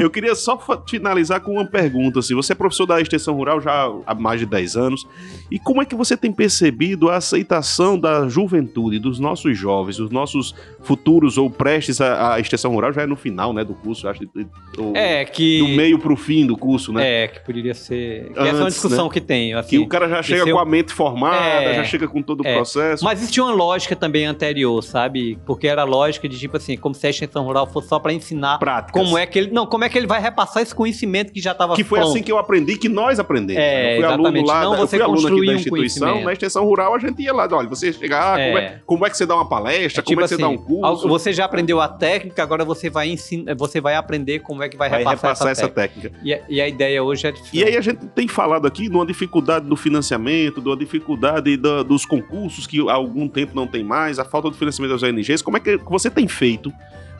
eu 0.00 0.10
queria 0.10 0.34
só 0.34 0.58
finalizar 0.88 1.40
com 1.40 1.52
uma 1.52 1.64
pergunta. 1.64 2.18
Assim, 2.18 2.34
você 2.34 2.52
é 2.52 2.56
professor 2.56 2.86
da 2.86 3.00
extensão 3.00 3.34
rural 3.34 3.60
já 3.60 3.90
há 4.06 4.14
mais 4.14 4.40
de 4.40 4.46
10 4.46 4.76
anos. 4.76 5.06
E 5.50 5.58
como 5.58 5.80
é 5.80 5.84
que 5.84 5.94
você 5.94 6.16
tem 6.16 6.32
percebido 6.32 7.08
a 7.08 7.16
aceitação 7.16 7.98
da 7.98 8.28
juventude, 8.28 8.98
dos 8.98 9.18
nossos 9.18 9.56
jovens, 9.56 9.96
dos 9.96 10.10
nossos 10.10 10.54
futuros 10.82 11.38
ou 11.38 11.48
prestes 11.48 12.00
à, 12.00 12.34
à 12.34 12.40
extensão 12.40 12.72
rural? 12.72 12.92
Já 12.92 13.02
é 13.02 13.06
no 13.06 13.16
final 13.16 13.52
né, 13.52 13.64
do 13.64 13.74
curso, 13.74 14.08
acho. 14.08 14.26
Do, 14.26 14.96
é, 14.96 15.24
que. 15.24 15.58
Do 15.58 15.68
meio 15.68 15.98
pro 15.98 16.16
fim 16.16 16.46
do 16.46 16.56
curso, 16.56 16.92
né? 16.92 17.24
É, 17.24 17.28
que 17.28 17.40
poderia 17.40 17.74
ser. 17.74 18.32
Que 18.32 18.40
Antes, 18.40 18.48
essa 18.48 18.58
é 18.58 18.60
uma 18.60 18.70
discussão 18.70 19.06
né? 19.06 19.12
que 19.12 19.20
tem. 19.20 19.54
Assim, 19.54 19.70
que 19.70 19.78
o 19.78 19.86
cara 19.86 20.08
já 20.08 20.22
chega 20.22 20.50
com 20.50 20.58
a 20.58 20.64
mente 20.64 20.92
formada, 20.92 21.62
é, 21.62 21.76
já 21.76 21.84
chega 21.84 22.08
com 22.08 22.20
todo 22.20 22.42
o 22.42 22.46
é, 22.46 22.54
processo. 22.54 23.05
Mas 23.06 23.20
existia 23.20 23.44
uma 23.44 23.52
lógica 23.52 23.94
também 23.94 24.26
anterior, 24.26 24.82
sabe? 24.82 25.38
Porque 25.46 25.68
era 25.68 25.82
a 25.82 25.84
lógica 25.84 26.28
de 26.28 26.36
tipo 26.36 26.56
assim, 26.56 26.76
como 26.76 26.92
se 26.92 27.06
a 27.06 27.10
extensão 27.10 27.44
rural 27.44 27.64
fosse 27.64 27.86
só 27.86 28.00
para 28.00 28.12
ensinar 28.12 28.58
Práticas. 28.58 29.00
como 29.00 29.16
é 29.16 29.24
que 29.24 29.38
ele. 29.38 29.52
Não, 29.52 29.64
como 29.64 29.84
é 29.84 29.88
que 29.88 29.96
ele 29.96 30.08
vai 30.08 30.20
repassar 30.20 30.60
esse 30.60 30.74
conhecimento 30.74 31.32
que 31.32 31.40
já 31.40 31.52
estava 31.52 31.76
Que 31.76 31.84
foi 31.84 32.00
assim 32.00 32.20
que 32.20 32.32
eu 32.32 32.36
aprendi, 32.36 32.76
que 32.76 32.88
nós 32.88 33.20
aprendemos. 33.20 33.62
É, 33.62 33.92
eu 33.92 34.02
fui 34.02 34.12
aluno 34.12 34.44
lá, 34.44 34.62
não, 34.64 34.76
você 34.76 34.96
eu 34.96 34.98
fui 34.98 35.02
aluno 35.02 35.28
aqui 35.28 35.46
da 35.46 35.54
instituição, 35.54 36.18
um 36.18 36.24
na 36.24 36.32
extensão 36.32 36.64
rural 36.64 36.96
a 36.96 36.98
gente 36.98 37.22
ia 37.22 37.32
lá, 37.32 37.46
olha, 37.52 37.68
você 37.68 37.92
chegar, 37.92 38.34
ah, 38.34 38.40
é. 38.40 38.48
Como, 38.48 38.58
é, 38.58 38.80
como, 38.86 39.06
é, 39.06 39.10
que 39.10 39.16
você 39.16 39.24
dá 39.24 39.36
uma 39.36 39.48
palestra, 39.48 40.00
é, 40.00 40.02
tipo 40.02 40.06
como 40.06 40.20
é 40.20 40.26
que 40.26 40.34
assim, 40.34 40.42
você 40.42 40.42
dá 40.42 40.48
um 40.48 40.58
curso. 40.58 41.08
Você 41.08 41.32
já 41.32 41.44
aprendeu 41.44 41.80
a 41.80 41.86
técnica, 41.86 42.42
agora 42.42 42.64
você 42.64 42.90
vai 42.90 43.08
ensinar, 43.08 43.54
você 43.54 43.80
vai 43.80 43.94
aprender 43.94 44.40
como 44.40 44.64
é 44.64 44.68
que 44.68 44.76
vai, 44.76 44.90
vai 44.90 44.98
repassar, 44.98 45.30
repassar, 45.30 45.52
essa, 45.52 45.68
técnica. 45.68 46.10
técnica. 46.10 46.26
E, 46.26 46.34
a, 46.34 46.40
e, 46.48 46.60
a, 46.60 46.68
ideia 46.68 47.04
hoje 47.04 47.24
é 47.24 47.30
diferente. 47.30 47.56
E 47.56 47.64
aí 47.64 47.76
a 47.76 47.80
gente 47.80 48.04
tem 48.08 48.26
falado 48.26 48.66
aqui 48.66 48.88
de 48.88 48.96
uma 48.96 49.06
dificuldade 49.06 49.64
do 49.64 49.76
financiamento, 49.76 50.60
de 50.60 50.68
uma 50.68 50.76
dificuldade 50.76 51.56
da, 51.56 51.84
dos 51.84 52.04
concursos 52.04 52.66
que 52.66 52.80
algum 52.96 53.28
tempo 53.28 53.54
não 53.54 53.66
tem 53.66 53.84
mais, 53.84 54.18
a 54.18 54.24
falta 54.24 54.50
de 54.50 54.56
financiamento 54.56 54.92
das 54.92 55.02
ONGs, 55.02 55.42
como 55.42 55.56
é 55.56 55.60
que 55.60 55.76
você 55.78 56.10
tem 56.10 56.26
feito 56.26 56.72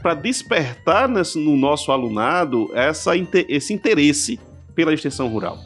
para 0.02 0.14
despertar 0.14 1.08
nesse, 1.08 1.38
no 1.38 1.56
nosso 1.56 1.90
alunado 1.92 2.70
essa, 2.74 3.12
esse 3.48 3.72
interesse 3.72 4.38
pela 4.74 4.92
extensão 4.92 5.28
rural? 5.28 5.58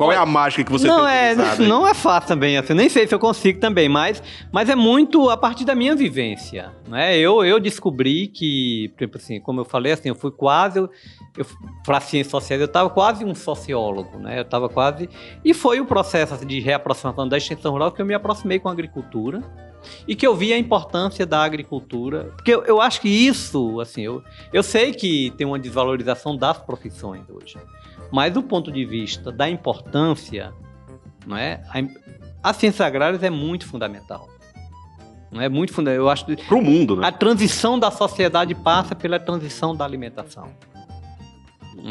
Qual 0.00 0.10
é 0.10 0.16
a 0.16 0.24
mágica 0.24 0.64
que 0.64 0.72
você 0.72 0.86
não 0.86 1.04
tem 1.04 1.14
é 1.14 1.34
Não 1.60 1.86
é 1.86 1.92
fácil 1.92 2.28
também, 2.28 2.56
assim, 2.56 2.72
nem 2.72 2.88
sei 2.88 3.06
se 3.06 3.14
eu 3.14 3.18
consigo 3.18 3.60
também, 3.60 3.86
mas, 3.86 4.22
mas 4.50 4.70
é 4.70 4.74
muito 4.74 5.28
a 5.28 5.36
partir 5.36 5.66
da 5.66 5.74
minha 5.74 5.94
vivência. 5.94 6.72
Né? 6.88 7.18
Eu, 7.18 7.44
eu 7.44 7.60
descobri 7.60 8.26
que, 8.26 8.88
por 8.96 9.02
exemplo, 9.04 9.20
assim, 9.20 9.40
como 9.40 9.60
eu 9.60 9.64
falei, 9.66 9.92
assim, 9.92 10.08
eu 10.08 10.14
fui 10.14 10.30
quase, 10.30 10.78
eu, 10.78 10.90
eu 11.36 11.44
para 11.84 12.00
ciências 12.00 12.30
sociais, 12.30 12.62
eu 12.62 12.66
estava 12.66 12.88
quase 12.88 13.26
um 13.26 13.34
sociólogo, 13.34 14.16
né? 14.16 14.38
Eu 14.38 14.42
estava 14.42 14.70
quase. 14.70 15.06
E 15.44 15.52
foi 15.52 15.80
o 15.80 15.84
processo 15.84 16.32
assim, 16.32 16.46
de 16.46 16.60
reaproximação 16.60 17.28
da 17.28 17.36
extensão 17.36 17.70
rural 17.70 17.92
que 17.92 18.00
eu 18.00 18.06
me 18.06 18.14
aproximei 18.14 18.58
com 18.58 18.70
a 18.70 18.72
agricultura 18.72 19.42
e 20.08 20.16
que 20.16 20.26
eu 20.26 20.34
vi 20.34 20.50
a 20.52 20.58
importância 20.58 21.26
da 21.26 21.44
agricultura, 21.44 22.32
porque 22.36 22.54
eu, 22.54 22.64
eu 22.64 22.80
acho 22.80 23.02
que 23.02 23.08
isso, 23.08 23.80
assim, 23.80 24.02
eu, 24.02 24.22
eu 24.50 24.62
sei 24.62 24.92
que 24.92 25.30
tem 25.36 25.46
uma 25.46 25.58
desvalorização 25.58 26.36
das 26.36 26.58
profissões 26.58 27.22
hoje, 27.28 27.58
mas 28.10 28.32
do 28.32 28.42
ponto 28.42 28.70
de 28.70 28.84
vista 28.84 29.30
da 29.30 29.48
importância, 29.48 30.52
não 31.26 31.36
é? 31.36 31.62
A, 31.68 32.50
a 32.50 32.52
ciência 32.52 32.84
agrária 32.86 33.18
é 33.20 33.30
muito 33.30 33.66
fundamental. 33.66 34.28
Não 35.30 35.40
é 35.40 35.48
muito 35.48 35.72
fundamental. 35.72 36.04
Eu 36.04 36.10
acho 36.10 36.24
para 36.24 36.56
o 36.56 36.62
mundo, 36.62 36.96
né? 36.96 37.06
A 37.06 37.12
transição 37.12 37.78
da 37.78 37.90
sociedade 37.90 38.54
passa 38.54 38.94
pela 38.94 39.18
transição 39.18 39.74
da 39.74 39.84
alimentação. 39.84 40.48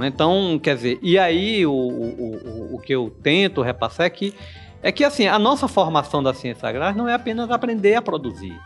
Então, 0.04 0.60
quer 0.62 0.76
dizer, 0.76 1.00
e 1.02 1.18
aí 1.18 1.66
o, 1.66 1.72
o, 1.72 2.72
o, 2.74 2.76
o 2.76 2.80
que 2.80 2.94
eu 2.94 3.10
tento 3.24 3.62
repassar 3.62 4.06
é 4.06 4.10
que 4.10 4.36
é 4.82 4.92
que 4.92 5.04
assim, 5.04 5.28
a 5.28 5.38
nossa 5.38 5.68
formação 5.68 6.24
da 6.24 6.34
ciência 6.34 6.68
agrária 6.68 6.96
não 6.96 7.08
é 7.08 7.14
apenas 7.14 7.52
aprender 7.52 7.96
a 7.96 8.02
produzir. 8.02 8.58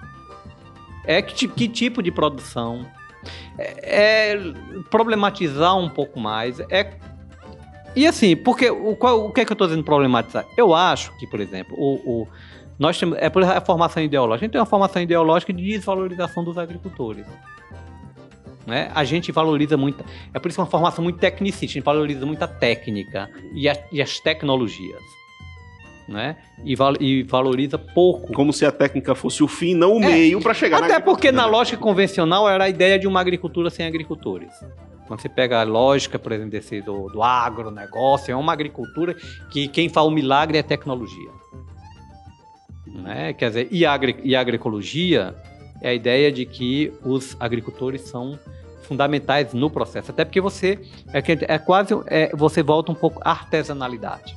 É 1.06 1.22
que, 1.22 1.47
que 1.47 1.68
tipo 1.68 2.04
de 2.04 2.12
produção, 2.12 2.86
é, 3.58 4.34
é 4.34 4.54
problematizar 4.89 5.76
um 5.78 5.89
pouco 5.89 6.20
mais. 6.20 6.60
É 6.70 6.84
e 7.96 8.08
assim, 8.08 8.36
porque 8.36 8.70
o, 8.70 8.96
qual, 8.96 9.28
o 9.28 9.32
que 9.32 9.41
é 9.41 9.46
que 9.46 9.52
eu 9.52 9.56
estou 9.56 9.68
dizendo 9.68 9.84
problematizar? 9.84 10.46
Eu 10.58 10.74
acho 10.74 11.16
que, 11.18 11.28
por 11.28 11.39
exemplo, 11.39 11.76
o, 11.78 12.22
o 12.22 12.28
nós 12.78 12.98
temos 12.98 13.18
é 13.20 13.30
por 13.30 13.44
a 13.44 13.62
formação 13.62 14.02
ideológica. 14.02 14.44
A 14.44 14.46
gente 14.46 14.52
tem 14.52 14.62
uma 14.62 14.66
formação 14.66 15.02
ideológica 15.02 15.54
de 15.54 15.64
desvalorização 15.64 16.44
dos 16.44 16.58
agricultores. 16.58 17.26
Né? 18.66 18.89
A 18.96 19.04
gente 19.04 19.32
valoriza 19.32 19.78
muito. 19.78 20.04
É 20.34 20.39
por 20.39 20.50
isso 20.50 20.60
uma 20.60 20.68
formação 20.68 21.04
muito 21.04 21.20
tecnicista. 21.20 21.66
A 21.66 21.68
gente 21.68 21.84
valoriza 21.84 22.26
muito 22.26 22.41
a 22.41 22.48
técnica 22.48 23.30
e, 23.54 23.70
a, 23.70 23.78
e 23.91 24.02
as 24.02 24.20
tecnologias. 24.20 25.02
Né? 26.08 26.36
E, 26.66 26.76
val, 26.76 26.94
e, 27.00 27.24
valoriza 27.24 27.78
pouco. 27.78 28.34
Como 28.34 28.52
se 28.52 28.66
a 28.66 28.72
técnica 28.72 29.16
fosse 29.16 29.44
o 29.44 29.48
fim, 29.48 29.74
não 29.74 29.98
o 29.98 30.04
é, 30.04 30.08
meio 30.08 30.41
para 30.41 30.54
chegar 30.54 30.84
Até 30.84 31.00
porque 31.00 31.32
na 31.32 31.46
lógica 31.46 31.78
convencional 31.78 32.50
era 32.50 32.66
a 32.66 32.70
ideia 32.70 33.00
de 33.00 33.08
uma 33.08 33.22
agricultura 33.22 33.70
sem 33.70 33.86
agricultores. 33.86 34.54
Quando 35.08 35.22
você 35.22 35.30
pega 35.30 35.60
a 35.60 35.64
lógica, 35.64 36.18
por 36.18 36.32
exemplo, 36.32 36.51
desse, 36.51 36.82
do, 36.82 37.10
do 37.10 37.22
agronegócio, 37.22 38.32
é 38.32 38.36
uma 38.36 38.54
agricultura 38.54 39.16
que 39.49 39.68
quem 39.68 39.89
faz 39.89 40.08
o 40.08 40.12
milagre 40.12 40.58
é 40.58 40.64
tecnologia. 40.64 41.30
Né? 42.88 43.34
Quer 43.34 43.49
dizer, 43.49 43.68
e 43.72 43.86
a, 43.86 43.99
e 44.24 44.36
a 44.36 44.41
agroecologia 44.41 45.36
é 45.82 45.89
a 45.89 45.93
ideia 45.93 46.32
de 46.32 46.45
que 46.45 46.93
os 47.04 47.36
agricultores 47.39 48.01
são 48.01 48.39
fundamentais 48.84 49.54
no 49.54 49.70
processo. 49.70 50.12
Até 50.12 50.24
porque 50.24 50.39
você 50.39 50.80
é, 51.14 51.54
é 51.54 51.58
quase 51.58 51.93
é, 52.08 52.34
você 52.36 52.62
volta 52.62 52.91
um 52.91 52.95
pouco 52.95 53.22
à 53.24 53.32
artesanalidade. 53.32 54.36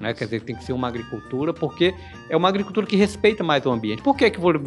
Né? 0.00 0.14
Quer 0.14 0.24
dizer, 0.24 0.40
tem 0.40 0.56
que 0.56 0.64
ser 0.64 0.72
uma 0.72 0.88
agricultura, 0.88 1.52
porque 1.52 1.94
é 2.28 2.36
uma 2.36 2.48
agricultura 2.48 2.86
que 2.86 2.96
respeita 2.96 3.42
mais 3.42 3.64
o 3.66 3.70
ambiente. 3.70 4.02
Por 4.02 4.16
que, 4.16 4.30
que 4.30 4.40
por 4.40 4.60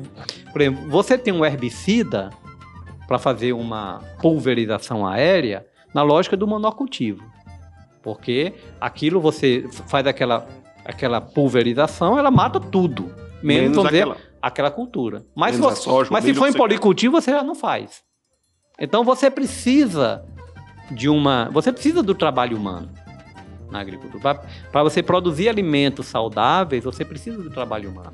exemplo, 0.59 0.89
você 0.89 1.17
tem 1.17 1.33
um 1.33 1.45
herbicida 1.45 2.29
para 3.09 3.17
fazer 3.17 3.53
uma 3.53 4.03
pulverização 4.21 5.05
aérea 5.05 5.65
na 5.95 6.03
lógica 6.03 6.37
do 6.37 6.45
monocultivo. 6.45 7.23
Porque 8.03 8.53
aquilo 8.79 9.19
você 9.19 9.67
faz 9.87 10.05
aquela, 10.05 10.47
aquela 10.85 11.19
pulverização, 11.19 12.19
ela 12.19 12.29
mata 12.29 12.59
tudo. 12.59 13.11
Menos, 13.41 13.71
menos 13.71 13.85
dizer, 13.85 14.01
aquela... 14.03 14.17
aquela 14.39 14.69
cultura. 14.69 15.25
Mas, 15.35 15.55
se, 15.55 15.61
você, 15.61 15.81
soja, 15.81 16.11
mas 16.11 16.23
se 16.23 16.35
for 16.35 16.47
em 16.47 16.53
policultivo, 16.53 17.19
você 17.19 17.31
já 17.31 17.41
não 17.41 17.55
faz. 17.55 18.03
Então 18.79 19.03
você 19.03 19.31
precisa 19.31 20.23
de 20.91 21.09
uma. 21.09 21.49
Você 21.51 21.73
precisa 21.73 22.03
do 22.03 22.13
trabalho 22.13 22.55
humano 22.55 22.91
na 23.71 23.79
agricultura. 23.79 24.39
Para 24.71 24.83
você 24.83 25.01
produzir 25.01 25.49
alimentos 25.49 26.05
saudáveis, 26.05 26.83
você 26.83 27.03
precisa 27.03 27.41
do 27.41 27.49
trabalho 27.49 27.89
humano. 27.89 28.13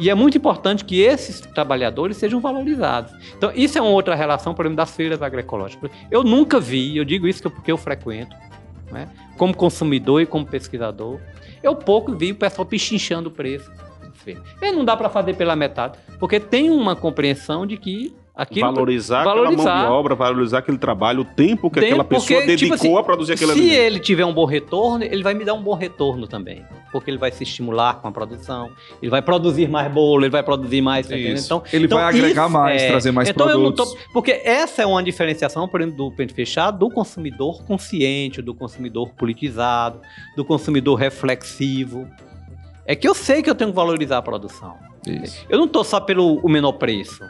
E 0.00 0.08
é 0.08 0.14
muito 0.14 0.38
importante 0.38 0.82
que 0.82 0.98
esses 0.98 1.40
trabalhadores 1.40 2.16
sejam 2.16 2.40
valorizados. 2.40 3.12
Então, 3.36 3.52
isso 3.54 3.76
é 3.76 3.82
uma 3.82 3.90
outra 3.90 4.14
relação, 4.14 4.54
por 4.54 4.64
exemplo, 4.64 4.78
das 4.78 4.96
feiras 4.96 5.20
agroecológicas. 5.20 5.90
Eu 6.10 6.24
nunca 6.24 6.58
vi, 6.58 6.96
eu 6.96 7.04
digo 7.04 7.28
isso 7.28 7.42
porque 7.50 7.70
eu 7.70 7.76
frequento, 7.76 8.34
né? 8.90 9.08
como 9.36 9.54
consumidor 9.54 10.22
e 10.22 10.26
como 10.26 10.46
pesquisador, 10.46 11.20
eu 11.62 11.76
pouco 11.76 12.14
vi 12.14 12.32
o 12.32 12.34
pessoal 12.34 12.64
pichinchando 12.64 13.28
o 13.28 13.32
preço. 13.32 13.70
E 14.62 14.72
não 14.72 14.84
dá 14.84 14.96
para 14.96 15.08
fazer 15.08 15.34
pela 15.34 15.54
metade, 15.54 15.98
porque 16.18 16.40
tem 16.40 16.70
uma 16.70 16.96
compreensão 16.96 17.66
de 17.66 17.76
que 17.76 18.14
Aquilo, 18.40 18.72
valorizar, 18.72 19.22
valorizar 19.22 19.60
aquela 19.60 19.74
mão 19.74 19.84
de 19.84 19.92
obra, 19.92 20.14
valorizar 20.14 20.58
aquele 20.60 20.78
trabalho, 20.78 21.20
o 21.20 21.24
tempo 21.26 21.70
que 21.70 21.78
tempo, 21.78 21.92
aquela 21.92 22.04
pessoa 22.04 22.38
porque, 22.38 22.46
dedicou 22.46 22.78
tipo 22.78 22.88
assim, 22.88 22.98
a 22.98 23.02
produzir 23.02 23.32
aquele 23.34 23.52
se 23.52 23.58
alimento. 23.58 23.74
Se 23.74 23.78
ele 23.78 23.98
tiver 24.00 24.24
um 24.24 24.32
bom 24.32 24.46
retorno, 24.46 25.04
ele 25.04 25.22
vai 25.22 25.34
me 25.34 25.44
dar 25.44 25.52
um 25.52 25.62
bom 25.62 25.74
retorno 25.74 26.26
também. 26.26 26.64
Porque 26.90 27.10
ele 27.10 27.18
vai 27.18 27.30
se 27.30 27.42
estimular 27.42 28.00
com 28.00 28.08
a 28.08 28.10
produção, 28.10 28.70
ele 29.02 29.10
vai 29.10 29.20
produzir 29.20 29.68
mais 29.68 29.92
bolo, 29.92 30.24
ele 30.24 30.30
vai 30.30 30.42
produzir 30.42 30.80
mais. 30.80 31.06
Tá 31.06 31.18
então, 31.18 31.62
ele 31.70 31.84
então, 31.84 31.98
vai 31.98 32.06
agregar 32.08 32.44
isso, 32.44 32.50
mais, 32.50 32.82
é, 32.82 32.88
trazer 32.88 33.12
mais 33.12 33.28
então 33.28 33.46
produtos. 33.46 33.92
Tô, 33.92 33.98
porque 34.10 34.30
essa 34.42 34.80
é 34.80 34.86
uma 34.86 35.02
diferenciação, 35.02 35.68
por 35.68 35.82
exemplo, 35.82 35.98
do 35.98 36.16
pente 36.16 36.32
fechado, 36.32 36.78
do 36.78 36.88
consumidor 36.88 37.62
consciente, 37.64 38.40
do 38.40 38.54
consumidor 38.54 39.10
politizado, 39.10 40.00
do 40.34 40.46
consumidor 40.46 40.94
reflexivo. 40.94 42.08
É 42.86 42.96
que 42.96 43.06
eu 43.06 43.14
sei 43.14 43.42
que 43.42 43.50
eu 43.50 43.54
tenho 43.54 43.68
que 43.68 43.76
valorizar 43.76 44.16
a 44.16 44.22
produção. 44.22 44.76
Isso. 45.06 45.44
Eu 45.46 45.58
não 45.58 45.66
estou 45.66 45.84
só 45.84 46.00
pelo 46.00 46.36
o 46.36 46.48
menor 46.48 46.72
preço. 46.72 47.22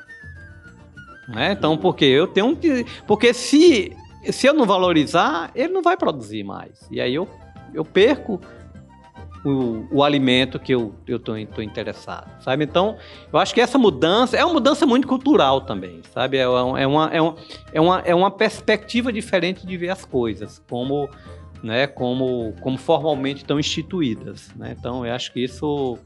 Né? 1.31 1.53
Então, 1.53 1.76
porque 1.76 2.05
eu 2.05 2.26
tenho 2.26 2.57
que. 2.57 2.85
Porque 3.07 3.33
se, 3.33 3.97
se 4.31 4.47
eu 4.47 4.55
não 4.55 4.66
valorizar, 4.66 5.51
ele 5.55 5.72
não 5.72 5.83
vai 5.83 5.97
produzir 5.97 6.43
mais. 6.43 6.87
E 6.91 7.01
aí 7.01 7.14
eu, 7.14 7.28
eu 7.72 7.85
perco 7.85 8.41
o, 9.45 9.87
o 9.91 10.03
alimento 10.03 10.59
que 10.59 10.74
eu 10.74 10.93
estou 11.07 11.39
interessado, 11.39 12.28
sabe? 12.43 12.64
Então, 12.64 12.97
eu 13.33 13.39
acho 13.39 13.55
que 13.55 13.61
essa 13.61 13.78
mudança 13.78 14.37
é 14.37 14.45
uma 14.45 14.55
mudança 14.55 14.85
muito 14.85 15.07
cultural 15.07 15.61
também, 15.61 16.03
sabe? 16.12 16.37
É, 16.37 16.49
uma, 16.49 16.81
é, 16.81 16.87
uma, 16.87 17.11
é, 17.12 17.18
é, 17.72 17.81
uma, 17.81 18.01
é 18.01 18.14
uma 18.14 18.31
perspectiva 18.31 19.12
diferente 19.12 19.66
de 19.66 19.76
ver 19.76 19.91
as 19.91 20.05
coisas, 20.05 20.61
como, 20.68 21.09
né, 21.62 21.87
como, 21.87 22.55
como 22.61 22.76
formalmente 22.76 23.43
estão 23.43 23.59
instituídas. 23.59 24.51
Né? 24.57 24.74
Então, 24.78 25.07
eu 25.07 25.14
acho 25.14 25.33
que 25.33 25.45
isso 25.45 25.97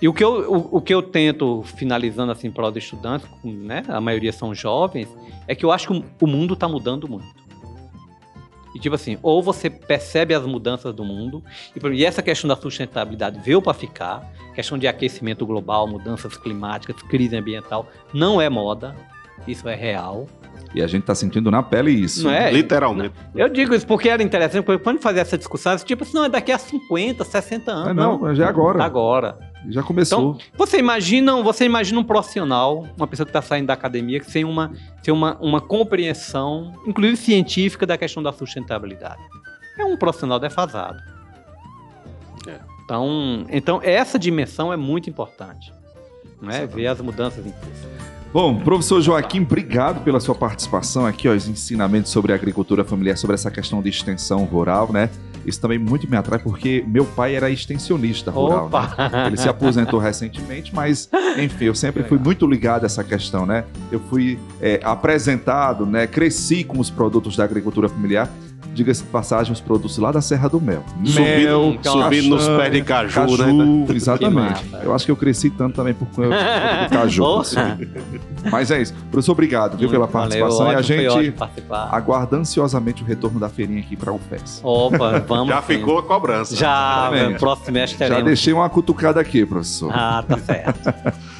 e 0.00 0.08
o 0.08 0.14
que 0.14 0.24
eu, 0.24 0.50
o, 0.50 0.78
o 0.78 0.80
que 0.80 0.94
eu 0.94 1.02
tento, 1.02 1.62
finalizando 1.62 2.32
assim 2.32 2.50
para 2.50 2.68
os 2.68 2.76
estudantes, 2.76 3.28
né, 3.44 3.82
a 3.88 4.00
maioria 4.00 4.32
são 4.32 4.54
jovens, 4.54 5.08
é 5.46 5.54
que 5.54 5.64
eu 5.64 5.70
acho 5.70 5.88
que 5.88 6.04
o 6.20 6.26
mundo 6.26 6.54
está 6.54 6.66
mudando 6.66 7.06
muito. 7.06 7.28
E 8.74 8.78
tipo 8.78 8.94
assim, 8.94 9.18
ou 9.22 9.42
você 9.42 9.68
percebe 9.68 10.32
as 10.32 10.46
mudanças 10.46 10.94
do 10.94 11.04
mundo, 11.04 11.42
e, 11.76 11.86
e 11.88 12.04
essa 12.04 12.22
questão 12.22 12.48
da 12.48 12.56
sustentabilidade 12.56 13.40
veio 13.40 13.60
para 13.60 13.74
ficar, 13.74 14.32
questão 14.54 14.78
de 14.78 14.86
aquecimento 14.86 15.44
global, 15.44 15.86
mudanças 15.86 16.36
climáticas, 16.36 17.02
crise 17.02 17.36
ambiental, 17.36 17.86
não 18.14 18.40
é 18.40 18.48
moda, 18.48 18.94
isso 19.46 19.68
é 19.68 19.74
real. 19.74 20.26
E 20.74 20.80
a 20.82 20.86
gente 20.86 21.02
está 21.02 21.14
sentindo 21.14 21.50
na 21.50 21.62
pele 21.62 21.90
isso. 21.90 22.24
Não 22.24 22.30
é? 22.30 22.50
Literalmente. 22.50 23.12
Eu 23.34 23.48
digo 23.48 23.74
isso 23.74 23.86
porque 23.86 24.08
era 24.08 24.22
interessante, 24.22 24.64
porque 24.64 24.82
quando 24.82 25.00
fazia 25.00 25.22
essa 25.22 25.36
discussão, 25.36 25.76
tipo 25.78 26.04
assim, 26.04 26.14
não, 26.14 26.24
é 26.24 26.28
daqui 26.28 26.52
a 26.52 26.58
50, 26.58 27.24
60 27.24 27.72
anos. 27.72 27.88
É, 27.88 27.94
não, 27.94 28.18
não, 28.18 28.34
já 28.34 28.46
é 28.46 28.48
agora. 28.48 28.84
Agora. 28.84 29.49
Já 29.68 29.82
começou. 29.82 30.36
Então, 30.36 30.48
você 30.56 30.78
imagina, 30.78 31.42
você 31.42 31.64
imagina 31.64 32.00
um 32.00 32.04
profissional, 32.04 32.86
uma 32.96 33.06
pessoa 33.06 33.26
que 33.26 33.30
está 33.30 33.42
saindo 33.42 33.66
da 33.66 33.74
academia, 33.74 34.20
que 34.20 34.30
tem 34.30 34.44
uma, 34.44 34.72
tem 35.02 35.12
uma, 35.12 35.36
uma 35.40 35.60
compreensão, 35.60 36.72
inclusive 36.86 37.16
científica, 37.16 37.86
da 37.86 37.98
questão 37.98 38.22
da 38.22 38.32
sustentabilidade. 38.32 39.20
É 39.78 39.84
um 39.84 39.96
profissional 39.96 40.38
defasado. 40.38 40.98
É. 42.46 42.58
Então, 42.84 43.46
então, 43.50 43.80
essa 43.82 44.18
dimensão 44.18 44.72
é 44.72 44.76
muito 44.76 45.10
importante. 45.10 45.72
Né? 46.40 46.66
Ver 46.66 46.86
as 46.86 47.00
mudanças 47.00 47.44
em 47.44 47.50
curso. 47.50 47.88
Bom, 48.32 48.60
professor 48.60 49.02
Joaquim, 49.02 49.42
obrigado 49.42 50.04
pela 50.04 50.20
sua 50.20 50.36
participação 50.36 51.04
aqui, 51.04 51.28
ó, 51.28 51.34
os 51.34 51.48
ensinamentos 51.48 52.12
sobre 52.12 52.32
agricultura 52.32 52.84
familiar, 52.84 53.16
sobre 53.18 53.34
essa 53.34 53.50
questão 53.50 53.82
de 53.82 53.88
extensão 53.88 54.44
rural, 54.44 54.92
né? 54.92 55.10
Isso 55.50 55.60
também 55.60 55.78
muito 55.78 56.08
me 56.08 56.16
atrai 56.16 56.38
porque 56.38 56.82
meu 56.86 57.04
pai 57.04 57.34
era 57.34 57.50
extensionista 57.50 58.30
rural. 58.30 58.70
Né? 58.70 59.26
Ele 59.26 59.36
se 59.36 59.48
aposentou 59.48 60.00
recentemente, 60.00 60.74
mas 60.74 61.08
enfim, 61.36 61.66
eu 61.66 61.74
sempre 61.74 62.02
fui 62.04 62.18
muito 62.18 62.46
ligado 62.46 62.84
a 62.84 62.86
essa 62.86 63.04
questão, 63.04 63.44
né? 63.44 63.64
Eu 63.90 64.00
fui 64.00 64.38
é, 64.60 64.80
apresentado, 64.82 65.84
né? 65.84 66.06
Cresci 66.06 66.64
com 66.64 66.78
os 66.78 66.88
produtos 66.88 67.36
da 67.36 67.44
agricultura 67.44 67.88
familiar 67.88 68.30
diga-se 68.74 69.02
de 69.02 69.08
passagem, 69.08 69.52
os 69.52 69.60
produtos 69.60 69.98
lá 69.98 70.12
da 70.12 70.20
Serra 70.20 70.48
do 70.48 70.60
Mel. 70.60 70.84
Mel, 70.96 71.78
subindo, 71.82 71.90
subindo 71.90 72.28
nos 72.28 72.48
pés 72.48 72.72
de 72.72 72.82
caju, 72.82 73.14
caju 73.14 73.36
né? 73.36 73.86
Exatamente. 73.94 74.64
Eu 74.82 74.94
acho 74.94 75.04
que 75.04 75.10
eu 75.10 75.16
cresci 75.16 75.50
tanto 75.50 75.76
também 75.76 75.94
por 75.94 76.06
conta 76.08 76.28
do 76.28 76.90
caju. 76.90 77.42
Mas 78.50 78.70
é 78.70 78.80
isso. 78.80 78.94
Professor, 79.10 79.32
obrigado 79.32 79.76
viu, 79.76 79.90
pela 79.90 80.08
participação 80.08 80.58
Valeu, 80.58 80.78
ótimo, 80.78 81.00
e 81.00 81.06
a 81.06 81.10
gente 81.10 81.34
aguarda 81.70 82.36
ansiosamente 82.36 83.02
o 83.02 83.06
retorno 83.06 83.38
da 83.38 83.48
feirinha 83.48 83.80
aqui 83.80 83.96
para 83.96 84.12
o 84.12 84.18
FES. 84.18 84.60
Opa, 84.62 85.18
vamos. 85.26 85.48
Já 85.48 85.62
sim. 85.62 85.74
ficou 85.74 85.98
a 85.98 86.02
cobrança. 86.02 86.56
Já, 86.56 87.10
próximo 87.38 87.72
teremos. 87.72 87.98
Já 87.98 88.20
deixei 88.20 88.52
uma 88.52 88.68
cutucada 88.68 89.20
aqui, 89.20 89.44
professor. 89.44 89.90
Ah, 89.92 90.24
tá 90.26 90.38
certo. 90.38 90.94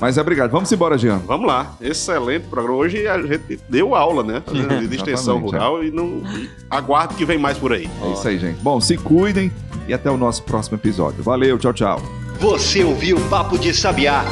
Mas 0.00 0.18
é 0.18 0.20
obrigado. 0.20 0.50
Vamos 0.50 0.70
embora, 0.72 0.96
Jean. 0.96 1.18
Vamos 1.18 1.46
lá. 1.46 1.74
Excelente 1.80 2.46
programa. 2.46 2.78
Hoje 2.78 3.06
a 3.06 3.20
gente 3.20 3.60
deu 3.68 3.94
aula, 3.94 4.22
né? 4.22 4.42
De 4.88 4.96
extensão 4.96 5.38
rural 5.38 5.82
é. 5.82 5.86
e 5.86 5.90
não 5.90 6.22
e 6.34 6.48
aguardo 6.70 7.14
que 7.14 7.24
vem 7.24 7.38
mais 7.38 7.58
por 7.58 7.72
aí. 7.72 7.88
É 8.02 8.12
isso 8.12 8.26
aí, 8.26 8.38
gente. 8.38 8.60
Bom, 8.60 8.80
se 8.80 8.96
cuidem 8.96 9.52
e 9.86 9.94
até 9.94 10.10
o 10.10 10.16
nosso 10.16 10.42
próximo 10.42 10.76
episódio. 10.76 11.22
Valeu, 11.22 11.58
tchau, 11.58 11.72
tchau. 11.72 12.02
Você 12.38 12.82
ouviu 12.82 13.18
o 13.18 13.28
Papo 13.28 13.58
de 13.58 13.74
Sabiá. 13.74 14.24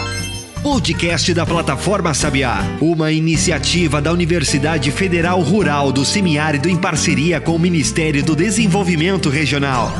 Podcast 0.62 1.32
da 1.34 1.46
plataforma 1.46 2.12
Sabiá, 2.12 2.58
uma 2.80 3.12
iniciativa 3.12 4.00
da 4.00 4.12
Universidade 4.12 4.90
Federal 4.90 5.40
Rural 5.40 5.92
do 5.92 6.04
Semiárido 6.04 6.68
em 6.68 6.76
parceria 6.76 7.40
com 7.40 7.54
o 7.54 7.58
Ministério 7.58 8.24
do 8.24 8.34
Desenvolvimento 8.34 9.28
Regional. 9.28 9.92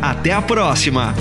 Até 0.00 0.32
a 0.32 0.40
próxima! 0.40 1.14